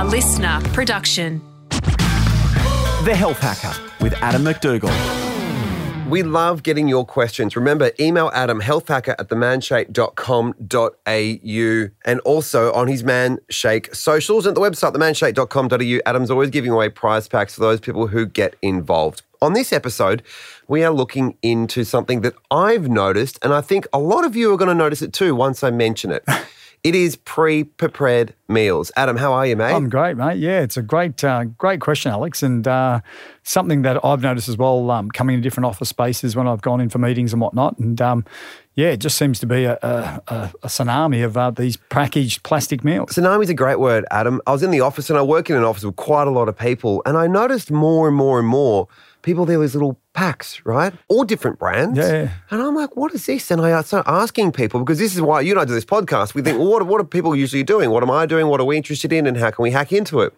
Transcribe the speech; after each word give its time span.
A 0.00 0.02
LiSTNR 0.02 0.64
production. 0.72 1.42
The 3.04 3.14
Health 3.14 3.38
Hacker 3.38 3.78
with 4.02 4.14
Adam 4.22 4.44
McDougall. 4.44 4.88
We 6.08 6.22
love 6.22 6.62
getting 6.62 6.88
your 6.88 7.04
questions. 7.04 7.54
Remember, 7.54 7.90
email 8.00 8.30
Adam, 8.32 8.62
healthhacker 8.62 9.14
at 9.18 9.28
themanshake.com.au 9.28 12.10
and 12.10 12.20
also 12.20 12.72
on 12.72 12.88
his 12.88 13.02
Manshake 13.02 13.94
socials 13.94 14.46
and 14.46 14.56
the 14.56 14.62
website, 14.62 14.94
themanshake.com.au. 14.94 16.00
Adam's 16.06 16.30
always 16.30 16.48
giving 16.48 16.70
away 16.70 16.88
prize 16.88 17.28
packs 17.28 17.56
for 17.56 17.60
those 17.60 17.78
people 17.78 18.06
who 18.06 18.24
get 18.24 18.56
involved. 18.62 19.20
On 19.42 19.52
this 19.52 19.70
episode, 19.70 20.22
we 20.66 20.82
are 20.82 20.94
looking 20.94 21.36
into 21.42 21.84
something 21.84 22.22
that 22.22 22.32
I've 22.50 22.88
noticed, 22.88 23.38
and 23.42 23.52
I 23.52 23.60
think 23.60 23.86
a 23.92 23.98
lot 23.98 24.24
of 24.24 24.34
you 24.34 24.50
are 24.54 24.56
going 24.56 24.68
to 24.68 24.74
notice 24.74 25.02
it 25.02 25.12
too 25.12 25.34
once 25.34 25.62
I 25.62 25.70
mention 25.70 26.10
it. 26.10 26.24
It 26.82 26.94
is 26.94 27.16
pre-prepared 27.16 28.32
meals. 28.48 28.90
Adam, 28.96 29.18
how 29.18 29.34
are 29.34 29.46
you, 29.46 29.54
mate? 29.54 29.74
I'm 29.74 29.90
great, 29.90 30.16
mate. 30.16 30.38
Yeah, 30.38 30.60
it's 30.60 30.78
a 30.78 30.82
great, 30.82 31.22
uh, 31.22 31.44
great 31.44 31.78
question, 31.78 32.10
Alex, 32.10 32.42
and 32.42 32.66
uh, 32.66 33.00
something 33.42 33.82
that 33.82 34.02
I've 34.02 34.22
noticed 34.22 34.48
as 34.48 34.56
well. 34.56 34.90
Um, 34.90 35.10
coming 35.10 35.36
to 35.36 35.42
different 35.42 35.66
office 35.66 35.90
spaces 35.90 36.34
when 36.34 36.48
I've 36.48 36.62
gone 36.62 36.80
in 36.80 36.88
for 36.88 36.96
meetings 36.96 37.34
and 37.34 37.42
whatnot, 37.42 37.78
and 37.78 38.00
um, 38.00 38.24
yeah, 38.76 38.88
it 38.88 38.96
just 38.96 39.18
seems 39.18 39.38
to 39.40 39.46
be 39.46 39.64
a, 39.64 39.74
a, 39.82 40.50
a 40.62 40.68
tsunami 40.68 41.22
of 41.22 41.36
uh, 41.36 41.50
these 41.50 41.76
packaged 41.76 42.44
plastic 42.44 42.82
meals. 42.82 43.10
Tsunami 43.10 43.42
is 43.42 43.50
a 43.50 43.54
great 43.54 43.78
word, 43.78 44.06
Adam. 44.10 44.40
I 44.46 44.52
was 44.52 44.62
in 44.62 44.70
the 44.70 44.80
office 44.80 45.10
and 45.10 45.18
I 45.18 45.22
work 45.22 45.50
in 45.50 45.56
an 45.56 45.64
office 45.64 45.84
with 45.84 45.96
quite 45.96 46.28
a 46.28 46.30
lot 46.30 46.48
of 46.48 46.56
people, 46.56 47.02
and 47.04 47.18
I 47.18 47.26
noticed 47.26 47.70
more 47.70 48.08
and 48.08 48.16
more 48.16 48.38
and 48.38 48.48
more 48.48 48.88
people 49.22 49.44
there 49.44 49.58
with 49.58 49.74
little 49.74 49.98
packs, 50.12 50.60
right? 50.64 50.92
All 51.08 51.24
different 51.24 51.58
brands. 51.58 51.98
Yeah. 51.98 52.30
And 52.50 52.62
I'm 52.62 52.74
like, 52.74 52.96
what 52.96 53.14
is 53.14 53.26
this? 53.26 53.50
And 53.50 53.60
I 53.60 53.80
start 53.82 54.06
asking 54.06 54.52
people 54.52 54.80
because 54.80 54.98
this 54.98 55.14
is 55.14 55.20
why 55.20 55.40
you 55.40 55.52
and 55.52 55.60
I 55.60 55.64
do 55.64 55.74
this 55.74 55.84
podcast. 55.84 56.34
We 56.34 56.42
think, 56.42 56.58
well, 56.58 56.68
what, 56.68 56.86
what 56.86 57.00
are 57.00 57.04
people 57.04 57.34
usually 57.36 57.62
doing? 57.62 57.90
What 57.90 58.02
am 58.02 58.10
I 58.10 58.26
doing? 58.26 58.46
What 58.48 58.60
are 58.60 58.64
we 58.64 58.76
interested 58.76 59.12
in? 59.12 59.26
And 59.26 59.36
how 59.36 59.50
can 59.50 59.62
we 59.62 59.70
hack 59.70 59.92
into 59.92 60.20
it? 60.20 60.34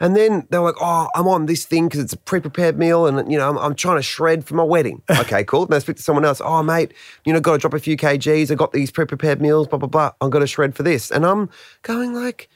And 0.00 0.16
then 0.16 0.48
they're 0.50 0.60
like, 0.60 0.74
oh, 0.80 1.08
I'm 1.14 1.28
on 1.28 1.46
this 1.46 1.64
thing 1.64 1.86
because 1.86 2.00
it's 2.00 2.12
a 2.12 2.16
pre-prepared 2.16 2.76
meal 2.76 3.06
and, 3.06 3.30
you 3.30 3.38
know, 3.38 3.48
I'm, 3.48 3.58
I'm 3.58 3.74
trying 3.76 3.98
to 3.98 4.02
shred 4.02 4.44
for 4.44 4.54
my 4.56 4.64
wedding. 4.64 5.00
Okay, 5.22 5.44
cool. 5.44 5.66
Then 5.66 5.76
I 5.76 5.78
speak 5.78 5.96
to 5.96 6.02
someone 6.02 6.24
else. 6.24 6.40
Oh, 6.44 6.64
mate, 6.64 6.92
you 7.24 7.32
know, 7.32 7.38
got 7.38 7.52
to 7.52 7.58
drop 7.58 7.74
a 7.74 7.78
few 7.78 7.96
kgs. 7.96 8.50
I 8.50 8.54
got 8.56 8.72
these 8.72 8.90
pre-prepared 8.90 9.40
meals, 9.40 9.68
blah, 9.68 9.78
blah, 9.78 9.88
blah. 9.88 10.10
I'm 10.20 10.30
going 10.30 10.40
to 10.40 10.48
shred 10.48 10.74
for 10.74 10.82
this. 10.82 11.12
And 11.12 11.24
I'm 11.24 11.48
going 11.82 12.12
like, 12.12 12.48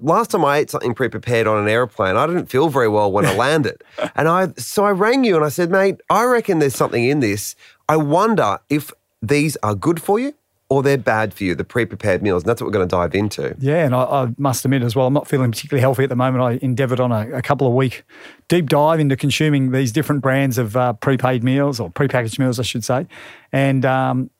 last 0.00 0.30
time 0.30 0.44
I 0.44 0.58
ate 0.58 0.70
something 0.70 0.94
pre-prepared 0.94 1.46
on 1.46 1.62
an 1.62 1.68
airplane, 1.68 2.16
I 2.16 2.26
didn't 2.26 2.46
feel 2.46 2.68
very 2.68 2.88
well 2.88 3.10
when 3.10 3.26
I 3.26 3.34
landed. 3.46 3.82
and 4.14 4.28
I 4.28 4.48
so 4.56 4.84
I 4.84 4.90
rang 4.90 5.24
you 5.24 5.36
and 5.36 5.44
I 5.44 5.48
said, 5.48 5.70
mate, 5.70 6.00
I 6.10 6.24
reckon 6.24 6.58
there's 6.58 6.76
something 6.76 7.04
in 7.04 7.20
this. 7.20 7.54
I 7.88 7.96
wonder 7.96 8.58
if 8.68 8.92
these 9.22 9.56
are 9.62 9.74
good 9.74 10.00
for 10.00 10.18
you 10.18 10.34
or 10.70 10.82
they're 10.82 10.98
bad 10.98 11.32
for 11.32 11.44
you, 11.44 11.54
the 11.54 11.64
pre-prepared 11.64 12.22
meals. 12.22 12.42
And 12.42 12.50
that's 12.50 12.60
what 12.60 12.66
we're 12.66 12.72
going 12.72 12.88
to 12.88 12.94
dive 12.94 13.14
into. 13.14 13.56
Yeah, 13.58 13.86
and 13.86 13.94
I, 13.94 14.02
I 14.02 14.28
must 14.36 14.64
admit 14.64 14.82
as 14.82 14.94
well, 14.94 15.06
I'm 15.06 15.14
not 15.14 15.26
feeling 15.26 15.50
particularly 15.50 15.80
healthy 15.80 16.02
at 16.02 16.10
the 16.10 16.16
moment. 16.16 16.44
I 16.44 16.58
endeavoured 16.64 17.00
on 17.00 17.10
a, 17.10 17.30
a 17.36 17.42
couple 17.42 17.66
of 17.66 17.72
week 17.72 18.04
deep 18.48 18.68
dive 18.68 19.00
into 19.00 19.16
consuming 19.16 19.70
these 19.70 19.92
different 19.92 20.20
brands 20.20 20.58
of 20.58 20.76
uh, 20.76 20.92
prepaid 20.94 21.42
meals 21.42 21.80
or 21.80 21.90
prepackaged 21.90 22.38
meals, 22.38 22.60
I 22.60 22.64
should 22.64 22.84
say. 22.84 23.06
And 23.50 23.86
um, 23.86 24.30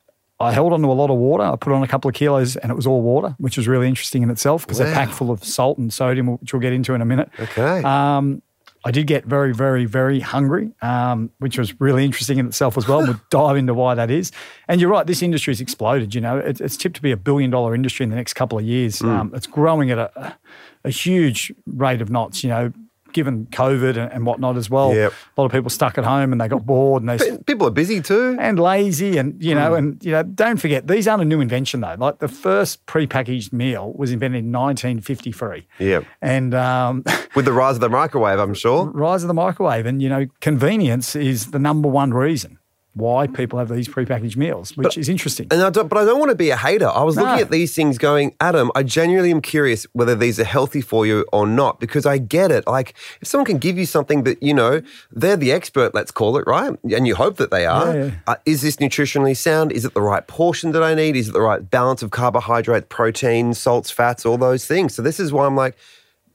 I 0.40 0.52
held 0.52 0.72
on 0.72 0.82
to 0.82 0.88
a 0.88 0.94
lot 0.94 1.10
of 1.10 1.16
water. 1.16 1.42
I 1.42 1.56
put 1.56 1.72
on 1.72 1.82
a 1.82 1.88
couple 1.88 2.08
of 2.08 2.14
kilos 2.14 2.56
and 2.56 2.70
it 2.70 2.74
was 2.74 2.86
all 2.86 3.02
water, 3.02 3.34
which 3.38 3.56
was 3.56 3.66
really 3.66 3.88
interesting 3.88 4.22
in 4.22 4.30
itself 4.30 4.64
because 4.64 4.78
they're 4.78 4.94
packed 4.94 5.12
full 5.12 5.30
of 5.30 5.44
salt 5.44 5.78
and 5.78 5.92
sodium, 5.92 6.38
which 6.38 6.52
we'll 6.52 6.62
get 6.62 6.72
into 6.72 6.94
in 6.94 7.00
a 7.00 7.04
minute. 7.04 7.28
Okay. 7.40 7.82
Um, 7.82 8.42
I 8.84 8.92
did 8.92 9.08
get 9.08 9.24
very, 9.24 9.52
very, 9.52 9.84
very 9.84 10.20
hungry, 10.20 10.70
um, 10.82 11.30
which 11.38 11.58
was 11.58 11.78
really 11.80 12.04
interesting 12.04 12.38
in 12.38 12.46
itself 12.46 12.78
as 12.78 12.86
well. 12.86 13.02
We'll 13.02 13.20
dive 13.30 13.56
into 13.56 13.74
why 13.74 13.94
that 13.96 14.10
is. 14.10 14.30
And 14.68 14.80
you're 14.80 14.90
right, 14.90 15.06
this 15.06 15.20
industry's 15.20 15.60
exploded. 15.60 16.14
You 16.14 16.20
know, 16.20 16.38
it, 16.38 16.60
it's 16.60 16.76
tipped 16.76 16.94
to 16.96 17.02
be 17.02 17.10
a 17.10 17.16
billion 17.16 17.50
dollar 17.50 17.74
industry 17.74 18.04
in 18.04 18.10
the 18.10 18.16
next 18.16 18.34
couple 18.34 18.58
of 18.58 18.64
years. 18.64 19.02
Um, 19.02 19.32
it's 19.34 19.48
growing 19.48 19.90
at 19.90 19.98
a, 19.98 20.38
a 20.84 20.90
huge 20.90 21.52
rate 21.66 22.00
of 22.00 22.10
knots. 22.10 22.44
You 22.44 22.50
know, 22.50 22.72
given 23.18 23.46
COVID 23.46 23.96
and, 23.96 24.12
and 24.12 24.24
whatnot 24.24 24.56
as 24.56 24.70
well. 24.70 24.94
Yep. 24.94 25.12
A 25.12 25.40
lot 25.40 25.46
of 25.46 25.52
people 25.52 25.70
stuck 25.70 25.98
at 25.98 26.04
home 26.04 26.30
and 26.32 26.40
they 26.40 26.48
got 26.48 26.64
bored 26.64 27.02
and 27.02 27.08
they 27.10 27.18
people 27.50 27.66
are 27.66 27.70
busy 27.82 28.00
too. 28.00 28.36
and 28.38 28.58
lazy 28.58 29.16
and 29.18 29.28
you 29.42 29.54
know 29.54 29.74
and 29.74 30.02
you 30.04 30.12
know 30.12 30.22
don't 30.22 30.58
forget 30.58 30.86
these 30.86 31.06
aren't 31.08 31.22
a 31.22 31.30
new 31.34 31.40
invention 31.40 31.80
though 31.80 31.96
like 31.98 32.18
the 32.20 32.28
first 32.28 32.84
prepackaged 32.86 33.52
meal 33.52 33.92
was 33.94 34.12
invented 34.12 34.44
in 34.44 34.52
1953 34.52 35.66
Yeah. 35.78 36.00
and 36.22 36.54
um, 36.54 37.04
With 37.34 37.44
the 37.44 37.52
rise 37.52 37.74
of 37.76 37.80
the 37.80 37.88
microwave, 37.88 38.38
I'm 38.38 38.54
sure. 38.54 38.90
rise 38.90 39.22
of 39.22 39.28
the 39.28 39.34
microwave 39.34 39.86
and 39.86 40.00
you 40.02 40.08
know 40.08 40.26
convenience 40.40 41.14
is 41.16 41.50
the 41.50 41.58
number 41.58 41.88
one 41.88 42.12
reason 42.12 42.57
why 42.98 43.26
people 43.26 43.58
have 43.58 43.68
these 43.68 43.88
prepackaged 43.88 44.36
meals 44.36 44.76
which 44.76 44.98
is 44.98 45.08
interesting 45.08 45.46
And 45.50 45.62
I 45.62 45.70
don't, 45.70 45.88
but 45.88 45.98
I 45.98 46.04
don't 46.04 46.18
want 46.18 46.30
to 46.30 46.34
be 46.46 46.50
a 46.50 46.56
hater. 46.56 46.88
I 46.88 47.02
was 47.02 47.16
No. 47.16 47.22
looking 47.22 47.40
at 47.40 47.50
these 47.50 47.74
things 47.74 47.96
going, 47.98 48.34
Adam, 48.40 48.70
I 48.74 48.82
genuinely 48.82 49.30
am 49.30 49.40
curious 49.40 49.86
whether 49.92 50.14
these 50.14 50.38
are 50.40 50.44
healthy 50.44 50.80
for 50.80 51.06
you 51.06 51.24
or 51.32 51.46
not 51.46 51.80
because 51.80 52.04
I 52.06 52.18
get 52.18 52.50
it. 52.50 52.66
Like, 52.66 52.94
if 53.20 53.28
someone 53.28 53.46
can 53.46 53.58
give 53.58 53.76
you 53.78 53.86
something 53.86 54.24
that, 54.24 54.42
you 54.42 54.52
know, 54.52 54.82
they're 55.20 55.36
the 55.36 55.52
expert, 55.52 55.94
let's 55.94 56.10
call 56.10 56.36
it, 56.38 56.44
right? 56.46 56.72
And 56.96 57.06
you 57.06 57.14
hope 57.14 57.36
that 57.38 57.50
they 57.50 57.64
are. 57.66 57.94
Yeah, 57.96 58.04
yeah. 58.04 58.10
Uh, 58.26 58.36
is 58.44 58.62
this 58.62 58.76
nutritionally 58.76 59.36
sound? 59.36 59.72
Is 59.72 59.84
it 59.84 59.94
the 59.94 60.02
right 60.02 60.26
portion 60.26 60.72
that 60.72 60.82
I 60.82 60.94
need? 60.94 61.14
Is 61.16 61.28
it 61.28 61.32
the 61.32 61.40
right 61.40 61.62
balance 61.70 62.02
of 62.02 62.10
carbohydrate, 62.10 62.88
protein, 62.88 63.54
salts, 63.54 63.90
fats, 63.90 64.26
all 64.26 64.38
those 64.38 64.66
things? 64.66 64.94
So 64.94 65.02
this 65.02 65.18
is 65.20 65.32
why 65.32 65.46
I'm 65.46 65.56
like, 65.56 65.76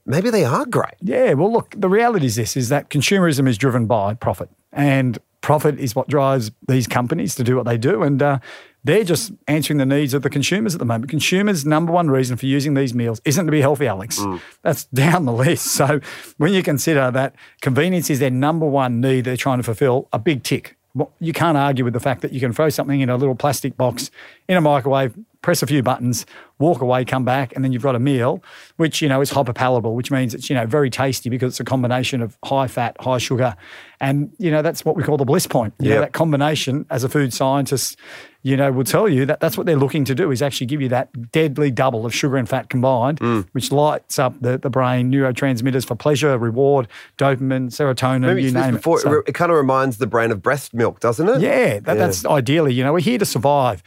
maybe 0.06 0.30
they 0.30 0.45
are 0.45 0.66
great. 0.66 0.95
Yeah, 1.01 1.34
well, 1.34 1.51
look, 1.51 1.75
the 1.78 1.90
reality 1.90 2.25
is 2.25 2.35
this: 2.35 2.56
is 2.57 2.69
that 2.69 2.90
consumerism 2.90 3.47
is 3.47 3.57
driven 3.57 3.85
by 3.85 4.13
profit, 4.16 4.50
and 4.72 5.18
profit 5.44 5.80
is 5.80 5.96
what 5.96 6.08
drives 6.08 6.50
these 6.68 6.88
companies 6.88 7.36
to 7.36 7.44
do 7.44 7.56
what 7.56 7.66
they 7.66 7.78
do, 7.78 8.02
and 8.02 8.24
uh, 8.24 8.40
they're 8.84 9.04
just 9.04 9.31
answering 9.48 9.78
the 9.78 9.86
needs 9.86 10.16
of 10.16 10.24
the 10.24 10.30
consumers 10.30 10.74
at 10.74 10.80
the 10.80 10.86
moment. 10.86 11.12
Consumers' 11.12 11.66
number 11.66 11.92
one 11.92 12.09
reason 12.09 12.36
for 12.36 12.48
using 12.48 12.74
these 12.74 12.96
meals 12.96 13.22
isn't 13.26 13.46
to 13.46 13.52
be 13.52 13.62
healthy, 13.62 13.86
Alex. 13.86 14.20
That's 14.64 14.86
down 15.04 15.26
the 15.26 15.34
list. 15.34 15.68
So 15.68 16.00
when 16.38 16.54
you 16.54 16.64
consider 16.64 17.12
that 17.12 17.36
convenience 17.62 18.09
is 18.09 18.18
their 18.20 18.31
number 18.31 18.66
one 18.66 19.00
need, 19.00 19.26
they're 19.26 19.38
trying 19.38 19.59
to 19.59 19.64
fulfill 19.64 20.08
a 20.12 20.18
big 20.18 20.44
tick. 20.44 20.76
You 21.20 21.34
can't 21.34 21.58
argue 21.58 21.84
with 21.84 21.94
the 21.94 22.00
fact 22.00 22.22
that 22.22 22.34
you 22.34 22.40
can 22.40 22.54
throw 22.54 22.70
something 22.70 23.02
in 23.02 23.10
a 23.10 23.18
little 23.18 23.36
plastic 23.36 23.78
box 23.78 24.12
in 24.48 24.58
a 24.58 24.62
microwave, 24.62 25.18
press 25.44 25.62
a 25.62 25.68
few 25.68 25.84
buttons, 25.84 26.26
walk 26.58 26.81
away, 26.81 27.06
come 27.06 27.24
back, 27.26 27.54
and 27.54 27.64
then 27.64 27.72
you've 27.72 27.84
got 27.84 27.96
a 27.96 28.00
meal, 28.00 28.42
which 28.78 29.00
you 29.04 29.08
know 29.08 29.22
is 29.22 29.30
hyperpalatable, 29.30 29.94
which 29.94 30.09
means 30.09 30.34
it's 30.34 30.50
you 30.50 30.56
know 30.56 30.66
very 30.66 30.90
tasty 30.90 31.30
because 31.30 31.54
it's 31.54 31.59
a 31.59 31.64
combination 31.66 32.22
of 32.24 32.36
high 32.44 32.68
fat, 32.68 32.96
high 33.00 33.20
sugar, 33.20 33.56
and 34.02 34.31
you 34.40 34.50
know 34.50 34.64
that's 34.64 34.84
what 34.84 34.96
we 34.96 35.04
call 35.04 35.18
the 35.18 35.26
bliss 35.26 35.46
point. 35.46 35.76
You 35.80 35.92
know, 35.92 36.00
that 36.00 36.14
combination, 36.14 36.86
as 36.90 37.04
a 37.04 37.09
food 37.09 37.34
scientist, 37.34 37.98
you 38.42 38.58
know 38.58 38.72
will 38.72 38.84
tell 38.84 39.08
you 39.08 39.26
that 39.26 39.40
that's 39.42 39.58
what 39.58 39.66
they're 39.68 39.76
looking 39.78 40.06
to 40.06 40.16
do 40.16 40.31
is 40.31 40.42
actually 40.42 40.68
give 40.68 40.81
you 40.81 40.90
that 40.90 41.31
deadly 41.31 41.70
double 41.72 42.06
of 42.06 42.16
sugar 42.16 42.38
and 42.38 42.48
fat 42.50 42.70
combined, 42.70 43.20
Mm. 43.20 43.46
which 43.52 43.72
lights 43.72 44.18
up 44.18 44.34
the, 44.42 44.58
the 44.58 44.70
brain 44.70 45.12
neurotransmitters 45.12 45.86
for 45.86 45.96
pleasure, 45.96 46.38
reward, 46.38 46.88
dopamine, 47.18 47.70
serotonin, 47.70 48.22
Maybe 48.22 48.44
you 48.44 48.52
name 48.52 48.75
before, 48.75 48.98
it. 48.98 49.02
So- 49.02 49.24
it 49.28 49.34
kind 49.34 49.52
of 49.52 49.58
reminds 49.58 49.98
the 49.98 50.08
brain 50.08 50.31
of 50.31 50.42
breast 50.42 50.74
milk, 50.74 51.00
doesn't 51.02 51.28
it? 51.28 51.42
yeah, 51.42 51.80
that, 51.81 51.98
that's 51.98 52.25
ideally, 52.25 52.74
you 52.74 52.84
know, 52.84 52.94
we're 52.94 53.00
here 53.00 53.18
to 53.20 53.25
survive 53.25 53.84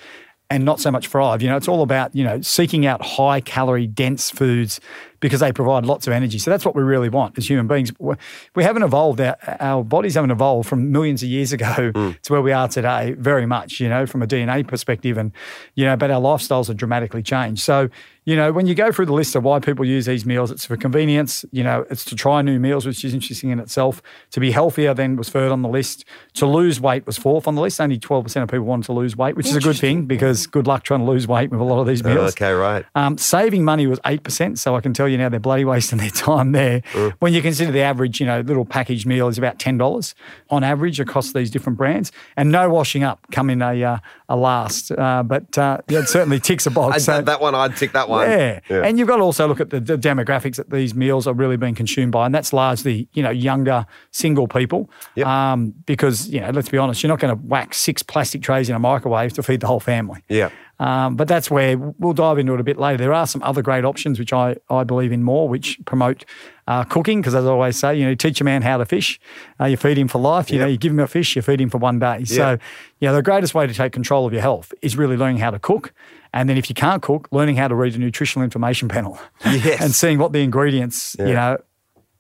and 0.51 0.65
not 0.65 0.81
so 0.81 0.91
much 0.91 1.09
thrive. 1.09 1.43
You 1.43 1.49
know, 1.49 1.57
it's 1.57 1.69
all 1.69 1.83
about, 1.83 2.15
you 2.15 2.25
know, 2.25 2.41
seeking 2.41 2.87
out 2.87 3.05
high 3.05 3.41
calorie 3.41 3.87
dense 3.87 4.31
foods 4.31 4.81
because 5.27 5.41
they 5.41 5.51
provide 5.51 5.85
lots 5.85 6.07
of 6.07 6.13
energy. 6.13 6.39
So 6.39 6.53
that's 6.53 6.65
what 6.65 6.77
we 6.77 6.85
really 6.85 7.09
want 7.09 7.37
as 7.37 7.51
human 7.51 7.67
beings. 7.67 7.91
We- 7.99 8.63
haven't 8.63 8.85
evolved, 8.85 9.21
our, 9.21 9.37
our 9.59 9.83
bodies 9.83 10.15
haven't 10.15 10.31
evolved 10.31 10.69
from 10.69 10.93
millions 10.93 11.21
of 11.25 11.29
years 11.29 11.53
ago 11.53 11.91
to 12.23 12.33
where 12.33 12.43
we 12.43 12.53
are 12.53 12.69
today 12.69 13.13
very 13.19 13.45
much, 13.45 13.81
you 13.81 13.89
know, 13.89 14.07
from 14.07 14.23
a 14.23 14.27
DNA 14.29 14.67
perspective. 14.67 15.19
And, 15.19 15.33
you 15.75 15.85
know, 15.85 15.97
but 15.97 16.13
our 16.13 16.21
lifestyles 16.21 16.69
have 16.69 16.77
dramatically 16.77 17.25
changed. 17.25 17.63
So, 17.63 17.89
you 18.25 18.35
know, 18.35 18.51
when 18.53 18.67
you 18.67 18.75
go 18.75 18.91
through 18.91 19.07
the 19.07 19.13
list 19.13 19.37
of 19.37 19.45
why 19.45 19.61
people 19.61 19.85
use 19.85 20.07
these 20.07 20.27
meals, 20.27 20.51
it's 20.51 20.65
for 20.67 20.77
convenience, 20.77 21.45
you 21.53 21.63
know, 21.63 21.87
it's 21.91 22.05
to 22.07 22.17
try 22.17 22.43
new 22.43 22.59
meals, 22.59 22.85
which 22.85 23.05
is 23.05 23.15
interesting 23.15 23.51
in 23.51 23.61
itself. 23.61 24.03
To 24.33 24.41
be 24.41 24.51
healthier 24.51 24.95
then 24.95 25.15
was 25.15 25.29
third 25.29 25.53
on 25.53 25.63
the 25.63 25.69
list. 25.69 26.05
To 26.35 26.47
lose 26.47 26.81
weight 26.81 27.07
was 27.07 27.17
fourth 27.17 27.47
on 27.47 27.55
the 27.55 27.63
list. 27.63 27.81
Only 27.81 28.01
12% 28.01 28.43
of 28.43 28.49
people 28.49 28.67
wanted 28.67 28.87
to 28.87 28.93
lose 28.95 29.17
weight, 29.17 29.37
which 29.37 29.47
is 29.47 29.55
a 29.55 29.61
good 29.61 29.77
thing 29.79 30.07
because 30.07 30.49
good 30.49 30.67
luck 30.67 30.83
trying 30.83 31.01
to 31.01 31.07
lose 31.07 31.29
weight 31.29 31.51
with 31.51 31.61
a 31.61 31.65
lot 31.65 31.81
of 31.81 31.87
these 31.87 32.03
meals. 32.03 32.33
Okay, 32.33 32.51
right. 32.53 32.85
Um, 32.97 33.17
saving 33.17 33.63
money 33.65 33.87
was 33.87 34.01
8%. 34.01 34.59
So 34.59 34.75
I 34.75 34.81
can 34.81 34.93
tell 34.93 35.07
you 35.09 35.16
now 35.17 35.29
they're 35.29 35.41
bloody 35.41 35.65
wasting 35.65 35.99
their 35.99 36.11
time 36.27 36.53
there. 36.53 36.81
When 37.19 37.33
you 37.33 37.43
consider 37.43 37.73
the 37.73 37.81
average, 37.81 38.21
you 38.21 38.27
know, 38.27 38.41
little 38.41 38.65
packaged 38.65 39.07
meal 39.07 39.29
is 39.29 39.39
about 39.39 39.59
$10 39.59 40.15
on 40.51 40.65
average 40.65 41.01
across 41.01 41.33
these 41.33 41.51
different 41.51 41.77
brands. 41.79 42.13
And 42.37 42.51
no 42.51 42.69
washing 42.71 43.03
up 43.03 43.27
come 43.33 43.51
in 43.51 43.63
a, 43.63 43.83
uh, 43.83 43.99
a 44.29 44.37
last. 44.37 44.91
Uh, 44.93 45.23
but 45.23 45.57
uh, 45.59 45.79
yeah, 45.89 46.01
it 46.01 46.09
certainly 46.09 46.41
ticks 46.41 46.67
a 46.67 46.71
box. 46.71 46.97
So- 47.07 47.13
that, 47.13 47.27
that 47.27 47.41
one, 47.41 47.55
I'd 47.55 47.77
tick 47.77 47.93
that 47.93 48.09
one. 48.09 48.29
yeah. 48.29 48.61
And 48.71 48.99
you've 48.99 49.09
got 49.09 49.17
to 49.17 49.23
also 49.23 49.47
look 49.47 49.61
at 49.61 49.71
the, 49.71 49.81
the 49.81 49.97
demographics 49.97 50.57
that 50.57 50.71
these 50.71 50.95
meals 50.95 51.27
are 51.27 51.35
really 51.35 51.57
being 51.57 51.75
consumed 51.75 52.13
by. 52.13 52.27
And 52.27 52.35
that's 52.35 52.53
largely, 52.53 53.09
you 53.13 53.23
know, 53.23 53.31
younger 53.31 53.87
single 54.11 54.49
people. 54.49 54.91
Yep. 55.15 55.27
Um, 55.27 55.75
because, 55.87 56.29
you 56.29 56.41
know, 56.41 56.51
let's 56.51 56.69
be 56.69 56.79
honest, 56.79 57.03
you're 57.03 57.09
not 57.09 57.21
going 57.21 57.37
to 57.37 57.41
whack 57.47 57.75
six 57.75 58.03
plastic 58.03 58.43
trays 58.43 58.69
in 58.69 58.75
a 58.75 58.79
microwave 58.79 59.33
to 59.35 59.43
feed 59.43 59.61
the 59.61 59.67
whole 59.67 59.81
family. 59.81 60.23
Yeah. 60.29 60.51
Um, 60.79 61.17
but 61.17 61.27
that's 61.27 61.51
where 61.51 61.79
we'll 61.79 62.13
dive 62.13 62.39
into 62.39 62.53
it 62.53 62.61
a 62.61 62.65
bit 62.65 62.79
later. 62.79 62.99
There 62.99 63.15
are 63.15 63.27
some 63.27 63.43
other 63.43 63.63
great 63.63 63.85
options 63.85 64.19
which 64.19 64.33
I, 64.33 64.57
I 64.69 64.85
believe 64.85 65.11
in 65.11 65.23
more, 65.23 65.49
which 65.49 65.79
promote 65.87 66.27
uh, 66.67 66.85
cooking. 66.85 67.21
Because 67.21 67.35
as 67.35 67.47
I 67.47 67.49
always 67.49 67.79
say, 67.79 67.97
you 67.97 68.05
know, 68.05 68.11
you 68.11 68.17
teach 68.17 68.41
a 68.43 68.45
man 68.45 68.61
how 68.61 68.77
to 68.77 68.85
fish, 68.85 69.19
uh, 69.59 69.65
you 69.65 69.79
feed 69.79 69.97
him 69.97 70.09
for 70.09 70.21
life. 70.21 70.51
You 70.51 70.59
know, 70.59 70.67
you 70.67 70.77
give 70.77 70.93
him 70.93 71.01
a 71.01 71.07
fish, 71.07 71.35
you 71.35 71.41
feed 71.43 71.61
him 71.61 71.71
for 71.71 71.79
one 71.79 71.99
day. 71.99 72.25
So, 72.25 72.59
you 73.01 73.09
know, 73.09 73.15
the 73.15 73.23
greatest 73.23 73.55
way 73.55 73.67
to 73.67 73.73
take 73.73 73.93
control 73.93 74.27
of 74.27 74.33
your 74.35 74.43
health 74.43 74.75
is 74.83 74.97
really 74.99 75.17
learning 75.17 75.39
how 75.39 75.51
to 75.51 75.59
cook 75.59 75.95
And 76.35 76.49
then 76.51 76.59
if 76.59 76.69
you 76.69 76.75
can't 76.75 77.01
cook, 77.03 77.29
learning 77.31 77.57
how 77.57 77.69
to 77.69 77.75
read 77.75 77.95
a 77.95 77.99
nutritional 77.99 78.45
information 78.45 78.89
panel 78.89 79.19
Yes. 79.47 79.81
and 79.81 79.95
seeing 79.95 80.19
what 80.19 80.33
the 80.33 80.43
ingredients, 80.43 81.17
you 81.19 81.33
know, 81.33 81.57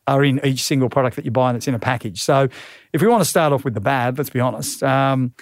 are 0.06 0.25
in 0.25 0.41
each 0.44 0.62
single 0.62 0.88
product 0.88 1.17
that 1.17 1.25
you 1.25 1.31
buy 1.31 1.50
and 1.50 1.56
that's 1.56 1.69
in 1.69 1.75
a 1.75 1.79
package. 1.79 2.23
So 2.23 2.49
if 2.93 3.02
we 3.02 3.09
want 3.09 3.23
to 3.23 3.29
start 3.29 3.52
off 3.52 3.64
with 3.64 3.75
the 3.75 3.81
bad, 3.81 4.17
let's 4.17 4.31
be 4.31 4.41
honest, 4.41 4.82
um, 4.82 5.35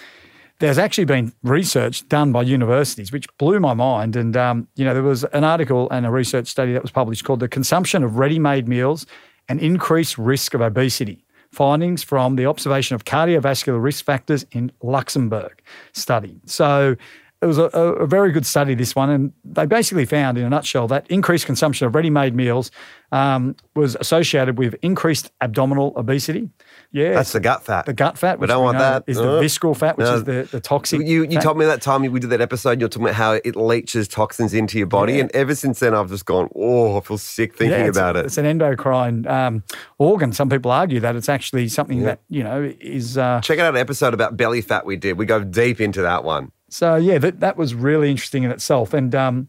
there's 0.59 0.77
actually 0.77 1.05
been 1.05 1.33
research 1.43 2.07
done 2.07 2.31
by 2.31 2.41
universities 2.41 3.11
which 3.11 3.27
blew 3.37 3.59
my 3.59 3.73
mind. 3.73 4.15
And, 4.15 4.37
um, 4.37 4.67
you 4.75 4.85
know, 4.85 4.93
there 4.93 5.03
was 5.03 5.23
an 5.25 5.43
article 5.43 5.89
and 5.91 6.05
a 6.05 6.11
research 6.11 6.47
study 6.47 6.73
that 6.73 6.81
was 6.81 6.91
published 6.91 7.25
called 7.25 7.41
The 7.41 7.47
Consumption 7.47 8.03
of 8.03 8.17
Ready 8.17 8.39
Made 8.39 8.67
Meals 8.67 9.05
and 9.49 9.59
Increased 9.59 10.17
Risk 10.17 10.53
of 10.53 10.61
Obesity. 10.61 11.25
Findings 11.51 12.03
from 12.03 12.35
the 12.35 12.45
observation 12.45 12.95
of 12.95 13.05
cardiovascular 13.05 13.81
risk 13.81 14.03
factors 14.03 14.45
in 14.51 14.71
Luxembourg 14.81 15.61
study. 15.93 16.41
So 16.45 16.95
it 17.45 17.47
was 17.47 17.59
a, 17.59 17.69
a, 17.73 17.93
a 17.93 18.07
very 18.07 18.31
good 18.31 18.45
study, 18.45 18.73
this 18.73 18.95
one. 18.95 19.09
And 19.11 19.31
they 19.43 19.67
basically 19.67 20.05
found, 20.05 20.37
in 20.39 20.43
a 20.45 20.49
nutshell, 20.49 20.87
that 20.87 21.05
increased 21.11 21.45
consumption 21.45 21.85
of 21.85 21.93
ready 21.93 22.09
made 22.09 22.33
meals 22.35 22.71
um, 23.11 23.55
was 23.75 23.95
associated 23.99 24.57
with 24.57 24.73
increased 24.81 25.31
abdominal 25.41 25.93
obesity. 25.95 26.49
Yeah. 26.91 27.13
That's 27.13 27.33
the 27.33 27.39
gut 27.39 27.63
fat. 27.63 27.85
The 27.85 27.93
gut 27.93 28.17
fat, 28.17 28.39
We 28.39 28.47
don't 28.47 28.63
want 28.63 28.79
that. 28.79 29.03
is 29.05 29.17
the 29.17 29.23
No. 29.23 29.39
visceral 29.39 29.75
fat, 29.75 29.95
which 29.97 30.05
No. 30.07 30.15
is 30.15 30.23
the, 30.23 30.47
the 30.51 30.59
toxic. 30.59 31.01
You 31.01 31.23
you 31.23 31.33
fat. 31.33 31.43
told 31.43 31.57
me 31.59 31.65
that 31.65 31.81
time 31.83 32.01
we 32.11 32.19
did 32.19 32.31
that 32.31 32.41
episode. 32.41 32.79
You're 32.79 32.89
talking 32.89 33.03
about 33.05 33.15
how 33.15 33.33
it 33.33 33.55
leaches 33.55 34.07
toxins 34.07 34.53
into 34.55 34.79
your 34.79 34.87
body, 34.87 35.13
Yeah. 35.13 35.21
and 35.21 35.31
ever 35.35 35.53
since 35.53 35.79
then, 35.79 35.93
I've 35.93 36.09
just 36.09 36.25
gone, 36.25 36.49
oh, 36.55 36.97
I 36.97 37.01
feel 37.01 37.19
sick 37.19 37.55
thinking 37.55 37.79
Yeah, 37.79 37.85
about 37.85 38.15
it. 38.17 38.25
It's 38.25 38.39
an 38.39 38.45
endocrine 38.47 39.27
um, 39.27 39.63
organ. 39.99 40.33
Some 40.33 40.49
people 40.49 40.71
argue 40.71 40.99
that 41.01 41.15
it's 41.15 41.29
actually 41.29 41.67
something 41.67 42.01
that, 42.03 42.21
you 42.27 42.43
know, 42.43 42.73
is. 42.81 43.19
Uh, 43.19 43.39
Check 43.43 43.59
out 43.59 43.75
an 43.75 43.79
episode 43.79 44.15
about 44.15 44.35
belly 44.35 44.61
fat 44.61 44.85
we 44.85 44.95
did. 44.95 45.17
We 45.17 45.25
go 45.27 45.43
deep 45.43 45.79
into 45.79 46.01
that 46.01 46.23
one. 46.23 46.51
So 46.69 46.95
yeah, 46.95 47.17
that, 47.19 47.39
that 47.39 47.57
was 47.57 47.73
really 47.73 48.09
interesting 48.09 48.43
in 48.43 48.51
itself. 48.51 48.93
And 48.93 49.13
um, 49.13 49.47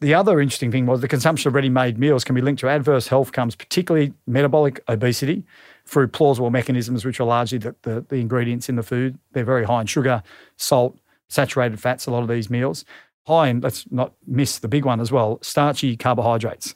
the 0.00 0.14
other 0.14 0.40
interesting 0.40 0.70
thing 0.70 0.86
was 0.86 1.00
the 1.00 1.08
consumption 1.08 1.48
of 1.48 1.54
ready-made 1.54 1.98
meals 1.98 2.24
can 2.24 2.34
be 2.34 2.40
linked 2.40 2.60
to 2.60 2.68
adverse 2.68 3.08
health 3.08 3.28
outcomes, 3.28 3.56
particularly 3.56 4.12
metabolic 4.26 4.80
obesity, 4.88 5.44
through 5.86 6.08
plausible 6.08 6.50
mechanisms, 6.50 7.04
which 7.04 7.18
are 7.18 7.24
largely 7.24 7.58
the, 7.58 7.74
the, 7.82 8.04
the 8.08 8.16
ingredients 8.16 8.68
in 8.68 8.76
the 8.76 8.82
food. 8.82 9.18
They're 9.32 9.44
very 9.44 9.64
high 9.64 9.80
in 9.80 9.86
sugar, 9.86 10.22
salt, 10.56 10.98
saturated 11.28 11.80
fats. 11.80 12.06
A 12.06 12.10
lot 12.10 12.22
of 12.22 12.28
these 12.28 12.50
meals. 12.50 12.84
High 13.26 13.48
in, 13.48 13.60
let's 13.60 13.84
not 13.90 14.14
miss 14.26 14.58
the 14.58 14.68
big 14.68 14.86
one 14.86 15.00
as 15.00 15.12
well, 15.12 15.38
starchy 15.42 15.96
carbohydrates. 15.96 16.74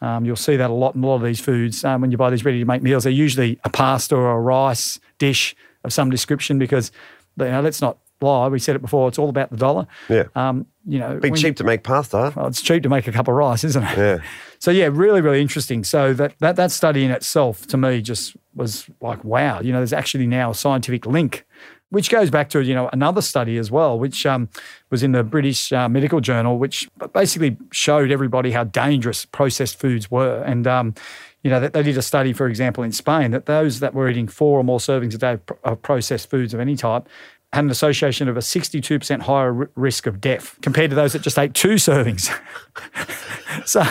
Um, 0.00 0.24
you'll 0.24 0.34
see 0.34 0.56
that 0.56 0.68
a 0.68 0.72
lot 0.72 0.96
in 0.96 1.04
a 1.04 1.06
lot 1.06 1.16
of 1.16 1.22
these 1.22 1.40
foods. 1.40 1.84
Um, 1.84 2.00
when 2.00 2.10
you 2.10 2.16
buy 2.16 2.30
these 2.30 2.44
ready-to-make 2.44 2.82
meals, 2.82 3.04
they're 3.04 3.12
usually 3.12 3.60
a 3.64 3.70
pasta 3.70 4.16
or 4.16 4.32
a 4.32 4.40
rice 4.40 4.98
dish 5.18 5.54
of 5.84 5.92
some 5.92 6.10
description 6.10 6.58
because, 6.58 6.90
you 7.38 7.44
know, 7.44 7.60
let's 7.60 7.80
not 7.80 7.98
lie. 8.22 8.48
We 8.48 8.58
said 8.58 8.76
it 8.76 8.82
before. 8.82 9.08
It's 9.08 9.18
all 9.18 9.28
about 9.28 9.50
the 9.50 9.56
dollar. 9.56 9.86
Yeah. 10.08 10.24
Um, 10.34 10.66
you 10.86 10.98
know, 10.98 11.18
Be 11.20 11.30
cheap 11.30 11.44
you- 11.44 11.52
to 11.54 11.64
make 11.64 11.82
pasta. 11.84 12.32
well, 12.34 12.46
it's 12.46 12.62
cheap 12.62 12.82
to 12.84 12.88
make 12.88 13.06
a 13.06 13.12
cup 13.12 13.28
of 13.28 13.34
rice, 13.34 13.64
isn't 13.64 13.82
it? 13.82 13.98
Yeah. 13.98 14.18
So 14.62 14.70
yeah, 14.70 14.88
really, 14.92 15.20
really 15.20 15.40
interesting. 15.40 15.82
So 15.82 16.14
that 16.14 16.38
that 16.38 16.54
that 16.54 16.70
study 16.70 17.04
in 17.04 17.10
itself, 17.10 17.66
to 17.66 17.76
me, 17.76 18.00
just 18.00 18.36
was 18.54 18.86
like, 19.00 19.24
wow. 19.24 19.60
You 19.60 19.72
know, 19.72 19.78
there's 19.78 19.92
actually 19.92 20.28
now 20.28 20.50
a 20.50 20.54
scientific 20.54 21.04
link, 21.04 21.44
which 21.90 22.08
goes 22.10 22.30
back 22.30 22.48
to 22.50 22.60
you 22.62 22.72
know 22.72 22.88
another 22.92 23.22
study 23.22 23.58
as 23.58 23.72
well, 23.72 23.98
which 23.98 24.24
um, 24.24 24.48
was 24.90 25.02
in 25.02 25.10
the 25.10 25.24
British 25.24 25.72
uh, 25.72 25.88
Medical 25.88 26.20
Journal, 26.20 26.58
which 26.60 26.88
basically 27.12 27.56
showed 27.72 28.12
everybody 28.12 28.52
how 28.52 28.62
dangerous 28.62 29.24
processed 29.24 29.80
foods 29.80 30.12
were, 30.12 30.44
and 30.44 30.64
um, 30.68 30.94
you 31.42 31.50
know, 31.50 31.58
that 31.58 31.72
they 31.72 31.82
did 31.82 31.98
a 31.98 32.02
study, 32.02 32.32
for 32.32 32.46
example, 32.46 32.84
in 32.84 32.92
Spain, 32.92 33.32
that 33.32 33.46
those 33.46 33.80
that 33.80 33.94
were 33.94 34.08
eating 34.08 34.28
four 34.28 34.60
or 34.60 34.62
more 34.62 34.78
servings 34.78 35.12
a 35.12 35.18
day 35.18 35.38
of 35.64 35.82
processed 35.82 36.30
foods 36.30 36.54
of 36.54 36.60
any 36.60 36.76
type 36.76 37.08
had 37.52 37.64
an 37.64 37.70
association 37.70 38.28
of 38.28 38.36
a 38.36 38.40
62% 38.40 39.20
higher 39.22 39.54
r- 39.62 39.70
risk 39.74 40.06
of 40.06 40.20
death 40.20 40.56
compared 40.62 40.88
to 40.90 40.96
those 40.96 41.12
that 41.12 41.20
just 41.22 41.38
ate 41.38 41.52
two 41.52 41.74
servings. 41.74 42.30
so, 43.66 43.82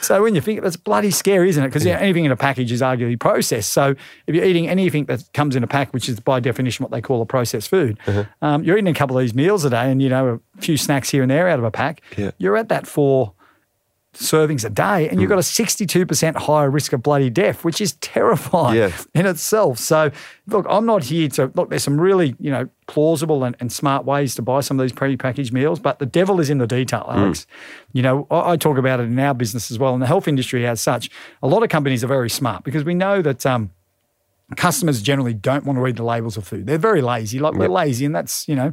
so 0.00 0.22
when 0.22 0.34
you 0.34 0.40
think 0.40 0.58
of 0.58 0.64
it, 0.64 0.66
that's 0.66 0.76
bloody 0.76 1.10
scary, 1.10 1.48
isn't 1.48 1.64
it? 1.64 1.68
Because 1.68 1.86
anything 1.86 2.26
in 2.26 2.32
a 2.32 2.36
package 2.36 2.70
is 2.72 2.82
arguably 2.82 3.18
processed. 3.18 3.72
So 3.72 3.94
if 4.26 4.34
you're 4.34 4.44
eating 4.44 4.68
anything 4.68 5.06
that 5.06 5.22
comes 5.32 5.56
in 5.56 5.64
a 5.64 5.66
pack, 5.66 5.94
which 5.94 6.08
is 6.08 6.20
by 6.20 6.40
definition 6.40 6.82
what 6.82 6.92
they 6.92 7.00
call 7.00 7.22
a 7.22 7.26
processed 7.26 7.70
food, 7.70 7.98
um, 8.42 8.62
you're 8.62 8.76
eating 8.76 8.88
a 8.88 8.94
couple 8.94 9.16
of 9.16 9.22
these 9.22 9.34
meals 9.34 9.64
a 9.64 9.70
day, 9.70 9.90
and 9.90 10.02
you 10.02 10.08
know 10.08 10.40
a 10.56 10.60
few 10.60 10.76
snacks 10.76 11.08
here 11.10 11.22
and 11.22 11.30
there 11.30 11.48
out 11.48 11.58
of 11.58 11.64
a 11.64 11.70
pack. 11.70 12.02
Yeah. 12.16 12.32
You're 12.38 12.56
at 12.56 12.68
that 12.68 12.86
four 12.86 13.32
servings 14.16 14.64
a 14.64 14.70
day, 14.70 15.08
and 15.08 15.20
you've 15.20 15.28
got 15.28 15.38
a 15.38 15.42
62% 15.42 16.36
higher 16.36 16.70
risk 16.70 16.92
of 16.92 17.02
bloody 17.02 17.30
death, 17.30 17.64
which 17.64 17.80
is 17.80 17.92
terrifying 17.94 18.76
Yeah. 18.76 18.90
in 19.14 19.26
itself. 19.26 19.78
So, 19.78 20.10
look, 20.46 20.66
I'm 20.68 20.86
not 20.86 21.04
here 21.04 21.28
to 21.30 21.50
look. 21.54 21.70
There's 21.70 21.84
some 21.84 22.00
really, 22.00 22.34
you 22.40 22.50
know, 22.50 22.68
plausible 22.86 23.44
and, 23.44 23.56
and 23.60 23.70
smart 23.70 24.04
ways 24.04 24.34
to 24.36 24.42
buy 24.42 24.60
some 24.60 24.78
of 24.80 24.84
these 24.84 24.92
pre-packaged 24.92 25.52
meals, 25.52 25.78
but 25.80 25.98
the 25.98 26.06
devil 26.06 26.40
is 26.40 26.50
in 26.50 26.58
the 26.58 26.66
detail, 26.66 27.06
Alex. 27.10 27.46
You 27.92 28.02
know, 28.02 28.26
I, 28.30 28.52
I 28.52 28.56
talk 28.56 28.78
about 28.78 29.00
it 29.00 29.04
in 29.04 29.18
our 29.18 29.34
business 29.34 29.70
as 29.70 29.78
well, 29.78 29.92
and 29.92 30.02
the 30.02 30.06
health 30.06 30.26
industry 30.26 30.66
as 30.66 30.80
such. 30.80 31.10
A 31.42 31.46
lot 31.48 31.62
of 31.62 31.68
companies 31.68 32.02
are 32.02 32.08
very 32.08 32.30
smart 32.30 32.64
because 32.64 32.84
we 32.84 32.94
know 32.94 33.22
that. 33.22 33.44
Um, 33.46 33.70
Customers 34.56 35.02
generally 35.02 35.34
don't 35.34 35.64
want 35.64 35.76
to 35.76 35.80
read 35.80 35.96
the 35.96 36.04
labels 36.04 36.36
of 36.36 36.46
food. 36.46 36.66
They're 36.66 36.78
very 36.78 37.02
lazy. 37.02 37.40
Like 37.40 37.54
we're 37.54 37.66
lazy, 37.68 38.04
and 38.04 38.14
that's 38.14 38.46
you 38.46 38.54
know 38.54 38.72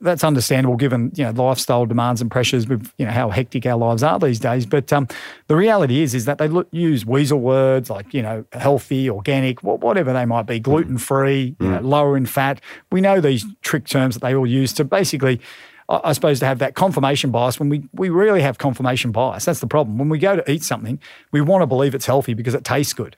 that's 0.00 0.24
understandable 0.24 0.76
given 0.76 1.10
you 1.14 1.24
know 1.24 1.30
lifestyle 1.30 1.86
demands 1.86 2.20
and 2.20 2.30
pressures 2.30 2.68
with 2.68 2.92
you 2.98 3.06
know 3.06 3.12
how 3.12 3.30
hectic 3.30 3.66
our 3.66 3.76
lives 3.76 4.02
are 4.02 4.18
these 4.18 4.38
days. 4.38 4.66
But 4.66 4.92
um, 4.92 5.08
the 5.46 5.56
reality 5.56 6.02
is 6.02 6.14
is 6.14 6.24
that 6.26 6.38
they 6.38 6.48
look, 6.48 6.68
use 6.70 7.06
weasel 7.06 7.40
words 7.40 7.90
like 7.90 8.12
you 8.12 8.22
know 8.22 8.44
healthy, 8.52 9.08
organic, 9.08 9.62
wha- 9.62 9.76
whatever 9.76 10.12
they 10.12 10.24
might 10.24 10.46
be, 10.46 10.58
gluten 10.60 10.98
free, 10.98 11.56
you 11.58 11.68
know, 11.68 11.80
lower 11.80 12.16
in 12.16 12.26
fat. 12.26 12.60
We 12.92 13.00
know 13.00 13.20
these 13.20 13.44
trick 13.62 13.86
terms 13.86 14.14
that 14.14 14.20
they 14.20 14.34
all 14.34 14.46
use 14.46 14.72
to 14.74 14.84
basically. 14.84 15.40
I 15.88 16.12
suppose 16.14 16.40
to 16.40 16.46
have 16.46 16.60
that 16.60 16.74
confirmation 16.74 17.30
bias 17.30 17.60
when 17.60 17.68
we, 17.68 17.84
we 17.92 18.08
really 18.08 18.40
have 18.40 18.56
confirmation 18.56 19.12
bias. 19.12 19.44
That's 19.44 19.60
the 19.60 19.66
problem. 19.66 19.98
When 19.98 20.08
we 20.08 20.18
go 20.18 20.34
to 20.36 20.50
eat 20.50 20.62
something, 20.62 20.98
we 21.30 21.42
want 21.42 21.60
to 21.60 21.66
believe 21.66 21.94
it's 21.94 22.06
healthy 22.06 22.32
because 22.32 22.54
it 22.54 22.64
tastes 22.64 22.94
good. 22.94 23.16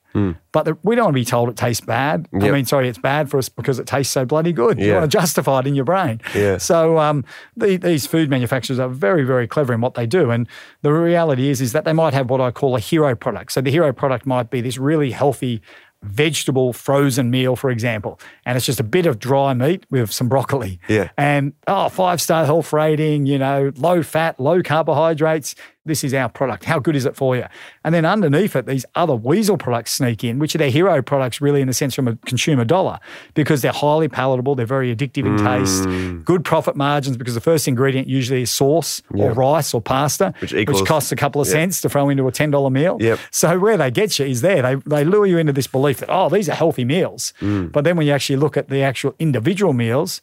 But 0.53 0.63
the, 0.65 0.79
we 0.83 0.97
don't 0.97 1.05
want 1.07 1.15
to 1.15 1.21
be 1.21 1.25
told 1.27 1.49
it 1.51 1.57
tastes 1.57 1.85
bad. 1.85 2.27
I 2.33 2.51
mean, 2.51 2.65
sorry, 2.65 2.89
it's 2.89 2.99
bad 2.99 3.31
for 3.31 3.37
us 3.39 3.49
because 3.51 3.79
it 3.79 3.87
tastes 3.87 4.13
so 4.13 4.25
bloody 4.25 4.53
good. 4.53 4.79
You 4.81 4.87
Yeah. 4.89 4.99
want 5.01 5.11
to 5.13 5.17
justify 5.19 5.61
it 5.61 5.67
in 5.67 5.75
your 5.75 5.85
brain. 5.85 6.21
Yeah. 6.35 6.57
So 6.57 6.99
um, 6.99 7.25
the, 7.57 7.77
these 7.77 8.07
food 8.07 8.31
manufacturers 8.31 8.79
are 8.79 8.89
very, 8.89 9.25
very 9.25 9.47
clever 9.47 9.75
in 9.75 9.81
what 9.83 9.95
they 9.95 10.07
do, 10.07 10.31
and 10.31 10.49
the 10.83 10.93
reality 10.93 11.51
is 11.51 11.61
is 11.61 11.73
that 11.73 11.85
they 11.85 11.93
might 11.93 12.15
have 12.15 12.31
what 12.31 12.41
I 12.41 12.51
call 12.51 12.75
a 12.77 12.81
hero 12.81 13.15
product. 13.15 13.53
So 13.53 13.61
the 13.61 13.71
hero 13.71 13.93
product 13.93 14.25
might 14.27 14.49
be 14.51 14.61
this 14.63 14.79
really 14.79 15.11
healthy 15.11 15.61
vegetable 16.07 16.73
frozen 16.73 17.31
meal, 17.31 17.57
for 17.57 17.71
example, 17.71 18.21
and 18.45 18.57
it's 18.57 18.67
just 18.67 18.81
a 18.81 18.85
bit 18.85 19.07
of 19.07 19.19
dry 19.19 19.55
meat 19.55 19.85
with 19.91 20.13
some 20.13 20.29
broccoli. 20.29 20.81
Yeah. 20.89 21.11
And 21.17 21.53
oh, 21.67 21.89
five 21.89 22.21
star 22.21 22.45
health 22.45 22.73
rating, 22.73 23.27
you 23.27 23.39
know, 23.39 23.73
low 23.77 24.03
fat, 24.03 24.41
low 24.41 24.63
carbohydrates. 24.63 25.55
This 25.87 26.05
is 26.05 26.13
our 26.13 26.29
product. 26.29 26.65
How 26.65 26.79
good 26.79 26.97
is 26.97 27.07
it 27.07 27.17
for 27.17 27.37
you? 27.37 27.45
And 27.85 27.95
then 27.95 28.05
underneath 28.05 28.57
it, 28.57 28.67
these 28.67 28.85
other 28.95 29.15
weasel 29.15 29.57
products 29.57 29.93
sneak 29.93 30.25
in, 30.25 30.39
which 30.39 30.55
are 30.55 30.59
their 30.59 30.71
hero 30.71 31.01
products, 31.01 31.41
really, 31.41 31.61
in 31.61 31.69
the 31.69 31.75
sense 31.75 31.95
from 31.95 32.09
a 32.09 32.17
consumer 32.27 32.65
dollar, 32.65 32.99
because 33.35 33.63
they're 33.63 33.73
highly 33.73 34.09
palatable, 34.09 34.55
they're 34.55 34.67
very 34.67 34.95
addictive 34.95 35.27
in 35.27 35.37
taste, 35.39 35.85
mm. 35.85 36.25
good 36.25 36.45
profit 36.45 36.77
margins, 36.77 37.17
because 37.17 37.35
the 37.35 37.41
first 37.41 37.69
ingredient 37.69 38.09
usually 38.09 38.43
is 38.43 38.51
sauce 38.51 39.01
or 39.15 39.33
rice 39.33 39.73
or 39.73 39.81
pasta, 39.81 40.35
Which 40.41 40.53
equals- 40.53 40.83
costs 40.83 41.13
a 41.13 41.17
couple 41.17 41.41
of 41.41 41.47
cents 41.47 41.81
to 41.81 41.89
throw 41.89 42.09
into 42.09 42.27
a 42.27 42.33
$10 42.33 42.73
meal. 42.73 42.99
Yep. 43.01 43.19
So 43.31 43.59
where 43.59 43.77
they 43.77 43.91
get 43.91 44.19
you 44.19 44.27
is 44.27 44.41
there. 44.41 44.63
They, 44.63 44.75
they 44.87 45.05
lure 45.05 45.27
you 45.27 45.39
into 45.39 45.53
this 45.53 45.67
belief 45.67 45.99
that, 45.99 46.09
oh, 46.11 46.29
these 46.29 46.49
are 46.49 46.55
healthy 46.55 46.85
meals. 46.85 47.33
Mm. 47.41 47.73
But 47.73 47.85
then 47.85 47.97
when 47.97 48.07
you 48.07 48.13
actually 48.13 48.37
look 48.37 48.57
at 48.57 48.69
the 48.69 48.83
actual 48.83 49.15
individual 49.19 49.73
meals, 49.73 50.21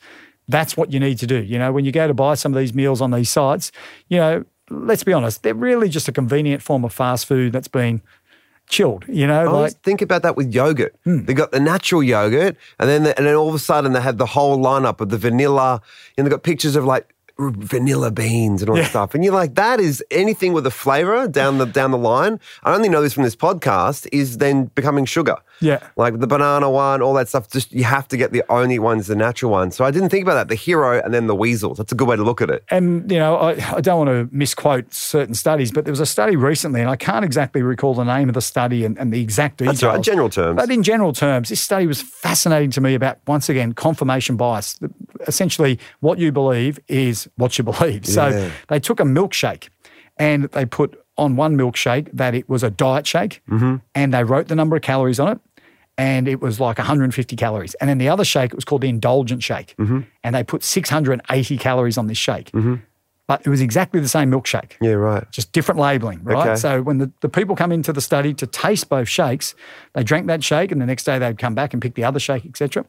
that's 0.48 0.76
what 0.76 0.92
you 0.92 1.00
need 1.00 1.18
to 1.20 1.28
do. 1.28 1.42
You 1.42 1.58
know, 1.58 1.72
when 1.72 1.86
you 1.86 1.92
go 1.92 2.08
to 2.08 2.14
buy 2.14 2.36
some 2.36 2.54
of 2.54 2.60
these 2.60 2.74
meals 2.74 3.02
on 3.02 3.12
these 3.12 3.30
sites, 3.30 3.72
you 4.10 4.18
know, 4.18 4.44
let's 4.70 5.04
be 5.04 5.14
honest, 5.14 5.44
they're 5.44 5.54
really 5.54 5.90
just 5.90 6.08
a 6.08 6.12
convenient 6.12 6.62
form 6.62 6.84
of 6.86 6.94
fast 6.94 7.26
food 7.26 7.54
that's 7.54 7.68
been 7.68 8.02
chilled. 8.68 9.06
You 9.08 9.28
know, 9.28 9.42
I 9.42 9.62
like 9.62 9.82
think 9.82 10.02
about 10.02 10.24
that 10.24 10.36
with 10.36 10.54
yogurt. 10.54 10.96
Hmm. 11.04 11.26
They 11.26 11.34
got 11.34 11.52
the 11.52 11.60
natural 11.60 12.04
yogurt, 12.04 12.56
and 12.80 12.90
then 12.90 13.06
and 13.06 13.26
then 13.26 13.36
all 13.36 13.50
of 13.50 13.56
a 13.56 13.60
sudden 13.60 13.94
they 13.94 14.02
have 14.02 14.18
the 14.18 14.26
whole 14.26 14.58
lineup 14.58 15.02
of 15.02 15.10
the 15.10 15.18
vanilla, 15.18 15.82
and 16.18 16.26
they 16.26 16.32
got 16.32 16.44
pictures 16.44 16.76
of 16.76 16.86
like 16.86 17.14
vanilla 17.40 18.12
beans 18.12 18.62
and 18.62 18.70
all 18.70 18.76
that 18.76 18.90
stuff. 18.90 19.16
And 19.16 19.24
you're 19.24 19.34
like, 19.34 19.56
that 19.56 19.80
is 19.80 20.04
anything 20.12 20.54
with 20.54 20.68
a 20.68 20.72
flavor 20.72 21.28
down 21.28 21.58
the 21.58 21.66
down 21.66 21.92
the 21.92 21.98
line. 21.98 22.40
I 22.64 22.74
only 22.74 22.90
know 22.90 23.02
this 23.02 23.14
from 23.14 23.24
this 23.24 23.36
podcast 23.36 24.08
is 24.12 24.38
then 24.38 24.66
becoming 24.76 25.06
sugar. 25.06 25.38
Yeah. 25.62 25.80
like 25.96 26.20
the 26.20 26.28
banana 26.28 26.70
one, 26.70 27.02
all 27.02 27.14
that 27.14 27.30
stuff. 27.30 27.50
Just 27.50 27.72
you 27.72 27.84
have 27.86 28.08
to 28.10 28.18
get 28.18 28.32
the 28.34 28.44
only 28.50 28.80
ones, 28.80 29.08
the 29.08 29.16
natural 29.16 29.52
ones. 29.52 29.76
So 29.76 29.86
I 29.86 29.92
didn't 29.92 30.10
think 30.10 30.24
about 30.24 30.34
that. 30.36 30.48
The 30.50 30.56
hero 30.56 31.02
and 31.02 31.14
then 31.14 31.28
the 31.28 31.36
weasels. 31.36 31.78
That's 31.78 31.92
a 31.92 31.96
good 31.96 32.08
way 32.08 32.16
to 32.18 32.24
look 32.24 32.42
at 32.42 32.50
it. 32.50 32.64
and 32.70 33.10
you 33.10 33.18
know, 33.20 33.36
I, 33.38 33.52
I 33.76 33.82
don't 33.82 34.06
want 34.06 34.10
to 34.10 34.36
misquote 34.36 34.94
certain 34.94 35.34
studies, 35.36 35.72
but 35.72 35.86
there 35.86 35.92
was 35.92 36.00
a 36.02 36.06
study 36.06 36.36
recently, 36.36 36.82
and 36.82 36.90
I 36.90 36.96
can't 36.98 37.24
exactly 37.24 37.62
recall 37.62 37.94
the 37.94 38.04
name 38.04 38.28
of 38.30 38.34
the 38.36 38.42
study 38.42 38.84
and, 38.84 38.98
and 38.98 39.14
the 39.14 39.22
exact 39.22 39.58
details. 39.58 39.80
That's 39.80 39.94
right, 39.96 40.02
general 40.02 40.30
terms. 40.30 40.58
But 40.58 40.70
in 40.70 40.84
general 40.84 41.14
terms, 41.14 41.50
this 41.50 41.62
study 41.62 41.88
was 41.88 42.02
fascinating 42.02 42.72
to 42.72 42.82
me 42.82 42.94
about 42.96 43.20
once 43.28 43.48
again 43.50 43.74
confirmation 43.74 44.36
bias. 44.36 44.80
Essentially, 45.28 45.80
what 46.02 46.18
you 46.20 46.32
believe 46.32 46.80
is 46.88 47.30
what 47.38 47.58
you 47.58 47.64
believe. 47.64 48.06
So 48.06 48.28
Yeah. 48.28 48.52
they 48.68 48.80
took 48.80 49.00
a 49.00 49.04
milkshake 49.04 49.70
and 50.18 50.46
they 50.46 50.66
put 50.66 51.00
on 51.18 51.36
one 51.36 51.56
milkshake 51.58 52.10
that 52.14 52.34
it 52.36 52.48
was 52.50 52.64
a 52.64 52.70
diet 52.70 53.06
shake, 53.08 53.42
Mm-hmm. 53.50 53.76
and 53.96 54.14
they 54.14 54.24
wrote 54.24 54.48
the 54.48 54.56
number 54.56 54.76
of 54.76 54.82
calories 54.82 55.20
on 55.20 55.30
it. 55.34 55.40
And 55.96 56.28
it 56.28 56.42
was 56.42 56.60
like 56.60 56.80
150 56.80 57.36
calories. 57.36 57.76
And 57.76 57.88
then 57.88 58.00
the 58.00 58.10
other 58.10 58.26
shake, 58.26 58.52
it 58.52 58.56
was 58.56 58.66
called 58.66 58.82
the 58.82 58.90
indulgent 58.90 59.44
shake. 59.44 59.76
Mm-hmm. 59.78 60.00
And 60.24 60.34
they 60.36 60.44
put 60.44 60.64
680 60.64 61.58
calories 61.60 61.98
on 62.00 62.08
this 62.08 62.18
shake 62.18 62.52
but 63.26 63.42
it 63.46 63.50
was 63.50 63.62
exactly 63.62 64.02
the 64.02 64.10
same 64.10 64.30
milkshake 64.30 64.74
Yeah, 64.82 64.92
right. 64.94 65.24
just 65.32 65.54
different 65.54 65.80
labeling, 65.80 66.22
right? 66.26 66.46
Okay. 66.50 66.56
So 66.58 66.82
when 66.82 66.98
the, 66.98 67.10
the 67.22 67.30
people 67.30 67.56
come 67.56 67.72
into 67.72 67.94
the 67.94 68.02
study 68.02 68.34
to 68.34 68.46
taste 68.46 68.90
both 68.90 69.08
shakes, 69.08 69.56
they 69.94 70.04
drank 70.04 70.28
that 70.28 70.44
shake 70.44 70.74
and 70.74 70.82
the 70.82 70.86
next 70.86 71.06
day 71.06 71.20
they'd 71.20 71.38
come 71.38 71.56
back 71.56 71.72
and 71.74 71.82
pick 71.82 71.94
the 71.96 72.04
other 72.04 72.20
shake, 72.20 72.46
etc. 72.46 72.86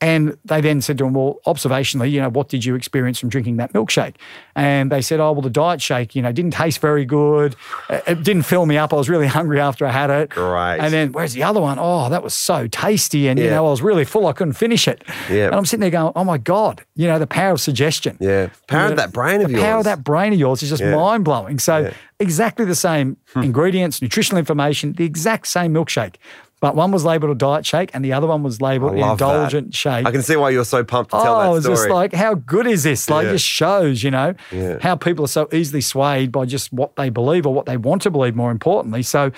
And 0.00 0.36
they 0.44 0.60
then 0.60 0.82
said 0.82 0.98
to 0.98 1.06
him, 1.06 1.14
well, 1.14 1.38
observationally, 1.46 2.10
you 2.10 2.20
know, 2.20 2.28
what 2.28 2.48
did 2.50 2.64
you 2.64 2.74
experience 2.74 3.18
from 3.18 3.30
drinking 3.30 3.56
that 3.56 3.72
milkshake? 3.72 4.16
And 4.54 4.92
they 4.92 5.00
said, 5.00 5.18
oh, 5.18 5.32
well, 5.32 5.40
the 5.40 5.48
diet 5.48 5.80
shake, 5.80 6.14
you 6.14 6.20
know, 6.20 6.30
didn't 6.30 6.52
taste 6.52 6.80
very 6.80 7.06
good. 7.06 7.56
It 7.88 8.22
didn't 8.22 8.42
fill 8.42 8.66
me 8.66 8.76
up. 8.76 8.92
I 8.92 8.96
was 8.96 9.08
really 9.08 9.26
hungry 9.38 9.60
after 9.60 9.86
I 9.86 9.92
had 9.92 10.10
it. 10.10 10.30
Great. 10.30 10.78
And 10.80 10.92
then, 10.92 11.12
where's 11.12 11.32
the 11.32 11.42
other 11.44 11.60
one, 11.60 11.78
oh, 11.80 12.10
that 12.10 12.22
was 12.22 12.34
so 12.34 12.66
tasty. 12.66 13.28
And, 13.28 13.38
you 13.38 13.48
know, 13.48 13.66
I 13.66 13.70
was 13.70 13.80
really 13.80 14.04
full. 14.04 14.26
I 14.26 14.32
couldn't 14.32 14.54
finish 14.54 14.86
it. 14.88 15.02
Yeah. 15.30 15.46
And 15.46 15.54
I'm 15.54 15.64
sitting 15.64 15.80
there 15.80 15.90
going, 15.90 16.12
oh 16.14 16.24
my 16.24 16.38
God, 16.38 16.84
you 16.96 17.06
know, 17.06 17.18
the 17.18 17.26
power 17.26 17.52
of 17.52 17.60
suggestion. 17.62 18.18
Yeah. 18.20 18.48
Power 18.66 18.86
You 18.86 18.90
of 18.90 18.96
that 18.98 19.12
brain 19.12 19.40
of 19.40 19.48
the 19.48 19.54
power 19.54 19.64
yours. 19.76 19.78
of 19.80 19.84
that 19.84 20.04
brain 20.04 20.32
of 20.34 20.38
yours 20.38 20.62
is 20.62 20.68
just 20.70 20.82
Yeah. 20.82 20.94
mind 20.94 21.24
blowing. 21.24 21.58
So 21.58 21.78
Yeah. 21.78 21.88
Hmm. 21.90 21.94
exactly 22.20 22.64
the 22.66 22.74
same 22.74 23.16
ingredients, 23.36 24.02
nutritional 24.02 24.38
information, 24.38 24.92
the 24.94 25.04
exact 25.04 25.46
same 25.46 25.72
milkshake, 25.72 26.16
but 26.64 26.74
one 26.74 26.90
was 26.92 27.04
labeled 27.04 27.30
a 27.30 27.34
diet 27.34 27.66
shake 27.66 27.90
and 27.92 28.02
the 28.02 28.14
other 28.14 28.26
one 28.26 28.42
was 28.42 28.62
labeled 28.62 28.94
I 28.94 29.00
love 29.00 29.18
that. 29.18 29.24
indulgent 29.30 29.74
shake. 29.74 30.06
I 30.06 30.10
can 30.10 30.22
see 30.22 30.34
why 30.36 30.48
you're 30.48 30.64
so 30.64 30.82
pumped 30.82 31.10
to 31.10 31.18
tell 31.18 31.36
Oh, 31.36 31.50
that 31.52 31.56
it's 31.58 31.64
story. 31.66 31.76
just 31.76 31.88
like, 31.90 32.12
how 32.14 32.32
good 32.34 32.66
is 32.66 32.84
this? 32.84 33.10
Like, 33.10 33.26
Yeah. 33.26 33.32
just 33.32 33.44
shows, 33.44 34.02
you 34.02 34.10
know, 34.10 34.32
Yeah. 34.50 34.78
how 34.80 34.96
people 34.96 35.26
are 35.26 35.28
so 35.28 35.46
easily 35.52 35.82
swayed 35.82 36.32
by 36.32 36.46
just 36.46 36.72
what 36.72 36.96
they 36.96 37.10
believe 37.10 37.46
or 37.46 37.52
what 37.52 37.66
they 37.66 37.76
want 37.76 38.00
to 38.02 38.10
believe, 38.10 38.34
more 38.34 38.50
importantly. 38.50 39.02
So, 39.02 39.30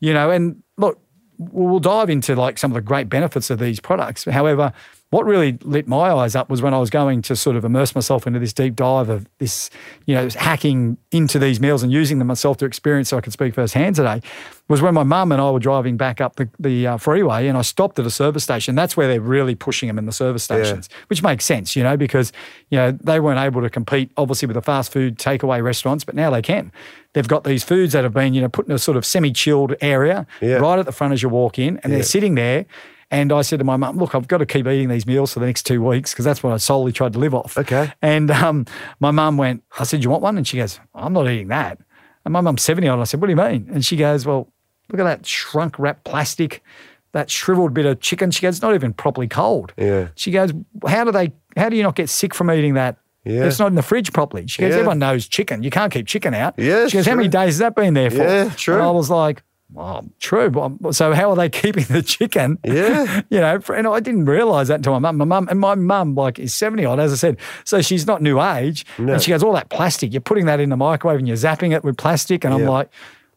you 0.00 0.14
know, 0.14 0.30
and 0.30 0.62
look, 0.78 0.98
we'll 1.38 1.80
dive 1.80 2.08
into 2.08 2.34
like 2.34 2.56
some 2.56 2.70
of 2.70 2.74
the 2.74 2.80
great 2.80 3.10
benefits 3.10 3.50
of 3.50 3.58
these 3.58 3.78
products. 3.80 4.24
However, 4.24 4.72
what 5.10 5.26
really 5.26 5.58
lit 5.62 5.88
my 5.88 6.12
eyes 6.12 6.36
up 6.36 6.48
was 6.48 6.62
when 6.62 6.72
I 6.72 6.78
was 6.78 6.88
going 6.88 7.20
to 7.22 7.34
sort 7.34 7.56
of 7.56 7.64
immerse 7.64 7.96
myself 7.96 8.28
into 8.28 8.38
this 8.38 8.52
deep 8.52 8.76
dive 8.76 9.08
of 9.08 9.26
this, 9.38 9.68
you 10.06 10.14
know, 10.14 10.28
hacking 10.36 10.98
into 11.10 11.40
these 11.40 11.58
meals 11.58 11.82
and 11.82 11.90
using 11.90 12.18
them 12.18 12.28
myself 12.28 12.58
to 12.58 12.64
experience 12.64 13.08
so 13.08 13.18
I 13.18 13.20
could 13.20 13.32
speak 13.32 13.54
firsthand 13.54 13.96
today, 13.96 14.22
was 14.68 14.80
when 14.80 14.94
my 14.94 15.02
mum 15.02 15.32
and 15.32 15.40
I 15.42 15.50
were 15.50 15.58
driving 15.58 15.96
back 15.96 16.20
up 16.20 16.36
the, 16.36 16.48
the 16.60 16.86
uh, 16.86 16.96
freeway 16.96 17.48
and 17.48 17.58
I 17.58 17.62
stopped 17.62 17.98
at 17.98 18.06
a 18.06 18.10
service 18.10 18.44
station. 18.44 18.76
That's 18.76 18.96
where 18.96 19.08
they're 19.08 19.20
really 19.20 19.56
pushing 19.56 19.88
them 19.88 19.98
in 19.98 20.06
the 20.06 20.12
service 20.12 20.44
stations, 20.44 20.88
which 21.08 21.24
makes 21.24 21.44
sense, 21.44 21.74
you 21.74 21.82
know, 21.82 21.96
because, 21.96 22.32
you 22.70 22.78
know, 22.78 22.92
they 22.92 23.18
weren't 23.18 23.40
able 23.40 23.62
to 23.62 23.70
compete 23.70 24.12
obviously 24.16 24.46
with 24.46 24.54
the 24.54 24.62
fast 24.62 24.92
food 24.92 25.18
takeaway 25.18 25.60
restaurants, 25.60 26.04
but 26.04 26.14
now 26.14 26.30
they 26.30 26.40
can. 26.42 26.70
They've 27.14 27.26
got 27.26 27.42
these 27.42 27.64
foods 27.64 27.94
that 27.94 28.04
have 28.04 28.14
been, 28.14 28.32
you 28.32 28.42
know, 28.42 28.48
put 28.48 28.66
in 28.68 28.72
a 28.72 28.78
sort 28.78 28.96
of 28.96 29.04
semi-chilled 29.04 29.74
area 29.80 30.24
Yeah. 30.40 30.58
right 30.58 30.78
at 30.78 30.86
the 30.86 30.92
front 30.92 31.14
as 31.14 31.20
you 31.24 31.28
walk 31.30 31.58
in 31.58 31.78
and 31.78 31.92
they're 31.92 32.04
sitting 32.04 32.36
there. 32.36 32.66
And 33.12 33.32
I 33.32 33.42
said 33.42 33.58
to 33.58 33.64
my 33.64 33.76
mum, 33.76 33.96
look, 33.98 34.14
I've 34.14 34.28
got 34.28 34.38
to 34.38 34.46
keep 34.46 34.66
eating 34.68 34.88
these 34.88 35.04
meals 35.06 35.32
for 35.32 35.40
the 35.40 35.46
next 35.46 35.64
two 35.64 35.82
weeks 35.82 36.12
because 36.12 36.24
that's 36.24 36.42
what 36.42 36.52
I 36.52 36.58
solely 36.58 36.92
tried 36.92 37.12
to 37.14 37.18
live 37.18 37.34
off. 37.34 37.58
Okay. 37.58 37.92
And 38.00 38.30
um, 38.30 38.66
my 39.00 39.10
mum 39.10 39.36
went, 39.36 39.64
I 39.78 39.84
said, 39.84 40.04
you 40.04 40.10
want 40.10 40.22
one? 40.22 40.36
And 40.36 40.46
she 40.46 40.56
goes, 40.56 40.78
I'm 40.94 41.12
not 41.12 41.28
eating 41.28 41.48
that. 41.48 41.78
And 42.24 42.32
my 42.32 42.40
mum's 42.40 42.62
70 42.62 42.86
odd. 42.86 43.00
I 43.00 43.04
said, 43.04 43.20
what 43.20 43.26
do 43.26 43.32
you 43.32 43.36
mean? 43.36 43.68
And 43.72 43.84
she 43.84 43.96
goes, 43.96 44.24
well, 44.26 44.52
look 44.90 45.00
at 45.00 45.04
that 45.04 45.26
shrunk 45.26 45.78
wrapped 45.78 46.04
plastic, 46.04 46.62
that 47.12 47.30
shriveled 47.30 47.74
bit 47.74 47.86
of 47.86 47.98
chicken. 48.00 48.30
She 48.30 48.42
goes, 48.42 48.56
it's 48.56 48.62
not 48.62 48.74
even 48.74 48.92
properly 48.92 49.26
cold. 49.26 49.72
Yeah. 49.76 50.08
She 50.14 50.30
goes, 50.30 50.52
how 50.86 51.02
do 51.04 51.10
they, 51.10 51.32
how 51.56 51.68
do 51.68 51.76
you 51.76 51.82
not 51.82 51.96
get 51.96 52.08
sick 52.08 52.32
from 52.34 52.50
eating 52.50 52.74
that? 52.74 52.96
Yeah. 53.24 53.44
It's 53.44 53.58
not 53.58 53.66
in 53.66 53.74
the 53.74 53.82
fridge 53.82 54.12
properly. 54.12 54.46
She 54.46 54.62
goes, 54.62 54.70
Yeah. 54.70 54.76
everyone 54.76 54.98
knows 55.00 55.26
chicken. 55.26 55.62
You 55.62 55.70
can't 55.70 55.92
keep 55.92 56.06
chicken 56.06 56.32
out. 56.32 56.54
Yeah, 56.56 56.86
She 56.86 56.96
goes, 56.96 57.06
how 57.06 57.16
many 57.16 57.28
days 57.28 57.54
has 57.54 57.58
that 57.58 57.74
been 57.74 57.94
there 57.94 58.10
for? 58.10 58.18
Yeah, 58.18 58.50
true. 58.50 58.74
And 58.74 58.82
I 58.84 58.90
was 58.92 59.10
like, 59.10 59.42
well, 59.72 60.04
true. 60.18 60.50
So 60.92 61.12
how 61.12 61.30
are 61.30 61.36
they 61.36 61.48
keeping 61.62 61.84
the 61.84 62.02
chicken? 62.02 62.58
Yeah. 62.64 63.22
you 63.30 63.40
know, 63.40 63.60
and 63.74 63.86
I 63.86 64.00
didn't 64.00 64.24
realize 64.26 64.68
that 64.68 64.76
until 64.76 64.92
my 64.98 64.98
mum. 64.98 65.16
My 65.18 65.24
mum 65.24 65.48
and 65.50 65.60
my 65.60 65.74
mum 65.74 66.14
like 66.14 66.38
is 66.38 66.54
seventy 66.54 66.84
odd, 66.84 66.98
as 67.00 67.12
I 67.12 67.16
said. 67.16 67.36
So 67.64 67.80
she's 67.82 68.06
not 68.06 68.22
new 68.22 68.40
age, 68.40 68.84
and 68.98 69.22
she 69.22 69.30
goes, 69.30 69.42
all 69.42 69.52
that 69.54 69.68
plastic. 69.70 70.12
You're 70.12 70.20
putting 70.20 70.46
that 70.46 70.60
in 70.60 70.68
the 70.70 70.76
microwave 70.76 71.18
and 71.18 71.28
you're 71.28 71.36
zapping 71.36 71.74
it 71.74 71.84
with 71.84 71.96
plastic, 71.96 72.44
and 72.44 72.52
I'm 72.54 72.64
like. 72.64 72.90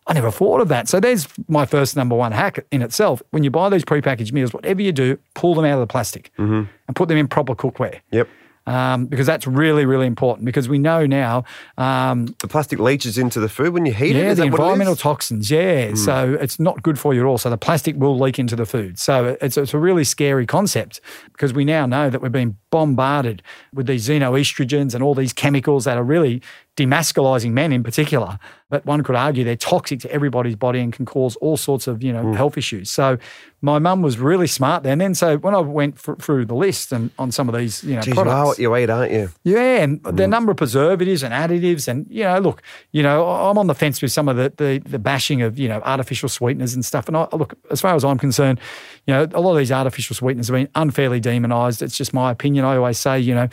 I 0.06 0.12
never 0.12 0.32
thought 0.32 0.60
of 0.60 0.68
that. 0.68 0.90
So 0.90 1.00
there's 1.00 1.30
my 1.48 1.66
first 1.66 1.96
number 1.96 2.14
one 2.14 2.34
hack 2.34 2.60
in 2.72 2.82
itself. 2.82 3.24
When 3.32 3.46
you 3.46 3.50
buy 3.50 3.70
these 3.70 3.86
prepackaged 3.86 4.34
meals, 4.34 4.54
whatever 4.54 4.82
you 4.82 4.92
do, 4.92 5.18
pull 5.34 5.56
them 5.56 5.64
out 5.64 5.76
of 5.76 5.80
the 5.80 5.88
plastic 5.88 6.30
Mm-hmm. 6.38 6.64
and 6.90 6.96
put 6.98 7.08
them 7.08 7.18
in 7.18 7.30
proper 7.30 7.56
cookware. 7.56 8.02
Yep. 8.12 8.28
Um, 8.66 9.08
because 9.08 9.28
that's 9.28 9.46
really, 9.46 9.86
really 9.86 10.08
important. 10.08 10.46
Because 10.46 10.70
we 10.70 10.80
know 10.80 11.06
now 11.06 11.44
um, 11.78 12.34
The 12.40 12.48
plastic 12.48 12.80
leaches 12.80 13.18
into 13.18 13.42
the 13.42 13.50
food 13.50 13.74
when 13.74 13.86
you 13.86 13.94
heat 13.94 14.16
it. 14.16 14.20
yeah, 14.24 14.30
the 14.34 14.36
that 14.36 14.52
what 14.52 14.60
it 14.60 14.62
environmental 14.64 14.96
toxins. 14.96 15.52
Yeah, 15.52 15.96
so 15.96 16.38
it's 16.40 16.60
not 16.60 16.82
good 16.82 16.98
for 16.98 17.14
you 17.14 17.22
at 17.22 17.26
all. 17.26 17.38
So 17.38 17.50
the 17.50 17.58
plastic 17.58 17.98
will 17.98 18.18
leak 18.18 18.40
into 18.40 18.56
the 18.56 18.66
food. 18.66 18.98
So 19.00 19.36
it's, 19.42 19.58
it's 19.58 19.74
a 19.74 19.78
really 19.80 20.06
scary 20.06 20.46
concept 20.46 21.02
because 21.34 21.54
we 21.54 21.66
now 21.66 21.86
know 21.86 22.10
that 22.10 22.22
we're 22.22 22.30
being 22.30 22.56
bombarded 22.70 23.44
with 23.74 23.86
these 23.86 24.08
xenoestrogens 24.08 24.94
and 24.96 25.04
all 25.04 25.14
these 25.14 25.34
chemicals 25.34 25.84
that 25.84 25.98
are 25.98 26.04
really 26.04 26.42
demasculizing 26.78 27.52
men 27.52 27.72
in 27.72 27.84
particular. 27.84 28.40
But 28.70 28.84
one 28.88 29.04
could 29.04 29.16
argue 29.16 29.44
they're 29.44 29.56
toxic 29.56 30.00
to 30.00 30.12
everybody's 30.12 30.56
body 30.56 30.80
and 30.80 30.92
can 30.92 31.06
cause 31.06 31.36
all 31.36 31.58
sorts 31.58 31.86
of 31.88 32.02
you 32.02 32.12
know 32.12 32.24
Mm. 32.24 32.36
health 32.36 32.58
issues. 32.58 32.90
So 32.90 33.20
my 33.62 33.78
mum 33.78 34.02
was 34.02 34.18
really 34.18 34.48
smart 34.48 34.82
then. 34.82 34.98
Then 34.98 35.14
so 35.14 35.38
when 35.38 35.54
I 35.54 35.60
went 35.60 36.00
fr- 36.00 36.16
through 36.16 36.46
the 36.46 36.56
list 36.56 36.92
and 36.92 37.12
on 37.20 37.32
some 37.32 37.48
of 37.48 37.56
these 37.56 37.84
you 37.84 37.96
know 37.96 38.02
you 38.04 38.14
products, 38.16 38.34
are 38.34 38.46
what 38.48 38.58
you 38.60 38.76
eat, 38.76 38.90
aren't 38.90 39.12
you? 39.12 39.30
yeah, 39.44 39.84
and 39.84 40.02
the 40.04 40.28
number 40.28 40.52
of 40.52 40.58
preservatives 40.58 41.22
and 41.22 41.32
additives, 41.34 41.88
and 41.88 42.08
you 42.10 42.24
know, 42.24 42.40
look, 42.40 42.64
you 42.92 43.04
know, 43.04 43.28
I'm 43.30 43.60
on 43.60 43.68
the 43.68 43.76
fence 43.76 44.02
with 44.02 44.12
some 44.12 44.28
of 44.28 44.38
the 44.38 44.52
the, 44.58 44.82
the 44.90 45.00
bashing 45.00 45.44
of 45.44 45.60
you 45.60 45.68
know 45.70 45.80
artificial 45.86 46.28
sweeteners 46.28 46.74
and 46.74 46.84
stuff. 46.84 47.08
And 47.08 47.16
I 47.16 47.28
look, 47.34 47.54
as 47.70 47.80
far 47.82 47.94
as 47.94 48.04
I'm 48.04 48.18
concerned, 48.18 48.60
you 49.06 49.14
know, 49.14 49.28
a 49.34 49.40
lot 49.40 49.52
of 49.52 49.58
these 49.60 49.72
artificial 49.72 50.16
sweeteners 50.16 50.48
have 50.48 50.56
been 50.56 50.70
unfairly 50.74 51.20
demonized. 51.20 51.84
It's 51.84 51.96
just 51.98 52.12
my 52.14 52.32
opinion. 52.32 52.66
I 52.66 52.78
always 52.78 52.98
say, 52.98 53.20
you 53.20 53.36
know. 53.36 53.50